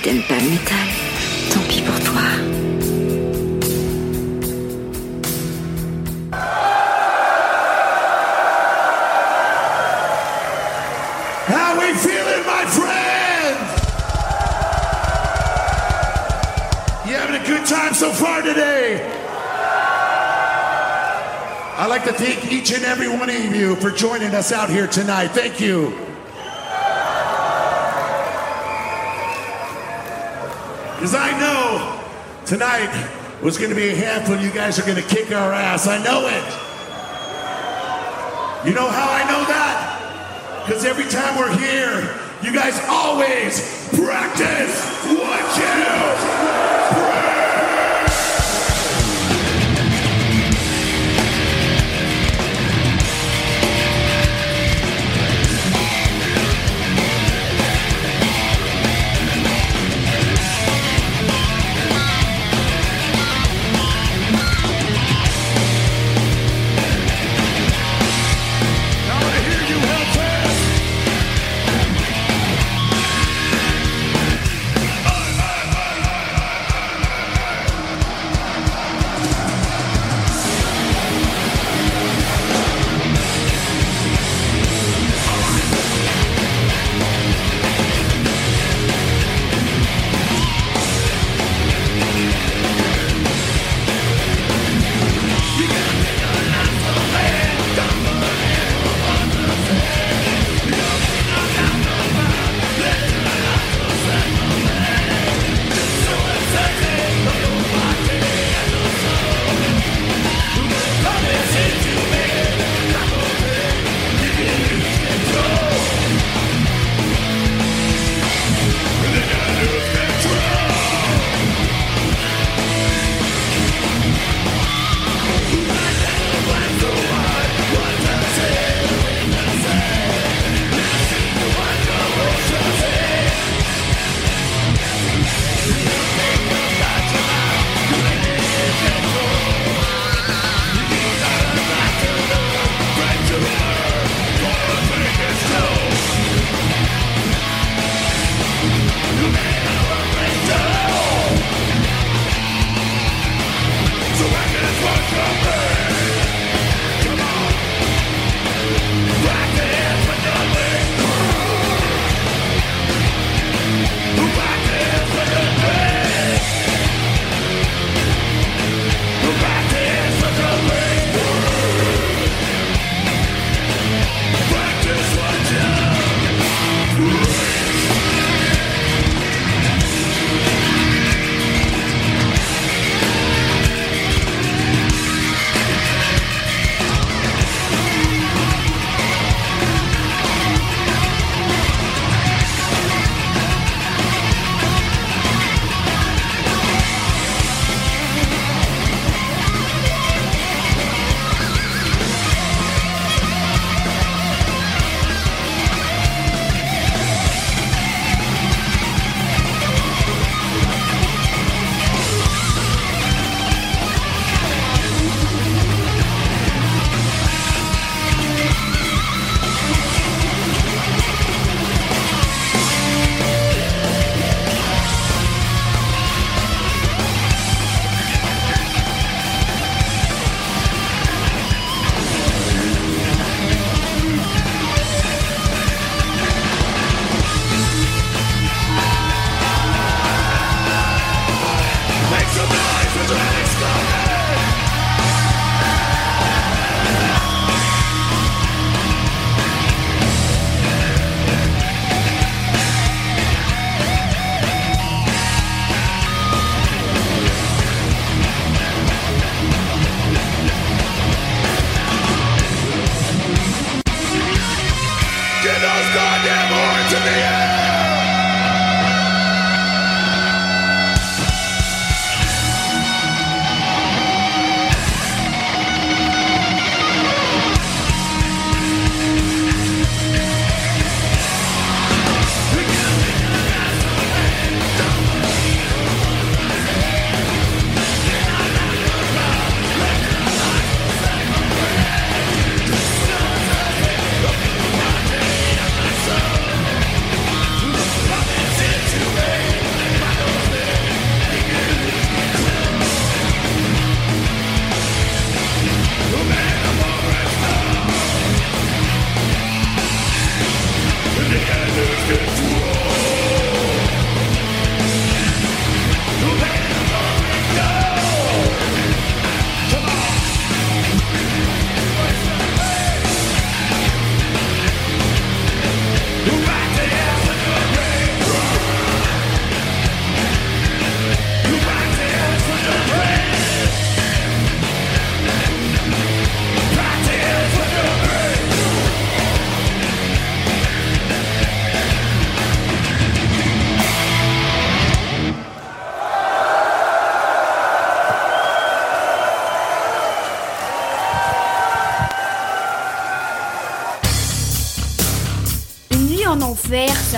[0.01, 0.87] T'aimes pas le métal,
[1.51, 2.21] tant pis pour toi.
[11.47, 13.69] How we feeling, my friends?
[17.05, 19.05] You having a good time so far today?
[21.77, 24.87] I'd like to thank each and every one of you for joining us out here
[24.87, 25.31] tonight.
[25.31, 26.08] Thank you.
[32.49, 32.89] Tonight
[33.43, 34.35] was going to be a handful.
[34.35, 35.87] You guys are going to kick our ass.
[35.87, 36.43] I know it.
[38.67, 40.65] You know how I know that?
[40.65, 44.78] Because every time we're here, you guys always practice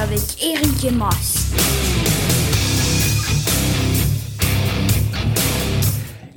[0.02, 1.52] avec Eric et.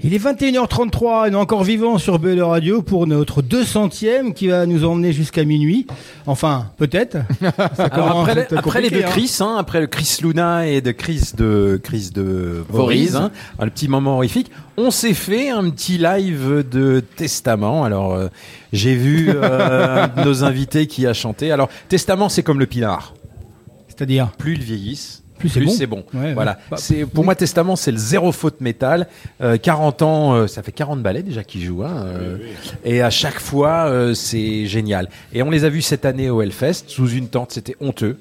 [0.02, 4.66] Il est 21h33, on est encore vivant sur BL Radio pour notre 200e qui va
[4.66, 5.86] nous emmener jusqu'à minuit.
[6.26, 7.16] Enfin, peut-être.
[7.78, 9.08] Après, après les deux hein.
[9.08, 13.16] Chris, hein, après le Chris Luna et de Chris de Chris de Voriz.
[13.16, 17.84] hein, le petit moment horrifique, on s'est fait un petit live de Testament.
[17.84, 18.28] Alors euh,
[18.74, 21.50] j'ai vu euh, un de nos invités qui a chanté.
[21.50, 23.14] Alors Testament, c'est comme le pinard.
[23.96, 25.24] C'est-à-dire plus ils vieillissent.
[25.38, 26.04] Plus c'est bon.
[26.14, 26.32] Ouais.
[26.32, 26.58] Voilà.
[26.70, 29.08] Bah, C'est pour moi Testament, c'est le zéro faute métal.
[29.42, 31.82] Euh, 40 ans, euh, ça fait 40 ballets déjà qui jouent.
[31.82, 32.38] Hein, euh,
[32.84, 35.08] Et à chaque fois, euh, c'est génial.
[35.32, 37.52] Et on les a vus cette année au Hellfest sous une tente.
[37.52, 38.18] C'était honteux.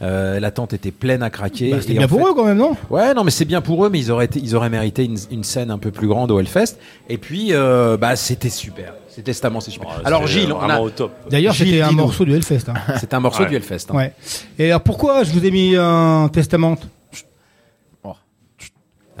[0.00, 1.70] Euh, la tente était pleine à craquer.
[1.72, 2.76] Bah, c'était Et bien en pour fait- eux quand même, non?
[2.90, 5.16] Ouais, non, mais c'est bien pour eux, mais ils auraient, été, ils auraient mérité une,
[5.30, 6.76] une scène un peu plus grande au Hellfest.
[7.08, 8.94] Et puis, euh, bah, c'était super.
[9.08, 10.00] C'est Testament, c'est super.
[10.04, 10.66] alors, Gilles, on a.
[10.66, 11.10] vraiment au top.
[11.28, 12.68] D'ailleurs, c'était un morceau du Hellfest.
[12.68, 12.74] hein.
[13.00, 13.48] C'était un morceau Ouais.
[13.48, 13.86] du Hellfest.
[13.90, 13.96] hein.
[13.96, 14.12] Ouais.
[14.60, 16.76] Et alors pourquoi je vous ai mis un testament?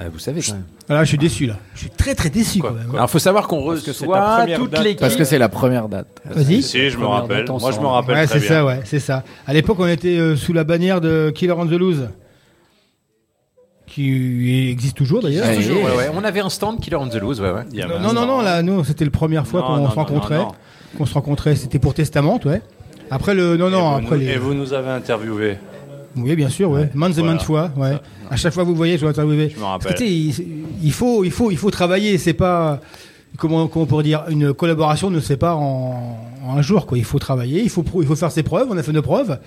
[0.00, 0.62] Euh, vous savez quand même.
[0.88, 1.54] Alors, je suis déçu là.
[1.74, 2.90] Je suis très très déçu quand même.
[2.94, 4.84] Alors, faut savoir qu'on c'est ta reçoit première toute date.
[4.84, 5.00] l'équipe.
[5.00, 6.06] Parce que c'est la première date.
[6.24, 6.62] Vas-y.
[6.62, 7.44] Si, je me Première rappelle.
[7.44, 8.56] date Moi, je me rappelle Ouais, très c'est bien.
[8.58, 9.24] ça, ouais, c'est ça.
[9.46, 12.08] À l'époque, on était euh, sous la bannière de Killer on the Loose,
[13.86, 15.46] qui existe toujours d'ailleurs.
[15.46, 16.10] Ouais, toujours, ouais, ouais.
[16.14, 17.62] On avait un stand Killer on the Loose, ouais, ouais.
[17.72, 19.76] Il y avait Non, un non, non, là, nous, c'était la première fois Non, qu'on
[19.78, 20.36] non, se non, rencontrait.
[20.36, 20.52] non, non.
[20.96, 22.62] Qu'on se rencontrait, c'était pour Testament, ouais.
[23.10, 24.32] Après le, non, non, Et vous après nous- les.
[24.32, 25.56] Et vous nous avez interviewé.
[26.16, 26.90] Oui, bien sûr, ouais.
[26.94, 27.98] Maintes et maintes fois, ouais.
[28.30, 29.50] À chaque fois que vous voyez, je dois interviewer.
[29.54, 29.94] Je me rappelle.
[29.94, 30.34] Que, il,
[30.82, 32.18] il faut, il faut, il faut travailler.
[32.18, 32.80] C'est pas
[33.36, 36.86] comment, comment on pourrait dire une collaboration ne se fait pas en, en un jour,
[36.86, 36.98] quoi.
[36.98, 38.68] Il faut travailler, il faut, il faut faire ses preuves.
[38.70, 39.38] On a fait nos preuves.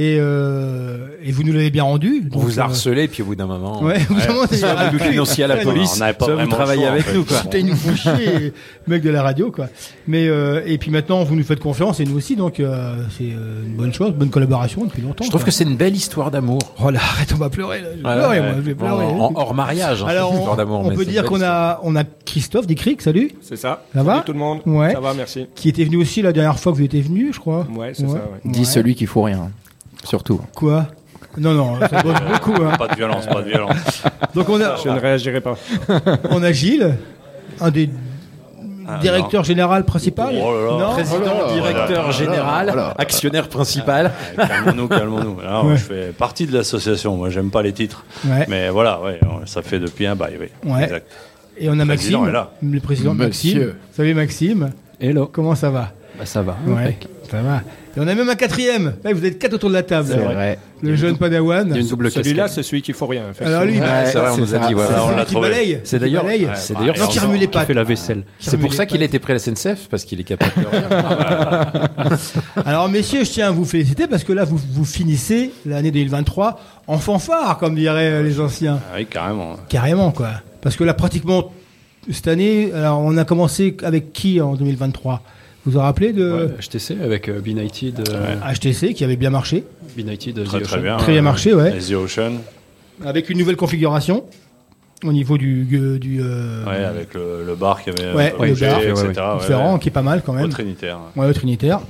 [0.00, 2.22] Et, euh, et vous nous l'avez bien rendu.
[2.32, 3.82] On donc, vous a euh, harcelé, puis au bout d'un moment.
[3.82, 6.36] Ouais, au bout d'un moment, soit vous dénonciez à la police, on n'avait pas soit
[6.36, 7.14] vous travaillez choix, en avec fait.
[7.14, 7.40] nous, quoi.
[7.40, 8.52] Putain, ils nous font chier,
[8.86, 9.66] mec de la radio, quoi.
[10.06, 13.24] Mais euh, et puis maintenant, vous nous faites confiance et nous aussi, donc euh, c'est
[13.24, 15.24] euh, une bonne chose, bonne collaboration depuis longtemps.
[15.24, 15.46] Je trouve quoi.
[15.46, 16.60] que c'est une belle histoire d'amour.
[16.80, 17.80] Oh là, arrête, on va pleurer.
[17.80, 17.88] Là.
[17.92, 18.40] Je vais pleurer, ouais.
[18.46, 19.04] moi, je vais pleurer.
[19.04, 21.42] En- en- hors mariage, hein, Alors, une on, histoire d'amour, on mais peut dire qu'on
[21.42, 23.32] a, on a Christophe Dicric, salut.
[23.40, 23.82] C'est ça.
[23.92, 24.60] Ça va Salut tout le monde.
[24.64, 24.92] Ouais.
[24.92, 25.46] Ça va, merci.
[25.56, 27.66] Qui était venu aussi la dernière fois que vous étiez venu, je crois.
[27.76, 28.20] Ouais, c'est ça, ouais.
[28.44, 29.50] Dis celui qui fout rien.
[30.04, 30.40] Surtout.
[30.54, 30.86] Quoi
[31.36, 32.62] Non, non, ça bosse beaucoup.
[32.62, 32.76] Hein.
[32.78, 34.02] Pas de violence, pas de violence.
[34.34, 35.56] Donc on a, Je ne réagirai pas.
[36.30, 36.96] on a Gilles,
[37.60, 37.90] un des
[38.86, 40.34] Ah, directeurs général principal.
[40.40, 40.86] Oh là là.
[40.86, 42.94] Non Président, Oh là là, directeur oh là là, général, oh là là.
[42.96, 44.12] actionnaire principal.
[44.38, 45.40] Ouais, calmons-nous, calmons-nous.
[45.46, 45.76] Alors, Ouais.
[45.76, 47.16] Je fais partie de l'association.
[47.16, 48.04] Moi, j'aime pas les titres.
[48.26, 48.46] Ouais.
[48.48, 50.46] Mais voilà, ouais, ça fait depuis un bail, oui.
[50.70, 50.84] Ouais.
[50.84, 51.06] Exact.
[51.60, 52.52] Et on a Maxime, est là.
[52.62, 53.58] le président Monsieur.
[53.66, 53.74] Maxime.
[53.92, 54.70] Salut Maxime.
[55.00, 55.26] Hello.
[55.30, 56.56] Comment ça va Bah, ça va.
[57.32, 57.62] Ouais, ça va.
[57.96, 58.94] Et on a même un quatrième.
[59.04, 60.08] Vous êtes quatre autour de la table.
[60.10, 60.58] C'est vrai.
[60.80, 61.66] Le jeune Padawan.
[61.68, 63.24] Il y a une double Celui-là, c'est celui qui faut rien.
[63.44, 64.90] Alors lui, Ouais, c'est vrai, on nous a dit, voilà.
[64.90, 65.50] c'est on celui l'a qui trouvé.
[65.50, 65.80] balaye.
[65.82, 66.44] C'est qui d'ailleurs- balaye.
[66.46, 68.22] ouais, c'est d'ailleurs- Non, qui remue les Qui fait la vaisselle.
[68.38, 69.08] C'est pour ça qu'il pattes.
[69.08, 71.72] était prêt à la SNCF, parce qu'il est capable de rien.
[72.66, 76.60] Alors messieurs, je tiens à vous féliciter parce que là, vous, vous finissez l'année 2023
[76.86, 78.78] en fanfare, comme diraient les anciens.
[78.92, 79.56] Ah oui, carrément.
[79.68, 80.28] Carrément, quoi.
[80.60, 81.52] Parce que là, pratiquement,
[82.10, 85.22] cette année, alors on a commencé avec qui en 2023
[85.68, 88.08] Vous vous rappelez de HTC avec euh, Benighted.
[88.08, 89.64] euh, HTC qui avait bien marché,
[89.98, 90.82] Benighted, Très The très Ocean.
[90.82, 90.96] bien.
[90.96, 91.76] Très bien marché, ouais.
[91.76, 92.32] The Ocean.
[93.04, 94.24] avec une nouvelle configuration
[95.04, 95.64] au niveau du...
[95.64, 98.80] du, du, euh, Ouais, avec le, le bar qui avait Ouais, euh, le bougé, bar,
[98.80, 98.94] etc.
[98.94, 99.78] ouais, ouais, différent, ouais.
[99.80, 100.46] qui est pas mal quand même.
[100.46, 100.98] Au Trinitaire.
[101.16, 101.80] Ouais, le Trinitaire.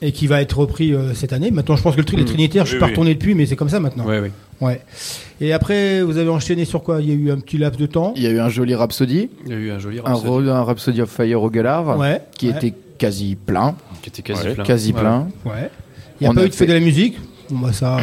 [0.00, 1.50] Et qui va être repris euh, cette année.
[1.50, 2.26] Maintenant, je pense que le tri- les Mm.
[2.26, 2.92] Trinitaires, je suis Oui, pas oui.
[2.92, 4.06] retourné depuis, mais c'est comme ça maintenant.
[4.06, 4.28] Ouais, oui.
[4.60, 4.80] Ouais.
[5.40, 7.00] Et après, vous avez enchaîné sur quoi?
[7.02, 8.12] Il y a eu un petit laps de temps?
[8.14, 10.62] Il y a eu un joli Rhapsody, Il y a eu un joli Rhapsody un
[10.62, 12.20] Rhapsody of Fire au Galard, Ouais.
[12.38, 12.54] qui ouais.
[12.56, 13.74] était quasi plein.
[14.02, 14.54] qui était quasi Ouais.
[14.54, 14.64] plein.
[14.64, 15.00] Quasi Ouais.
[15.00, 15.26] plein.
[15.44, 15.70] Ouais.
[16.20, 17.18] Il n'y a On pas a eu de fait de la musique.
[17.50, 17.96] Bon, bah ça.
[17.96, 18.00] euh,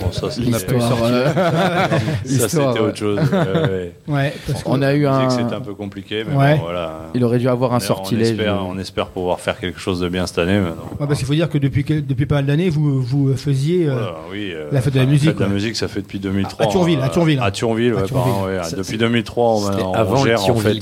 [0.00, 0.98] Bon, ça, c'était L'histoire.
[1.04, 1.28] euh,
[2.24, 3.18] ça, c'était autre chose.
[3.20, 3.92] ouais, ouais.
[4.08, 4.32] Ouais.
[4.46, 5.30] Parce que- On a eu un.
[5.30, 6.56] c'était un peu compliqué, mais Ouais.
[6.56, 7.02] bon, voilà.
[7.14, 8.30] Il aurait dû avoir un sortilège.
[8.30, 10.58] On espère, on espère pouvoir faire quelque chose de bien cette année.
[10.58, 10.76] Mais non.
[11.00, 13.86] Ouais, parce qu'il faut dire que depuis, quel- depuis pas mal d'années, vous, vous faisiez.
[13.86, 16.00] euh, Voilà, oui, euh, la fête de la musique, fête de la musique, ça fait
[16.02, 16.66] depuis 2003.
[16.66, 17.40] À Thionville, à hein, Thionville.
[17.42, 18.60] À Thionville, À Thionville.
[18.72, 20.74] Depuis c'est- 2003, on, on avant gère en fait.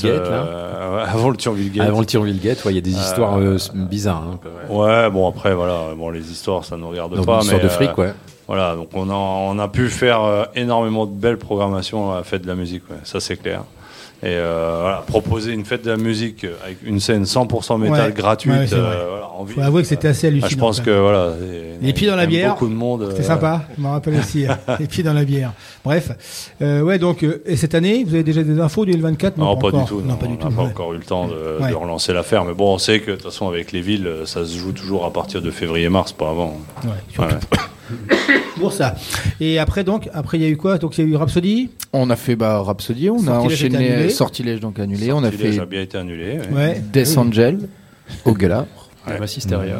[1.02, 1.88] Euh, avant le Thionville Gate.
[1.88, 4.24] Avant le Thionville Gate, ouais, il y a des histoires euh, bizarres.
[4.32, 5.10] hein, peu, ouais.
[5.10, 7.90] Bon après voilà, bon les histoires ça nous regarde Donc, pas, une mais de fric,
[7.98, 8.12] euh, ouais.
[8.46, 12.22] Voilà, donc on a on a pu faire euh, énormément de belles programmations à la
[12.24, 13.64] fête de la musique, ouais, ça c'est clair.
[14.24, 18.12] Et euh, voilà, proposer une fête de la musique avec une scène 100% métal Ouais,
[18.12, 19.44] gratuite, euh, voilà, en.
[19.46, 20.48] Faut avouer que c'était assez Ah, hallucinant.
[20.48, 21.32] je pense que voilà,
[21.80, 22.50] Les pieds dans la bière.
[22.50, 23.08] Beaucoup de monde.
[23.10, 24.46] C'était euh, sympa, je me rappelle aussi.
[24.78, 25.52] les pieds dans la bière.
[25.84, 26.12] Bref.
[26.62, 29.84] Euh, ouais, donc, et cette année, vous avez déjà des infos 2024 Non, pas, du
[29.86, 30.00] tout.
[30.02, 30.46] Non, pas du tout.
[30.46, 32.44] On n'a pas encore eu le temps de, relancer l'affaire.
[32.44, 35.04] Mais bon, on sait que de toute façon, avec les villes, ça se joue toujours
[35.04, 36.58] à partir de février-mars, pas avant.
[36.84, 37.26] Ouais.
[38.62, 38.94] Pour ça.
[39.40, 40.78] Et après, donc, après, il y a eu quoi?
[40.78, 41.70] Donc, il y a eu Rhapsody?
[41.92, 43.44] On a fait bah, Rhapsody, on a Sortilège
[43.74, 46.38] enchaîné Sortilège donc annulé, on a Sortilège fait a bien été annulé.
[46.50, 46.56] ouais.
[46.56, 46.82] Ouais.
[46.92, 47.58] Death Angel
[48.24, 48.66] au Galard.
[49.06, 49.18] Ouais.
[49.18, 49.76] Massisteria.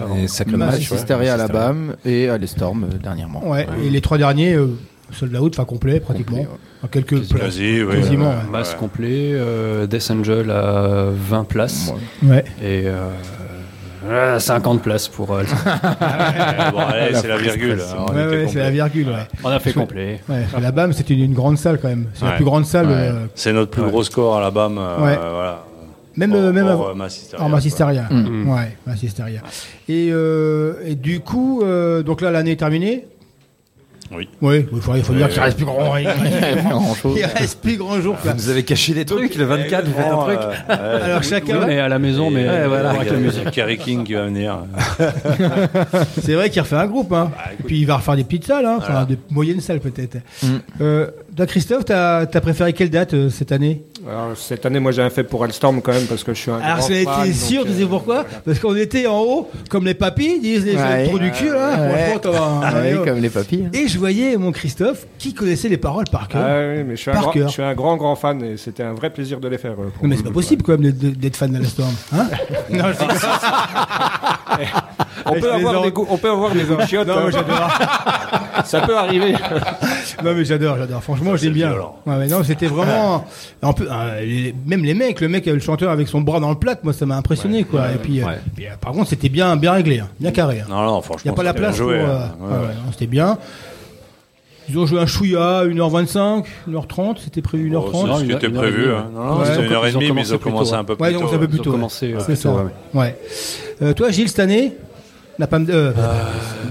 [0.56, 3.48] Massisteria à la BAM et à l'Estorm euh, dernièrement.
[3.48, 4.76] Ouais, et les trois derniers, euh,
[5.12, 6.44] sold out, enfin complet pratiquement.
[6.82, 7.40] En quelques places.
[7.40, 7.94] Quasi, oui.
[8.00, 8.34] Quasiment, Ouais.
[8.36, 8.50] ouais.
[8.50, 11.92] Masse complet, euh, Death Angel à 20 places.
[12.24, 12.44] Ouais.
[12.60, 12.84] Et
[14.06, 15.32] euh, euh, 50 places pour.
[15.32, 15.42] euh,
[16.72, 17.80] bon, allez, c'est la virgule.
[17.80, 19.08] hein, on Ouais, ouais, c'est la virgule.
[19.08, 19.26] Ouais.
[19.44, 20.20] On a fait complet.
[20.28, 22.06] Ouais, la BAM, c'était une, une grande salle quand même.
[22.14, 22.86] C'est la plus grande salle.
[22.86, 22.92] Ouais.
[22.94, 23.90] euh, C'est notre plus Ouais.
[23.90, 24.78] gros score à la BAM.
[24.78, 25.16] euh, Ouais.
[25.16, 25.64] voilà.
[26.14, 28.02] Même, Hors- même hors, euh, Massisteria, hors Massisteria.
[28.08, 28.54] quoi.
[28.56, 29.40] Ouais, Massisteria.
[29.88, 33.06] Et, euh, et du coup, euh, donc là, l'année est terminée.
[34.16, 34.28] Oui.
[34.40, 35.96] Oui, il faut, il faut dire qu'il reste plus grand.
[35.96, 38.16] Il, reste plus grand jour.
[38.20, 38.32] quoi.
[38.32, 40.38] Vous avez caché des trucs, le 24, vous faites un truc.
[40.68, 41.60] Alors chacun.
[41.60, 42.90] Oui, mais à la maison, mais Ouais, voilà.
[42.90, 43.50] avec la musique.
[43.50, 44.58] Kerry King qui va venir.
[46.22, 47.30] C'est vrai qu'il refait un groupe, hein.
[47.34, 48.76] Bah, Et puis il va refaire des petites salles, hein.
[48.78, 50.18] enfin des moyennes salles peut-être.
[50.42, 50.46] Mm.
[50.80, 51.06] Euh,
[51.36, 53.82] toi, Christophe, t'as as préféré quelle date euh, cette année?
[54.08, 56.50] Alors, cette année, moi, j'ai un fait pour Alstorm quand même parce que je suis
[56.50, 59.20] un Alors grand j'en étais fan, sûr, tu sais euh, pourquoi Parce qu'on était en
[59.20, 61.04] haut, comme les papis, disent les Ouais.
[61.04, 61.70] gens trop du cul, là.
[61.80, 61.88] Ouais.
[62.10, 63.62] Franchement, t'as un- Ouais, un- comme les papis.
[63.66, 63.70] hein.
[63.72, 66.42] Et je voyais mon Christophe qui connaissait les paroles par cœur.
[66.44, 67.48] Ah oui, mais je suis, un Par grand, cœur.
[67.48, 69.72] je suis un grand, grand fan et c'était un vrai plaisir de les faire.
[69.78, 71.94] euh, mais c'est pas le possible quand même d'être- fan d'Alstorm.
[72.12, 72.26] Hein
[72.70, 73.04] non, je.
[75.24, 77.06] On peut, avoir des goûts- on peut avoir des chiottes.
[77.06, 77.22] Non, hein.
[77.26, 77.70] mais j'adore.
[78.64, 79.34] Ça peut arriver.
[80.24, 81.02] Non mais j'adore, j'adore.
[81.02, 81.72] Franchement, j'aime bien.
[81.72, 83.24] Ouais, mais non, c'était vraiment.
[83.64, 86.74] Euh, les- même les mecs, le mec, le chanteur avec son bras dans le plat,
[86.82, 87.90] moi, ça m'a impressionné, quoi.
[87.92, 90.60] et puis, euh, puis, euh, par contre, c'était bien, bien réglé, hein, bien carré.
[90.60, 90.66] hein.
[90.68, 91.32] Non, non, Il n'y franchement.
[91.32, 91.86] a pas la place pour.
[91.88, 92.30] joué, hein.
[92.92, 93.38] c'était bien.
[94.68, 98.10] Ils ont joué un chouïa, 1h25, 1h30, c'était prévu 1h30.
[98.14, 98.92] Oh, qui une- était prévu.
[98.92, 99.10] hein.
[99.12, 99.26] Non, ouais.
[99.26, 100.70] non, c'était Ils ont- une heure et ils ont demie, mais ils ont plus commencé
[100.70, 100.76] tôt.
[100.76, 101.50] un peu Ouais, plus ils ont commencé un peu tôt.
[101.50, 101.70] plus tôt.
[101.70, 101.76] ouais.
[101.76, 102.48] commencé, euh, C'est ça.
[102.50, 102.56] tôt,
[102.94, 103.00] ouais.
[103.00, 103.16] Ouais.
[103.82, 104.72] Euh, toi, Gilles, cette année
[105.38, 105.72] La Pam de.
[105.72, 105.90] euh,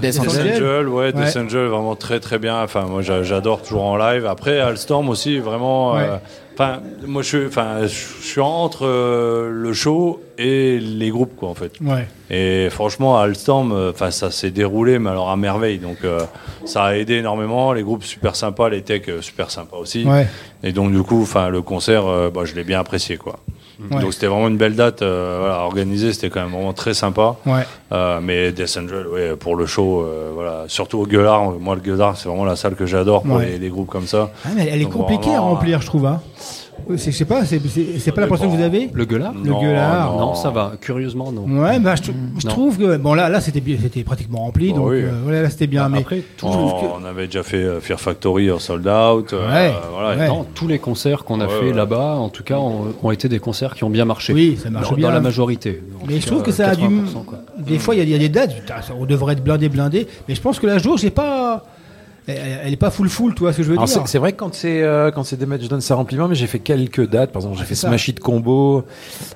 [0.00, 0.52] Death Death Angel.
[0.54, 1.12] Angel, ouais, Ouais.
[1.12, 2.62] Death Angel, vraiment très très bien.
[2.62, 4.24] Enfin, moi j'a- j'adore toujours en live.
[4.24, 5.96] Après, Alstorm aussi, vraiment.
[6.54, 11.48] Enfin, moi je suis, enfin, je suis entre euh, le show et les groupes, quoi,
[11.48, 11.72] en fait.
[11.80, 12.08] Ouais.
[12.30, 15.78] Et franchement, à Alstorm, euh, enfin, ça s'est déroulé, mais alors à merveille.
[15.78, 16.20] Donc, euh,
[16.64, 17.72] ça a aidé énormément.
[17.72, 20.04] Les groupes super sympas, les techs euh, super sympas aussi.
[20.04, 20.26] Ouais.
[20.62, 23.38] Et donc, du coup, enfin, le concert, euh, bah, je l'ai bien apprécié, quoi.
[23.90, 24.00] Ouais.
[24.00, 26.12] Donc, c'était vraiment une belle date, euh, voilà, organisée.
[26.12, 27.36] C'était quand même vraiment très sympa.
[27.46, 27.62] Ouais.
[27.92, 31.52] Euh, mais Death Angel, ouais, pour le show, euh, voilà, surtout au Gueulard.
[31.52, 34.30] Moi, le Gueulard, c'est vraiment la salle que j'adore pour les, les groupes comme ça.
[34.44, 36.06] Ah, mais elle est compliquée à remplir, je trouve.
[36.06, 36.20] Hein.
[36.96, 40.16] C'est- Je sais pas, c'est- pas l'impression que vous avez Le gueulard Le gueulard.
[40.16, 40.72] Non, ça va.
[40.80, 41.42] Curieusement, non.
[41.62, 43.60] Ouais, bah, je, trouve que bon là, là c'était
[44.04, 45.02] pratiquement rempli, Bah donc oui.
[45.02, 45.88] euh, voilà, là c'était bien.
[45.88, 46.52] mais Après, tout- que-
[47.00, 49.32] On, avait déjà fait euh, Fear Factory en sold out.
[49.32, 49.72] euh, Ouais.
[49.92, 50.28] voilà, Ouais.
[50.28, 51.72] Non, tous les concerts qu'on a Ouais, fait ouais.
[51.72, 54.32] là-bas, en tout cas, ont, ont été des concerts qui ont bien marché.
[54.32, 55.08] Oui, ça marche dans, bien.
[55.08, 55.82] Dans la majorité.
[56.08, 56.82] Mais je trouve que ça a dû.
[56.82, 57.38] 80%, quoi.
[57.58, 58.54] Des fois, il y y, a des dates,
[58.98, 60.06] on devrait être blindé, blindé.
[60.28, 61.64] Mais je pense que la jour, j'ai pas.
[62.28, 62.36] Elle,
[62.66, 64.32] elle est pas full full, tu vois ce que je veux Alors, dire c'est vrai
[64.32, 67.08] que quand c'est euh, quand c'est des matchs done, ça remplit mais j'ai fait quelques
[67.08, 67.32] dates.
[67.32, 67.88] Par exemple, j'ai fait c'est ça.
[67.88, 68.84] Smash Hit Combo.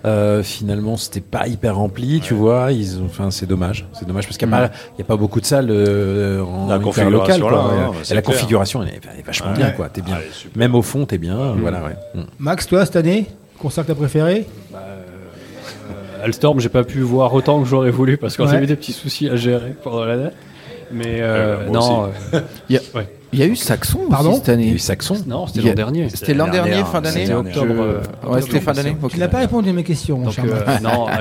[0.04, 2.70] Euh, finalement, c'était pas hyper rempli, tu vois.
[2.70, 3.86] Ils ont, enfin, c'est dommage.
[3.92, 5.00] C'est dommage parce qu'il n'y a, Mm.
[5.00, 7.74] a pas beaucoup de salles euh, en La configuration, local, là, quoi.
[7.74, 8.22] Et bah, la clair.
[8.22, 9.56] configuration, elle est, elle est vachement Ouais.
[9.56, 9.88] bien, quoi.
[9.88, 10.14] T'es bien.
[10.16, 10.56] Allez, super.
[10.56, 11.54] Même au fond, t'es bien.
[11.60, 11.96] Voilà, ouais.
[12.14, 12.20] Mm.
[12.38, 13.26] Max, toi, cette année,
[13.58, 14.46] concert que t'as préféré?
[16.22, 18.56] Alstorm, j'ai pas pu voir autant que j'aurais voulu parce qu'on Ouais.
[18.56, 20.34] a eu des petits soucis à gérer pendant la date.
[20.90, 23.08] Mais euh, Euh, non, euh, Il y a, Ouais.
[23.32, 24.69] Il y a eu Saxon Pardon aussi cette Il y a année.
[24.74, 25.16] eu Saxon.
[25.27, 26.09] non, c'était l'an dernier.
[26.11, 28.01] C'était l'an dernier, fin d'année c'était octobre, Je- euh,
[28.32, 28.97] Ouais, c'était fin d'année.
[29.11, 31.12] Tu n'as pas répondu à mes questions, mon Donc, cher euh, non, euh,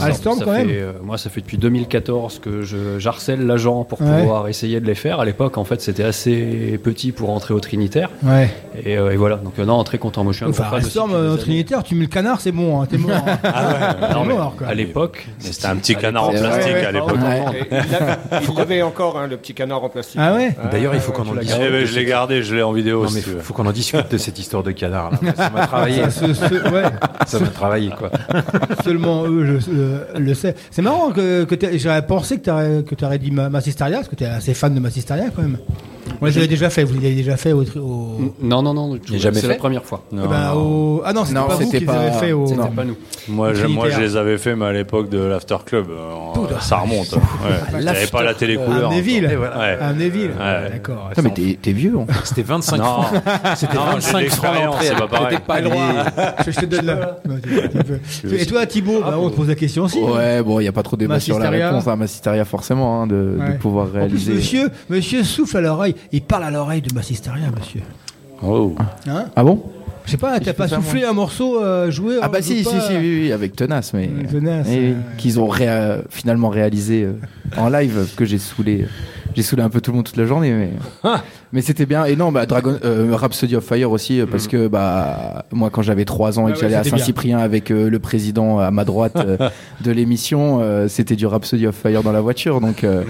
[0.00, 0.68] Alstorm, ça quand fait, même.
[0.70, 4.20] euh, moi, ça fait depuis 2014 que je j'harcèle l'agent pour Ouais.
[4.22, 5.20] pouvoir essayer de les faire.
[5.20, 8.10] À l'époque, en fait, c'était assez petit pour entrer au Trinitaire.
[8.22, 8.50] Ouais.
[8.84, 9.36] Et, euh, et voilà.
[9.36, 10.24] Donc, euh, non, très content.
[10.24, 11.38] Moi, je suis un Enfin, euh, années.
[11.38, 13.12] Trinitaire, tu mets le canard, c'est bon, hein, t'es mort.
[13.44, 14.24] hein.
[14.24, 14.66] Mort, quoi.
[14.68, 17.16] à l'époque, C'était un petit canard en plastique à l'époque.
[18.48, 20.20] Il l'avait encore, hein, le petit canard en plastique.
[20.22, 21.62] Ah ouais D'ailleurs, il faut qu'on tu en discute.
[21.66, 23.02] Eh ben, je l'ai gardé, je l'ai en vidéo.
[23.04, 23.40] Non, si mais veux.
[23.40, 25.10] faut qu'on en discute de cette histoire de canard.
[25.12, 25.18] Là.
[25.36, 26.02] Ça m'a travaillé.
[26.04, 26.82] Ça, ce- ce- ouais.
[27.26, 28.10] Ça m'a travaillé, quoi.
[28.84, 30.54] Seulement eux je, le, le savent.
[30.70, 34.16] C'est marrant que, j'aurais pensé que tu aurais, que t'aurais dit Ma- Massisteria, parce que
[34.16, 35.58] tu es assez fan de Massisteria quand même.
[36.20, 37.62] On les avait déjà fait, vous les avez déjà fait au.
[38.42, 38.96] non, non, non.
[39.12, 40.02] Jamais C'est fait la première fois.
[40.12, 42.32] Eh ben, au- Ah non, c'était Non, pas vous c'était qui les pas- avez fait
[42.32, 42.46] au.
[42.46, 42.96] c'était pas nous.
[43.28, 45.86] Moi, je, moi, je les avais fait, mais à l'époque de l'After Club.
[45.90, 47.14] euh, ça remonte.
[47.46, 47.80] Ouais.
[47.82, 48.84] J'avais pas la télé couleur.
[48.90, 49.26] À Amnéville.
[49.26, 49.60] encore.
[49.60, 49.78] Ouais.
[49.80, 50.30] À Amnéville.
[50.38, 50.70] Ouais.
[50.72, 51.08] D'accord.
[51.10, 51.94] Putain, mais t'es vieux.
[51.98, 52.06] hein.
[52.24, 53.06] C'était 25 Non, francs.
[53.56, 55.28] C'était Non, j'ai de 25 francs c'est pas pareil.
[55.36, 55.70] T'étais pas le
[56.46, 56.86] Je, je te donne.
[57.28, 58.34] Non, peux.
[58.34, 59.98] Et toi, Thibaut, bah, on te pose la question aussi.
[60.00, 61.84] Ouais, bon, il n'y a pas trop de débat sur la réponse.
[61.96, 64.34] Massisteria, forcément, hein, de, pouvoir réaliser.
[64.34, 65.94] monsieur, monsieur souffle à l'oreille.
[66.12, 67.82] Il parle à l'oreille de Massisteria, monsieur.
[68.42, 68.74] Oh.
[69.06, 69.62] Hein Ah bon?
[70.04, 72.80] Je sais pas, t'as pas ça, soufflé un morceau euh, joué Ah bah si, si,
[72.80, 74.94] si, oui, oui, avec Tenace, mais Tenace, ouais.
[75.18, 77.14] qu'ils ont réa- finalement réalisé euh,
[77.56, 78.86] en live que j'ai saoulé.
[79.36, 80.70] J'ai saoulé un peu tout le monde toute la journée, mais,
[81.52, 82.06] mais c'était bien.
[82.06, 85.82] Et non, bah, Dragon, euh, Rhapsody of Fire aussi, euh, parce que bah, moi, quand
[85.82, 86.84] j'avais 3 ans et Ah que ouais, j'allais à.
[86.84, 89.16] Saint-Cyprien avec euh, le président à ma droite
[89.84, 92.60] de l'émission, c'était du Rhapsody of Fire dans la voiture.
[92.60, 93.04] Donc, euh,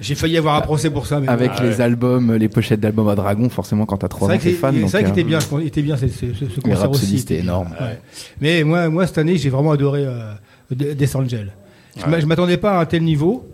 [0.00, 1.18] J'ai failli avoir un procès pour ça.
[1.20, 4.32] Mais avec les albums, les pochettes d'albums à Dragon, forcément, quand t'as C'est 3 ans,
[4.34, 4.74] t'es c'est fan.
[4.74, 7.18] c'est vrai qu'il était bien, ce- était bien ce, ce, ce concert Rhapsody, aussi.
[7.18, 7.68] c'était énorme.
[7.80, 7.98] Ouais.
[8.40, 10.06] Mais moi, moi, cette année, j'ai vraiment adoré
[10.70, 11.50] De- Death Angel.
[11.96, 13.48] Je m'attendais pas à un tel niveau.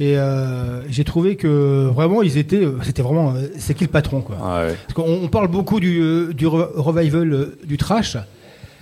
[0.00, 2.56] Et euh, j'ai trouvé que vraiment, ils étaient.
[2.64, 3.34] euh, C'était vraiment.
[3.36, 4.74] euh, C'est qui le patron, quoi Ah ouais.
[4.86, 8.16] Parce qu'on on parle beaucoup du, du re- revival du trash.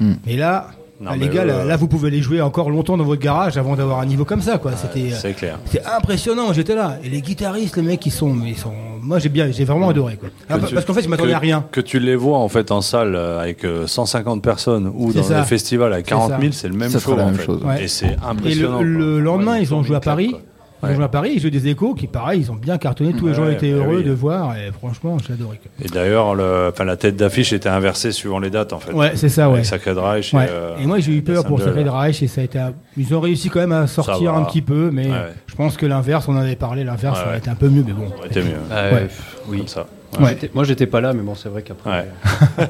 [0.01, 0.15] Hmm.
[0.27, 0.69] Mais là.
[1.01, 3.20] Non, ah, les gars, là, euh, là, vous pouvez les jouer encore longtemps dans votre
[3.23, 4.73] garage avant d'avoir un niveau comme ça, quoi.
[4.74, 5.61] C'était, C'est clair.
[5.66, 6.53] c'est impressionnant.
[6.53, 8.73] J'étais là, et les guitaristes, les mecs, ils sont, ils sont.
[9.01, 10.28] Moi, j'ai bien, j'ai vraiment adoré, quoi.
[10.51, 11.65] Ah, tu- parce qu'en fait, je m'attendais que- à rien.
[11.70, 15.24] Que tu les vois en fait en salle avec euh, 150 personnes ou C'est dans
[15.24, 15.40] ça.
[15.40, 16.40] un festival avec C'est 40 ça.
[16.40, 17.45] 000, c'est le même show la en même fait.
[17.47, 17.62] chose.
[17.62, 17.85] Ouais.
[17.85, 18.82] Et c'est Et impressionnant.
[18.82, 18.89] le,
[19.19, 20.31] le lendemain, Ouais, ils ont joué à Paris.
[20.32, 20.40] quoi.
[20.81, 20.95] Ils ont Ouais.
[20.95, 23.13] joué à Paris, ils jouent des échos qui, pareil, ils ont bien cartonné.
[23.13, 24.05] Tous les gens étaient bah heureux oui.
[24.05, 24.57] de voir.
[24.57, 25.61] Et franchement, j'ai adoré.
[25.85, 28.93] Et d'ailleurs, la tête d'affiche était inversée suivant les dates en fait.
[28.93, 29.55] Ouais, c'est ça, ouais.
[29.57, 30.33] Avec Sacred Reich.
[30.35, 30.45] Ouais.
[30.45, 31.61] Et, euh, et moi, j'ai eu peur pour.
[31.61, 32.61] Sacred Reich et ça a été.
[32.97, 35.33] Ils ont réussi quand même à sortir un petit peu, mais Ouais.
[35.47, 37.69] je pense que l'inverse, on en avait parlé, l'inverse, Ouais, ça aurait été un peu
[37.69, 38.09] mieux, mais bon.
[38.09, 39.09] Ça aurait été mieux.
[39.49, 39.59] Oui.
[39.59, 39.87] Comme ça.
[40.19, 40.31] Ouais.
[40.31, 41.91] J'étais- Moi, j'étais pas là, mais bon, c'est vrai qu'après.
[41.91, 42.07] Ouais.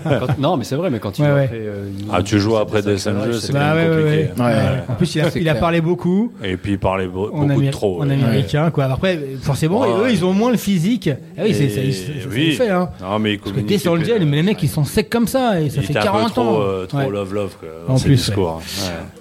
[0.04, 1.46] Quand- non, mais c'est vrai, mais quand il Ouais, a ouais.
[1.48, 1.54] fait.
[1.56, 4.42] euh, une- Ah, tu joues après Angel, Reich, c'est Bah quand même ouais, ouais, compliqué.
[4.42, 4.44] ouais.
[4.44, 4.82] Ouais.
[4.88, 6.32] En plus, il a, il a parlé beaucoup.
[6.42, 8.02] Et puis il parlait beaucoup Amé- de trop.
[8.02, 8.14] en ouais.
[8.14, 8.84] américain, quoi.
[8.86, 10.08] Après, forcément, Ouais.
[10.08, 11.08] eux, ils ont moins le physique.
[11.38, 12.46] Ah oui, c'est ça, Et- ça, ça, ça oui.
[12.48, 12.90] le fait, hein.
[13.00, 15.26] Non, mais Parce que communique, Death Angel, euh, mais les mecs, ils sont secs comme
[15.28, 16.58] ça, et ça il fait était un peu 40 trop, ans.
[16.60, 17.08] euh, trop Ouais.
[17.10, 18.30] love love quoi, En plus.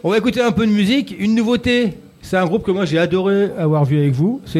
[0.03, 1.15] On va écouter un peu de musique.
[1.19, 4.41] Une nouveauté, c'est un groupe que moi j'ai adoré avoir vu avec vous.
[4.47, 4.59] Je,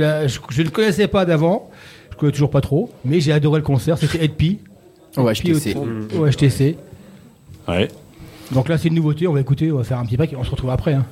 [0.50, 1.70] je ne connaissais pas d'avant,
[2.18, 3.98] je connais toujours pas trop, mais j'ai adoré le concert.
[3.98, 4.57] C'était Ed P.
[5.15, 5.76] Au HTC.
[5.76, 6.76] Au, au HTC.
[7.68, 7.88] Ouais.
[8.52, 9.27] Donc là, c'est une nouveauté.
[9.27, 10.94] On va écouter, on va faire un petit pack et on se retrouve après.
[10.94, 11.06] hein.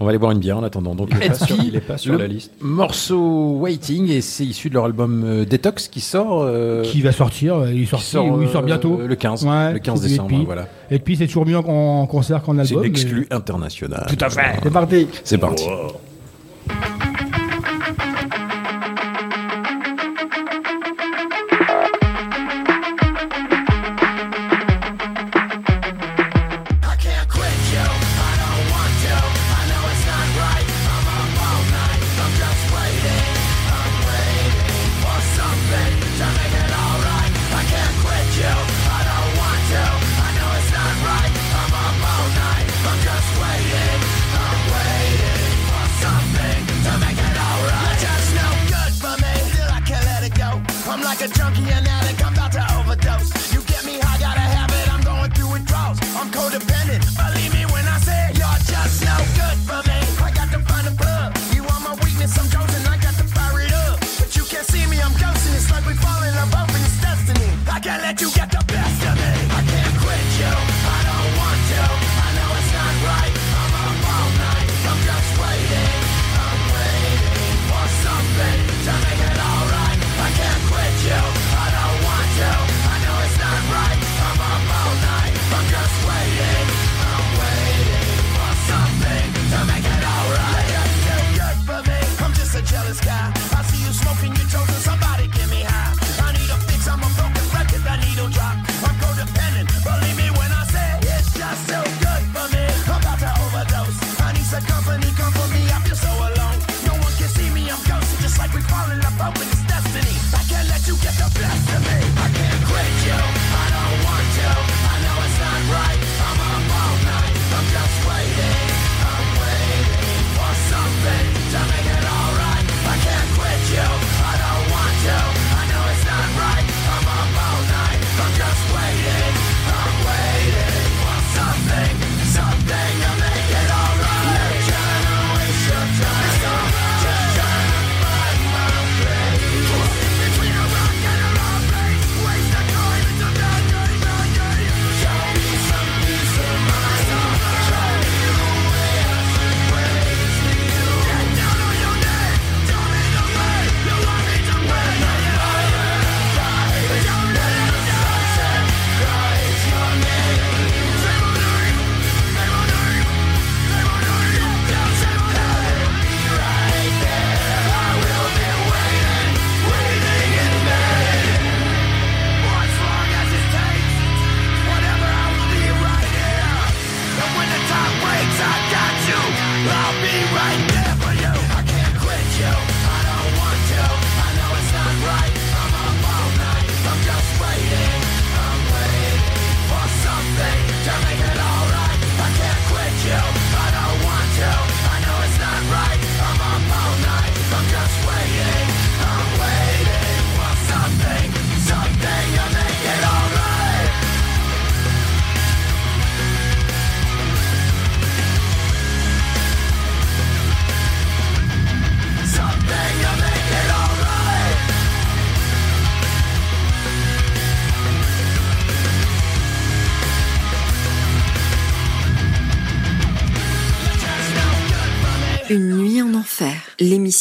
[0.00, 0.94] On va aller boire une bière en attendant.
[0.96, 2.50] Donc, il est pas sur, il est pas sur le la liste.
[2.60, 6.42] Morceau Waiting, et c'est issu de leur album euh, Detox qui sort.
[6.42, 8.98] euh, Qui va sortir euh, Il sort, qui sort, oui, il sort bientôt.
[9.06, 10.44] le 15, Ouais, le 15 c'est du décembre, Ed P.
[10.46, 10.68] voilà.
[10.90, 11.62] Ed P, c'est toujours mieux en,
[12.02, 12.80] en concert qu'en C'est album.
[12.82, 14.06] mais- exclu international.
[14.08, 14.58] Tout à fait.
[14.64, 15.06] C'est parti.
[15.22, 15.64] C'est parti.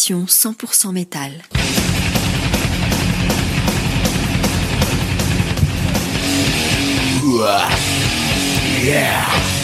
[0.09, 1.31] L'émission 100% métal.
[8.83, 9.62] Yeah.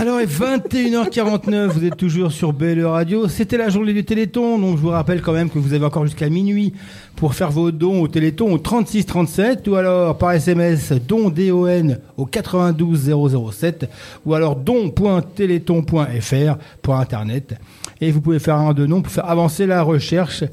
[0.00, 3.28] Alors, il est 21h49, vous êtes toujours sur BLE Radio.
[3.28, 6.06] C'était la journée du Téléthon, donc je vous rappelle quand même que vous avez encore
[6.06, 6.72] jusqu'à minuit
[7.16, 12.24] pour faire vos dons au Téléthon au 3637 ou alors par SMS don DON au
[12.24, 13.14] 92
[13.52, 13.90] 007
[14.24, 17.56] ou alors don.téléthon.fr pour Internet.
[18.02, 20.44] Et vous pouvez faire un de nom pour faire avancer la recherche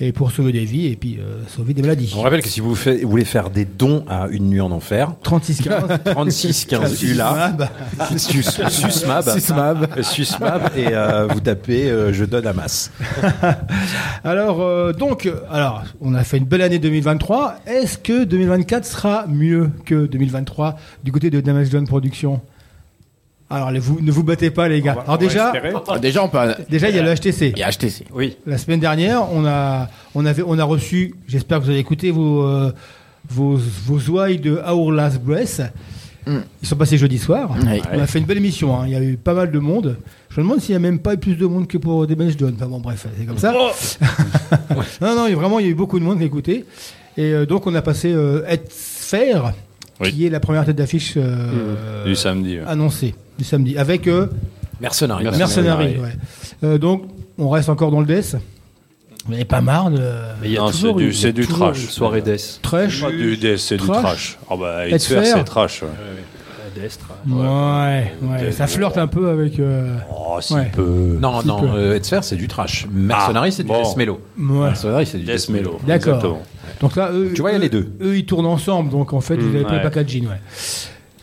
[0.00, 2.14] et pour sauver des vies et puis euh, sauver des maladies.
[2.16, 6.00] On rappelle que si vous, voulez faire des dons à une nuit en enfer, 3615
[6.04, 7.56] 3615 ULA,
[8.16, 10.02] Sus- Susmab, Susmab.
[10.02, 12.90] Susmab, et euh, vous tapez euh, je donne à masse.
[14.24, 17.56] Alors, donc, alors, on a fait une belle année 2023.
[17.66, 22.40] Est-ce que 2024 sera mieux que 2023 du côté de Damage Done Productions
[23.50, 24.96] Alors, les- vous, ne vous battez pas, les gars.
[25.04, 25.52] alors déjà,
[26.00, 26.38] Déjà, on peut.
[26.68, 27.52] déjà, il y a le HTC.
[27.54, 28.04] Il y a HTC.
[28.12, 28.36] Oui.
[28.46, 31.14] La semaine dernière, on a, on avait, on a reçu.
[31.28, 32.72] J'espère que vous avez écouté vos, euh,
[33.28, 33.56] vos,
[33.86, 35.62] vos ouailles de Our Last Breath.
[36.26, 37.54] Ils sont passés jeudi soir.
[37.66, 37.82] Oui.
[37.92, 38.74] On a fait une belle émission.
[38.80, 38.84] hein.
[38.86, 39.98] Il y a eu pas mal de monde.
[40.30, 42.38] Je me demande s'il n'y a même pas eu plus de monde que pour Damage
[42.38, 42.54] Done.
[42.56, 43.52] Enfin bon, bref, c'est comme ça.
[45.02, 46.26] non, non, il y a vraiment, il y a eu beaucoup de monde qui a
[46.26, 46.64] écouté.
[47.18, 49.52] Et euh, donc, on a passé euh, Fair,
[50.00, 50.12] Oui.
[50.12, 52.58] qui est la première tête d'affiche euh, Du samedi.
[52.58, 52.64] ouais.
[52.66, 54.26] annoncée du samedi, avec euh,
[54.80, 55.24] Mercenary.
[55.24, 55.98] Mercenary.
[55.98, 56.08] ouais.
[56.64, 57.04] Euh, donc,
[57.38, 58.36] on reste encore dans le death.
[59.26, 59.98] Vous n'avez pas marre de.
[60.42, 61.78] Mais il y a Non, c'est toujours du, c'est il du trash.
[61.88, 62.58] Soirée Death.
[62.60, 63.00] Trash.
[63.02, 64.38] Pas du death, c'est du Trash.
[64.50, 65.36] Ah bah, Être Hitfer, fair.
[65.38, 65.82] c'est trash.
[65.82, 65.88] ouais.
[66.74, 66.98] Death.
[67.28, 69.58] Ouais, ouais, Death, ça flirte un peu avec.
[69.60, 70.70] euh, Oh, si Ouais.
[70.74, 71.16] peu.
[71.20, 71.66] Non, Si non, peu.
[71.68, 72.86] euh, c'est du trash.
[72.92, 73.80] Mercenary, c'est du bon.
[73.82, 74.20] death mellow.
[74.38, 74.44] Ouais.
[74.66, 75.48] Mercenary, c'est du Death death.
[75.50, 75.78] Mellow.
[75.86, 76.40] D'accord.
[76.80, 77.92] Donc là, eux, Tu vois, il y a eux- les deux.
[78.02, 80.40] Eux, ils tournent ensemble, donc en fait, vous Mm, avez pas le packaging, ouais.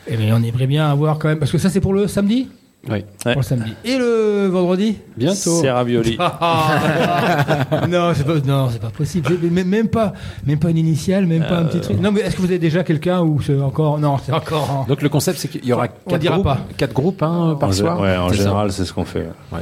[0.07, 2.47] Et mais on aimerait bien avoir quand même, parce que ça, c'est pour le samedi?
[2.89, 3.05] Oui.
[3.23, 3.73] Pour le samedi.
[3.85, 4.97] Et le vendredi?
[5.15, 5.59] Bientôt.
[5.61, 6.17] C'est ravioli.
[6.19, 9.37] Ah, non, c'est pas, non, c'est pas possible.
[9.51, 10.13] Même, même pas,
[10.47, 11.99] même pas une initiale, même pas un petit truc.
[11.99, 14.71] Non, mais est-ce que vous avez déjà quelqu'un ou c'est encore, non, c'est encore.
[14.71, 16.59] en- Donc le concept, c'est qu'il y aura On quatre dira groupes, pas.
[16.77, 17.99] quatre groupes hein, par En, soir?
[18.01, 19.27] ouais, en général, c'est ce qu'on fait.
[19.51, 19.59] Ouais.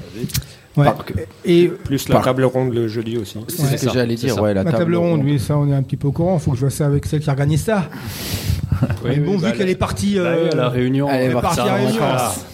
[0.80, 0.86] Ouais.
[0.86, 1.06] Par-
[1.46, 3.38] Et Plus la Par- table ronde le jeudi aussi.
[3.48, 4.42] C'est Ouais, ce que j'allais dire.
[4.42, 6.40] Ouais, la la table ronde, oui, ça, on est un petit peu au courant.
[6.40, 7.86] Faut que je vois ça avec celle qui organise ça.
[9.04, 10.16] Oui, mais bon, oui, vu bah, qu'elle est partie.
[10.16, 11.10] Bah oui, euh, à la réunion.
[11.10, 12.00] elle est partie à en Réunion.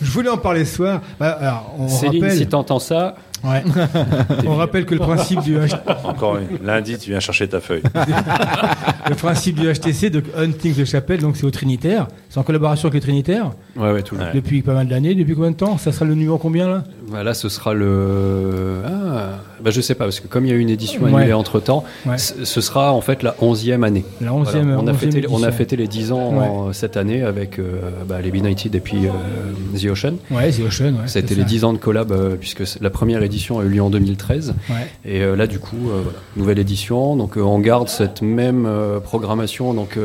[0.02, 1.02] Je voulais en parler ce soir.
[1.20, 3.16] Bah, alors, on Céline, rappelle, si t'entends ça,
[3.52, 3.64] ouais.
[4.48, 6.66] on rappelle que le principe du H- Encore une.
[6.66, 7.84] Lundi, tu viens chercher ta feuille.
[9.10, 12.08] le principe du HTC, de Hunting de Chapelle, donc c'est au Trinitaire.
[12.30, 14.32] C'est en collaboration avec le Trinitaire ouais, ouais, tout Ouais.
[14.34, 15.16] depuis pas mal d'années.
[15.16, 15.78] Depuis combien de temps?
[15.78, 16.84] Ça sera le numéro combien là?
[17.12, 18.82] Bah là, ce sera le.
[18.86, 21.14] Ah, bah je sais pas, parce que comme il y a eu une édition Ouais.
[21.16, 22.18] annulée entre temps, Ouais.
[22.18, 24.06] ce sera en fait la 11e année.
[24.22, 24.80] La 11e, Voilà.
[24.80, 25.52] On, a 11e fêté, on a édition.
[25.52, 29.78] fêté les 10 ans en- cette année avec euh, bah, les United et puis euh,
[29.78, 30.14] The Ocean.
[30.32, 30.94] Ouais, c'est Ocean.
[31.08, 33.90] C'est les 10 ans de collab, euh, puisque la première édition a eu lieu en
[33.90, 34.54] 2013.
[34.70, 34.76] Ouais.
[35.12, 37.16] Et là, du coup, voilà, nouvelle édition.
[37.16, 38.70] Donc, on garde cette même
[39.04, 39.98] programmation, donc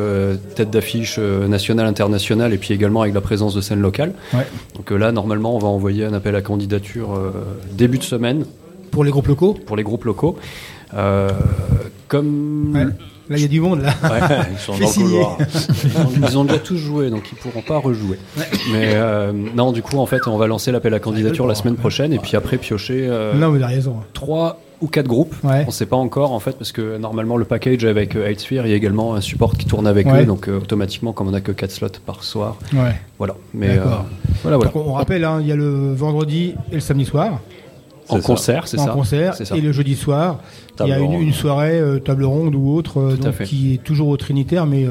[0.55, 4.13] tête d'affiche nationale, internationale, et puis également avec la présence de scènes locales.
[4.77, 7.09] Donc là, normalement, on va envoyer un appel à candidature
[7.73, 8.45] début de semaine
[8.91, 10.37] Pour les groupes locaux pour les groupes locaux.
[10.95, 11.31] Euh,
[12.09, 12.85] comme Ouais.
[13.29, 13.91] Là, il y a du monde là.
[14.03, 14.19] Ouais.
[14.53, 15.39] Ils sont dans le couloir.
[15.85, 18.19] ils, ont, ils ont déjà tous joué, donc ils pourront pas rejouer.
[18.73, 21.77] Mais euh, non, du coup, en fait, on va lancer l'appel à candidature la semaine
[21.77, 23.99] prochaine, et puis après piocher euh, Non, mais il a raison.
[24.15, 25.37] trois ou quatre groupes.
[25.45, 25.63] Ouais.
[25.63, 28.67] On ne sait pas encore en fait parce que normalement le package avec euh, Sphere,
[28.67, 30.23] il y a également un support qui tourne avec Ouais.
[30.23, 32.95] eux, donc euh, automatiquement comme on n'a que 4 slots par soir, Ouais.
[33.19, 33.37] voilà.
[33.55, 33.93] Mais D'accord.
[33.93, 34.73] euh, voilà, voilà.
[34.73, 37.41] Donc, on rappelle, hein, il y a le vendredi et le samedi soir.
[38.11, 38.27] En C'est ça.
[38.27, 38.93] concert, c'est en ça.
[38.93, 39.57] concert C'est ça.
[39.57, 40.41] et le jeudi soir
[40.81, 44.09] il y a une, soirée euh, table ronde ou autre euh, donc, qui est toujours
[44.09, 44.87] au Trinitaire mais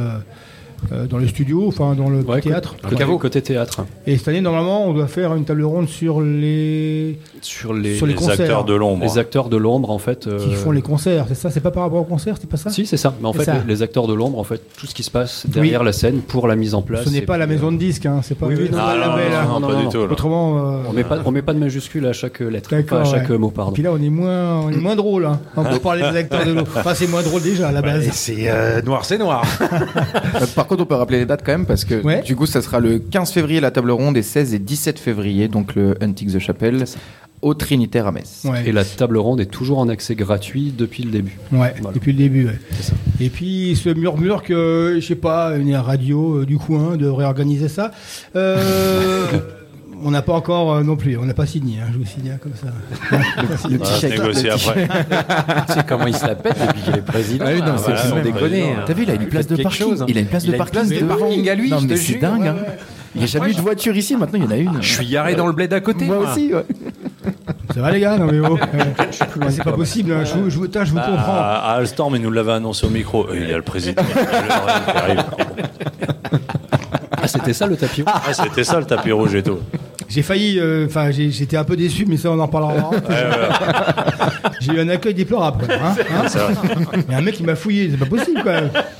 [0.91, 3.85] euh, euh, dans le studio enfin dans le Ouais, théâtre Côté, côté théâtre.
[4.07, 8.05] et cette année normalement on doit faire une table ronde sur les Sur les, Sur
[8.05, 8.39] les Les concerts.
[8.41, 9.03] acteurs de l'ombre.
[9.03, 10.27] les acteurs de l'ombre en fait.
[10.27, 12.57] euh, qui font les concerts c'est ça c'est pas par rapport aux concerts c'est pas
[12.57, 13.13] ça Si, c'est ça.
[13.21, 15.45] Mais en fait, les, les acteurs de l'ombre, en fait, tout ce qui se passe
[15.47, 17.05] derrière la scène pour la mise en place.
[17.05, 18.77] ce n'est pas la maison euh, de disques hein, c'est pas Oui, oui, le non,
[18.77, 19.59] pas le non, label, non, hein.
[19.59, 20.11] non, pas du tout, là.
[20.11, 23.29] autrement euh, On met pas, on met pas de majuscule à chaque lettre, à chaque
[23.29, 23.71] mot, pardon.
[23.71, 25.39] puis là on est moins on est moins drôle hein.
[25.55, 28.07] on peut parler des acteurs de l'eau enfin c'est moins drôle déjà à la base
[28.11, 29.43] C'est euh, noir, c'est noir.
[29.61, 32.21] Euh, Par contre, on peut rappeler les dates quand même parce que Ouais.
[32.21, 35.49] du coup, ça sera le 15 février la table ronde et 16 et 17 février
[35.49, 36.85] donc le Hunting the Chapelle
[37.41, 38.41] au Trinitaire à Metz.
[38.45, 38.63] Ouais.
[38.67, 41.37] Et la table ronde est toujours en accès gratuit depuis le début.
[41.53, 41.93] Ouais, Voilà.
[41.93, 42.45] depuis le début.
[42.47, 42.59] ouais.
[43.21, 47.67] Et puis ce murmure que, je sais pas, une radio euh, du coin devrait organiser
[47.69, 47.91] ça.
[48.35, 49.25] Euh,
[50.03, 52.31] on n'a pas encore euh, non plus, on n'a pas signé, hein, je vous signe
[52.31, 52.67] hein, comme ça.
[53.69, 54.15] Le petit chèque.
[54.21, 54.89] Petit chèque.
[55.67, 57.45] Tu sais comment il se la pète depuis qu'il est président.
[57.47, 58.31] Ah oui, non, c'est voilà, déconner.
[58.61, 58.75] déconner.
[58.85, 59.87] T'as vu, il a une place de parking.
[59.87, 60.05] chose, hein.
[60.07, 61.49] Il a une place de Il a parking.
[61.49, 62.41] à lui, Non, je mais c'est dingue.
[62.41, 62.55] ouais, hein.
[62.57, 62.77] ouais.
[63.15, 64.81] Il n'y a jamais eu de voiture ici, maintenant il y en a une.
[64.81, 66.05] Je suis garé dans le bled à côté.
[66.05, 66.63] Moi aussi, ouais.
[67.73, 70.55] Ça va les gars, non mais oh, euh, c'est pas possible, hein, je, vous- je,
[70.57, 71.35] vous- putain, je vous Ah, comprends.
[71.37, 73.27] à Alstorm, il nous l'avait annoncé au micro.
[73.33, 74.01] Et Il y a le président.
[77.21, 79.59] Ah, c'était ça le tapis rouge Ah, c'était ça le tapis rouge et tout.
[80.09, 82.89] J'ai failli, euh, enfin j'étais un peu déçu, mais ça on en parlera.
[84.59, 85.65] J'ai eu un accueil déplorable.
[85.65, 85.95] quoi, Hein,
[86.35, 88.53] hein mais un mec il m'a fouillé, c'est pas possible quoi.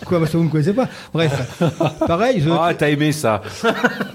[0.05, 0.87] Quoi, ça vous ne connaissez pas.
[1.13, 1.61] Bref,
[2.07, 2.41] pareil.
[2.41, 2.49] Je...
[2.51, 3.41] Ah, t'as aimé ça.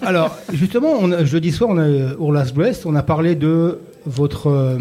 [0.02, 3.78] Alors, justement, on a- jeudi soir, on a, au Last Breath, on a parlé de
[4.06, 4.78] votre euh,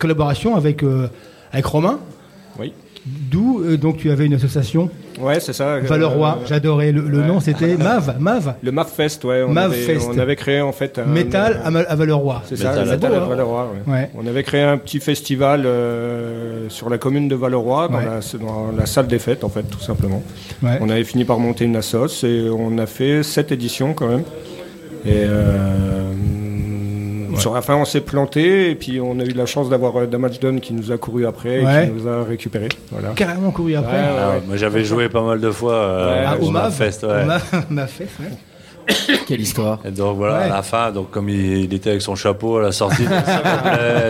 [0.00, 1.08] collaboration avec, euh,
[1.52, 1.98] avec Romain.
[2.58, 2.72] Oui.
[3.30, 4.88] D'où, euh, donc, tu avais une association
[5.20, 5.78] Ouais, c'est ça.
[5.80, 6.38] Valeroy.
[6.42, 7.26] Euh, J'adorais le, le ouais.
[7.26, 8.16] nom, c'était MAV.
[8.20, 8.54] MAV.
[8.62, 9.42] Le MAVFest, ouais.
[9.46, 10.08] On, Mav avait, Fest.
[10.14, 11.04] on avait créé en fait un.
[11.04, 12.42] Métal à, Ma- à Valeroy.
[12.46, 13.20] C'est ça, Métal à.
[13.20, 13.68] Valeroy.
[13.86, 13.92] ouais.
[13.92, 14.10] Ouais.
[14.16, 18.04] On avait créé un petit festival euh, sur la commune de Valeroy, dans, Ouais.
[18.04, 20.22] la, dans la salle des fêtes, en fait, tout simplement.
[20.62, 20.78] Ouais.
[20.80, 24.22] On avait fini par monter une assoce et on a fait sept éditions quand même.
[25.06, 25.24] Et
[27.38, 30.06] sur la fin, on s'est planté et puis on a eu la chance d'avoir euh,
[30.06, 31.84] Damage Done qui nous a couru après Ouais.
[31.84, 32.68] et qui nous a récupéré.
[32.90, 33.10] Voilà.
[33.10, 33.92] Carrément couru après.
[33.96, 34.42] Ouais, ouais, Ah, ouais.
[34.46, 36.70] Moi, j'avais joué pas mal de fois euh, Ah, au.
[36.70, 37.04] Fest.
[37.04, 37.24] Au Ouais.
[37.70, 38.26] MAVFest, ouais.
[39.26, 39.78] Quelle histoire.
[39.84, 40.44] Et donc voilà, Ouais.
[40.44, 43.04] à la fin, donc comme il, il était avec son chapeau à la sortie,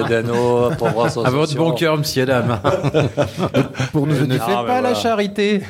[0.09, 2.61] Dano pour voir son À votre bon cœur, monsieur dame.
[3.93, 4.39] Pour nous ne aider.
[4.39, 5.61] faites pas la charité.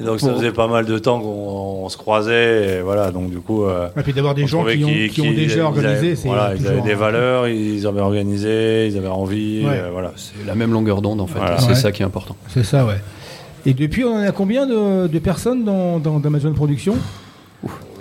[0.00, 3.30] Et donc ça faisait pas mal de temps qu'on on se croisait, et voilà, donc
[3.30, 3.64] du coup.
[3.64, 6.54] euh, Et puis d'avoir des gens qui ont, qui déjà ils organisé, avaient- c'est Voilà,
[6.56, 9.72] ils avaient des un- valeurs, ils avaient organisé, ils avaient envie, Ouais.
[9.78, 10.12] euh, voilà.
[10.16, 11.38] C'est la même longueur d'onde en fait.
[11.38, 11.58] Voilà.
[11.58, 11.74] C'est Ouais.
[11.74, 12.36] ça qui est important.
[12.48, 13.00] C'est ça, ouais.
[13.66, 16.96] Et depuis, on en a combien de, de personnes dans, dans, d'Amazon Production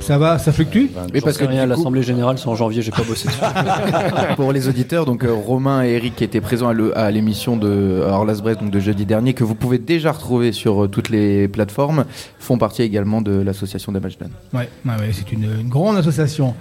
[0.04, 2.92] Ça va, ça fluctue Mais parce que rien, coup- l'Assemblée Générale, c'est en janvier, j'ai
[2.92, 3.40] pas bossé dessus.
[4.36, 7.56] Pour les auditeurs, donc euh, Romain et Eric qui étaient présents à le- à l'émission
[7.56, 11.10] de Orlas Brest donc de jeudi dernier, que vous pouvez déjà retrouver sur euh, toutes
[11.10, 12.04] les plateformes,
[12.38, 14.32] font partie également de l'association Damage Done.
[14.54, 16.54] Ouais, ouais, ouais, c'est une, une grande association.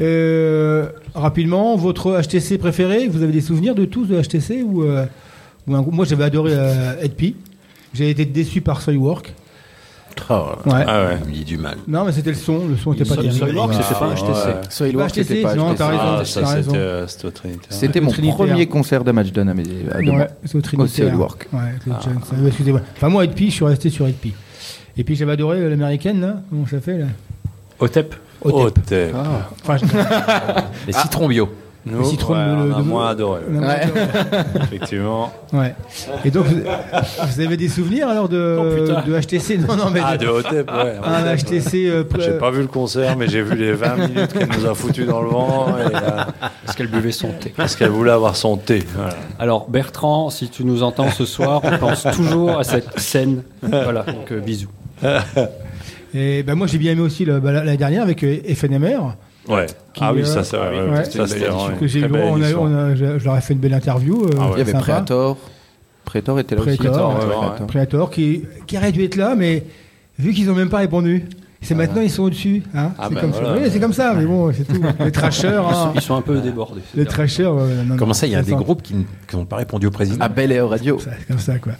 [0.00, 5.04] Euh, rapidement, votre HTC préféré Vous avez des souvenirs de tous de HTC ou, euh,
[5.68, 5.94] ou un groupe?
[5.94, 7.36] Moi, j'avais adoré euh, Edpi.
[7.92, 8.80] J'ai été déçu par
[10.18, 10.66] Soilwork.
[10.66, 10.84] Ouais.
[10.86, 11.18] Ah ouais.
[11.28, 11.76] Il y a du mal.
[11.86, 12.66] Non, mais c'était le son.
[12.68, 13.38] Le son était pas Soil- terrible.
[13.38, 14.48] Soilwork, c'était pas Ah, HTC.
[14.48, 14.54] ouais.
[14.70, 15.78] Soilwork, c'était pas non, HTC.
[15.78, 16.00] t'as raison.
[16.04, 16.16] Ah,
[16.54, 16.70] raison.
[16.72, 17.66] c'était euh, c'était au Trinitaire.
[17.70, 18.36] C'était Au mon Trinitaire.
[18.36, 19.62] premier concert Damage Done à, mes,
[19.92, 20.20] à deux mois.
[20.20, 21.06] Ouais, c'est au Trinitaire.
[21.08, 21.48] Soilwork.
[21.52, 21.58] Ouais.
[21.86, 22.80] Ouais, excusez-moi.
[22.96, 24.32] Enfin, moi, Edpi, je suis resté sur Edpi.
[24.96, 26.36] Et puis, j'avais adoré euh, l'américaine, là.
[26.50, 27.06] Comment ça fait, là?
[27.78, 28.14] Otep.
[28.42, 28.78] Otep.
[28.78, 29.14] Otep.
[29.62, 29.84] Enfin, je-
[30.86, 31.48] Les citrons bio.
[31.88, 33.42] Nous, Le citron ouais, de- on a de- moins adoré.
[34.62, 35.32] Effectivement.
[35.52, 35.72] Ouais.
[36.24, 40.16] Et donc, vous, vous avez des souvenirs alors de, de HTC Non, non, mais Ah,
[40.16, 40.94] de- de Otep, ouais.
[41.04, 41.86] un HTC.
[41.88, 44.74] euh, J'ai pas vu le concert, mais j'ai vu les 20 minutes qu'elle nous a
[44.74, 45.68] foutu dans le vent.
[45.78, 46.00] Et, euh,
[46.64, 47.54] Parce qu'elle buvait son thé.
[47.56, 48.82] parce qu'elle voulait avoir son thé.
[48.96, 49.14] Voilà.
[49.38, 53.42] Alors Bertrand, si tu nous entends ce soir, on pense toujours à cette scène.
[53.62, 54.70] Voilà, donc euh, bisous.
[56.14, 59.14] Et ben moi, j'ai bien aimé aussi bah, la- l'année dernière avec euh, FNMR.
[59.48, 59.66] Ouais.
[59.94, 60.70] Qui, ah oui, euh, ça, c'est vrai.
[60.70, 61.04] ouais, ouais.
[61.04, 64.24] ça, c'était droit, on a, on a- je, je leur ai fait une belle interview.
[64.26, 64.52] euh, Ah ouais.
[64.54, 64.84] Il y avait sympa.
[64.84, 65.36] Predator.
[66.04, 66.70] Predator était là aussi.
[66.80, 67.26] Ouais, ouais, ouais, ouais.
[67.26, 67.66] Predator.
[67.66, 69.64] Predator qui, qui aurait dû être là, mais
[70.18, 71.24] vu qu'ils n'ont même pas répondu,
[71.62, 72.62] c'est maintenant ils sont au-dessus.
[72.74, 73.58] Hein Ah c'est ben comme voilà.
[73.60, 74.80] Oui, comme ça, mais bon, c'est tout.
[75.04, 75.92] Les trashers, Ils sont, hein.
[75.96, 76.82] ils sont un peu débordés.
[76.94, 77.46] les trashers.
[77.46, 78.94] ouais, non, non, Comment ça, il y a des groupes qui
[79.34, 80.98] n'ont pas répondu au président À Bel Air Radio.
[81.00, 81.72] C'est comme ça, quoi.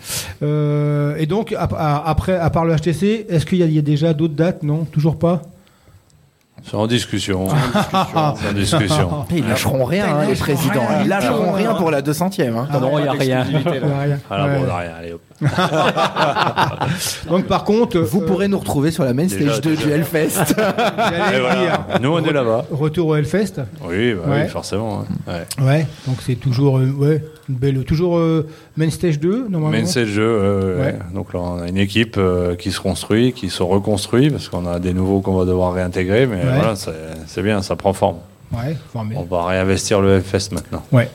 [0.43, 4.34] Euh, et donc, à- après, à part le HTC, est-ce qu'il y a déjà d'autres
[4.34, 4.62] dates?
[4.62, 5.43] Non, toujours pas?
[6.68, 7.47] C'est en discussion.
[7.48, 9.24] C'est en discussion.
[9.30, 10.86] Ils lâcheront rien, hein, les présidents.
[11.02, 12.56] Ils lâcheront rien pour la 200ème.
[12.56, 12.68] hein.
[12.80, 13.47] Non, il n'y a rien.
[14.28, 14.59] Voilà, Ouais.
[14.59, 14.90] bon, on a rien.
[14.98, 15.20] Allez, hop.
[17.28, 19.82] Donc, par contre, Vous euh, pourrez nous retrouver sur la main Déjà, stage 2 déjà.
[19.86, 20.55] du Hellfest.
[20.56, 21.86] voilà.
[22.01, 22.64] Nous, on est là-bas.
[22.70, 23.60] retour au Hellfest.
[23.84, 24.43] Oui, bah Ouais.
[24.44, 25.05] oui, forcément.
[25.28, 25.32] hein.
[25.60, 25.64] Ouais.
[25.64, 28.47] Ouais, donc c'est toujours euh, ouais, une belle, toujours euh,
[28.77, 29.86] main stage 2 normalement.
[29.86, 30.23] C'est le jeu.
[30.27, 30.85] euh, Ouais.
[30.86, 30.98] ouais.
[31.14, 34.66] Donc là, on a une équipe euh, qui se construit, qui se reconstruit, parce qu'on
[34.66, 36.27] a des nouveaux qu'on va devoir réintégrer.
[36.27, 36.55] Mais Ouais.
[36.55, 36.74] voilà,
[37.27, 38.16] c'est bien, ça prend forme.
[38.52, 39.16] Ouais, formé.
[39.18, 40.82] On va réinvestir le FS maintenant.
[40.93, 41.09] Ouais.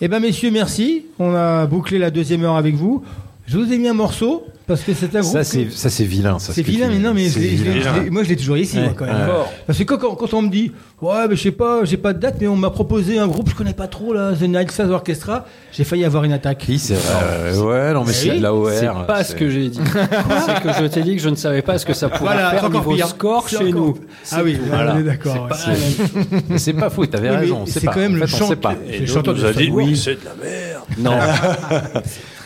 [0.00, 1.06] Eh ben messieurs, merci.
[1.18, 3.04] On a bouclé la deuxième heure avec vous.
[3.46, 5.32] Je vous ai mis un morceau parce que c'est un groupe.
[5.32, 6.38] Ça, que- c'est ça, c'est vilain.
[6.38, 7.94] ça, ce C'est vilain, tu mais non, mais je C'est l'ai- je l'ai- vilain.
[7.96, 9.14] je l'ai- moi je l'ai toujours ici, moi, quand même.
[9.14, 9.32] Ouais.
[9.66, 12.12] Parce que quand, quand, quand on me dit, ouais, mais je sais pas, j'ai pas
[12.12, 14.70] de date, mais on m'a proposé un groupe, je connais pas trop, là, The Night
[14.70, 16.64] Stars Orchestra, j'ai failli avoir une attaque.
[16.68, 17.02] Oui, c'est vrai.
[17.24, 18.38] Euh, ouais, non, mais c'est Oui.
[18.38, 18.70] de la OR.
[18.70, 19.80] C'est pas c'est- ce que j'ai dit.
[19.84, 22.50] c'est que je t'ai dit que je ne savais pas ce que ça pourrait Voilà,
[22.52, 23.08] c'est faire niveau pire.
[23.08, 23.98] score C'est chez encore- nous.
[24.30, 24.94] Ah oui, Voilà.
[24.94, 25.42] on est d'accord.
[25.42, 25.48] ouais.
[25.48, 27.64] pas c'est pas faux, t'avais raison.
[27.66, 27.92] c'est C'est pas.
[27.94, 28.74] quand même le chant pas.
[28.90, 30.82] C'est le chanteur nous a dit, oui, c'est de la merde.
[30.98, 31.18] Non.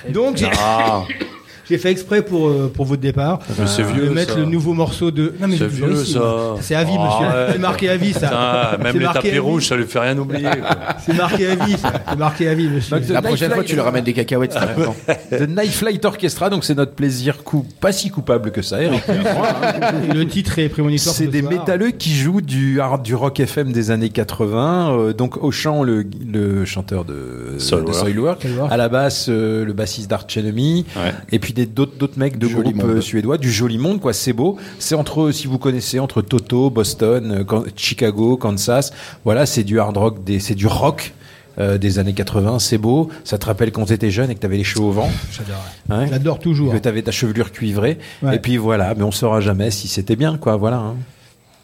[0.13, 0.47] Donc j'ai.
[1.67, 3.41] Ah, J'ai fait exprès pour, euh, pour votre départ.
[3.59, 4.39] Mais c'est de vieux, mettre ça.
[4.39, 5.35] le nouveau morceau de.
[5.41, 6.19] Non, mais C'est vieux, aussi, ça.
[6.21, 6.59] moi.
[6.61, 7.27] C'est à vie, monsieur.
[7.27, 7.51] Arrête.
[7.53, 8.21] C'est marqué à vie, ça.
[8.29, 10.43] Putain, même C'est les tapis rouges, ça lui fait rien oublier.
[10.49, 10.77] quoi.
[11.05, 11.93] C'est marqué à vie, ça.
[12.09, 12.97] C'est marqué à vie, monsieur.
[13.11, 14.53] La prochaine fois, tu lui ramènes des cacahuètes.
[14.53, 14.95] c'est important.
[15.31, 19.03] The Night Flight Orchestra, donc c'est notre plaisir coup, pas si coupable que ça, Eric.
[20.15, 21.15] Le titre est prémonitoire.
[21.15, 21.53] C'est ce des soir.
[21.53, 24.91] métalleux qui jouent du hard, du rock FM des années 80.
[24.99, 28.47] euh, donc au chant le, le chanteur de, Soilwork.
[28.71, 30.85] à la basse euh, le bassiste d'Arch Enemy,
[31.33, 32.97] et puis des d'autres mecs de Joli groupes monde.
[32.99, 34.13] euh, suédois, du joli monde quoi.
[34.13, 34.57] C'est beau.
[34.79, 38.93] C'est entre si vous connaissez entre Toto, Boston, euh, Chicago, Kansas.
[39.25, 41.13] Voilà, c'est du hard rock, des, c'est du rock.
[41.59, 43.09] euh, des années 80, c'est beau.
[43.25, 45.11] Ça te rappelle quand t'étais jeune et que t'avais les cheveux au vent.
[45.33, 45.65] J'adore.
[45.89, 46.07] Hein?
[46.11, 46.71] J'adore toujours.
[46.71, 47.97] que t'avais ta chevelure cuivrée.
[48.23, 48.37] Ouais.
[48.37, 50.57] Et puis voilà, mais on saura jamais si c'était bien, quoi.
[50.57, 50.77] Voilà.
[50.77, 50.97] hein.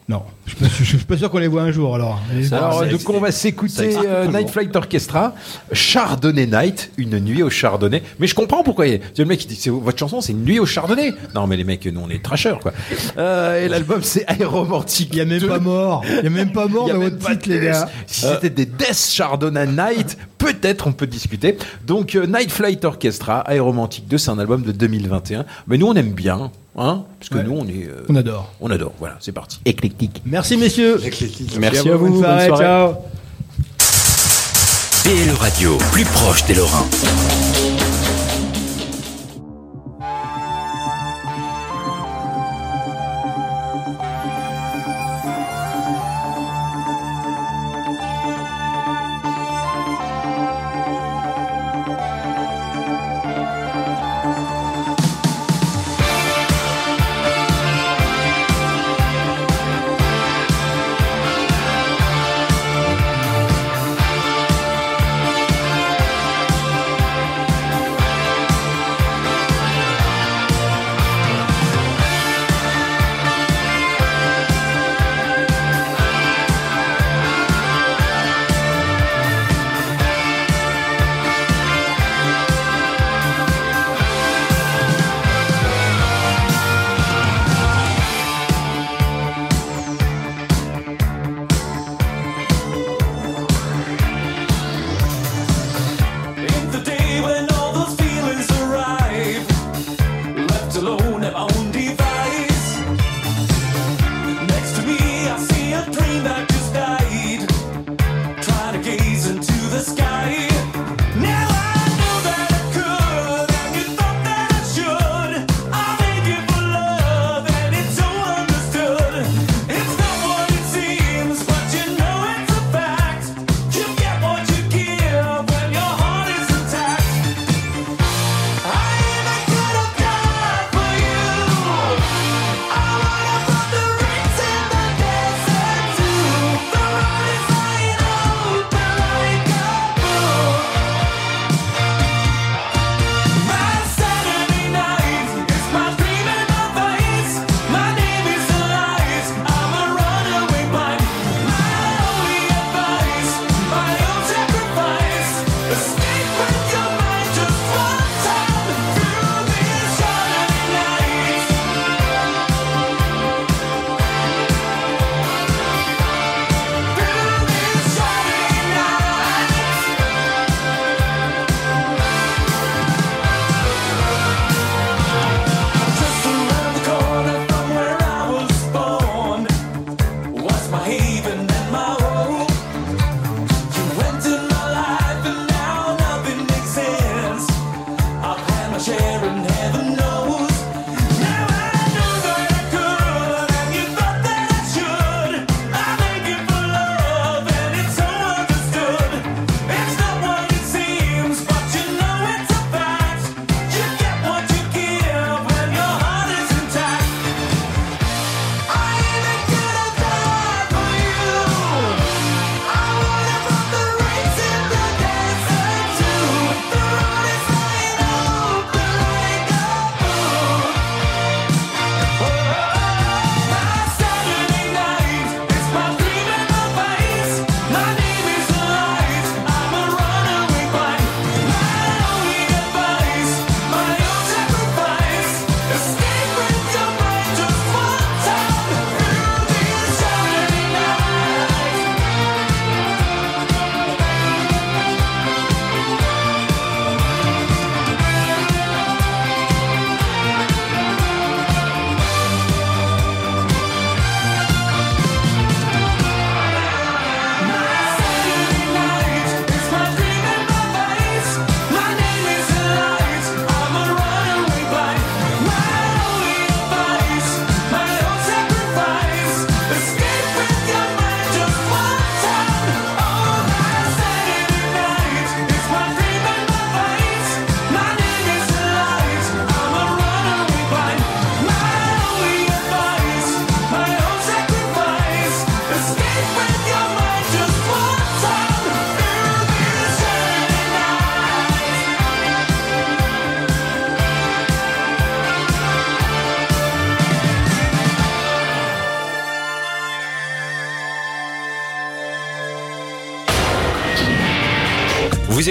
[0.09, 2.21] Non, je suis pas sûr- je suis pas sûr qu'on les voit un jour alors.
[2.51, 4.27] Alors, donc on va s'écouter euh.
[4.27, 5.33] Night Flight Orchestra,
[5.73, 8.03] Chardonnay Night, une nuit au Chardonnay.
[8.19, 8.87] Mais je comprends pourquoi.
[8.89, 11.15] il y a- Le mec qui dit c'est votre chanson, c'est une nuit au Chardonnay.
[11.37, 12.73] Non, mais les mecs, nous on est trashers quoi.
[13.17, 15.11] Euh, et l'album c'est Aéromantique.
[15.13, 16.03] Il y a même pas mort.
[16.09, 17.85] Il y a même pas mort dans votre titre, les gars.
[17.85, 17.89] death.
[18.09, 21.57] Si c'était des Death Chardonnay Night, peut-être on peut discuter.
[21.87, 25.45] Donc euh, Night Flight Orchestra, Aéromantique 2, c'est un album de 2021.
[25.69, 27.45] Mais nous on aime bien, hein, parce que Ouais.
[27.45, 28.53] nous on est, euh, On adore.
[28.61, 28.93] on adore.
[28.99, 29.59] Voilà, c'est parti.
[29.65, 30.23] Éclectique.
[30.25, 31.01] Merci messieurs.
[31.59, 32.09] Merci à vous.
[32.09, 32.65] Bonne soirée, bonne soirée.
[32.65, 32.95] ciao.
[35.05, 36.87] BL Radio, plus proche des Lorrains.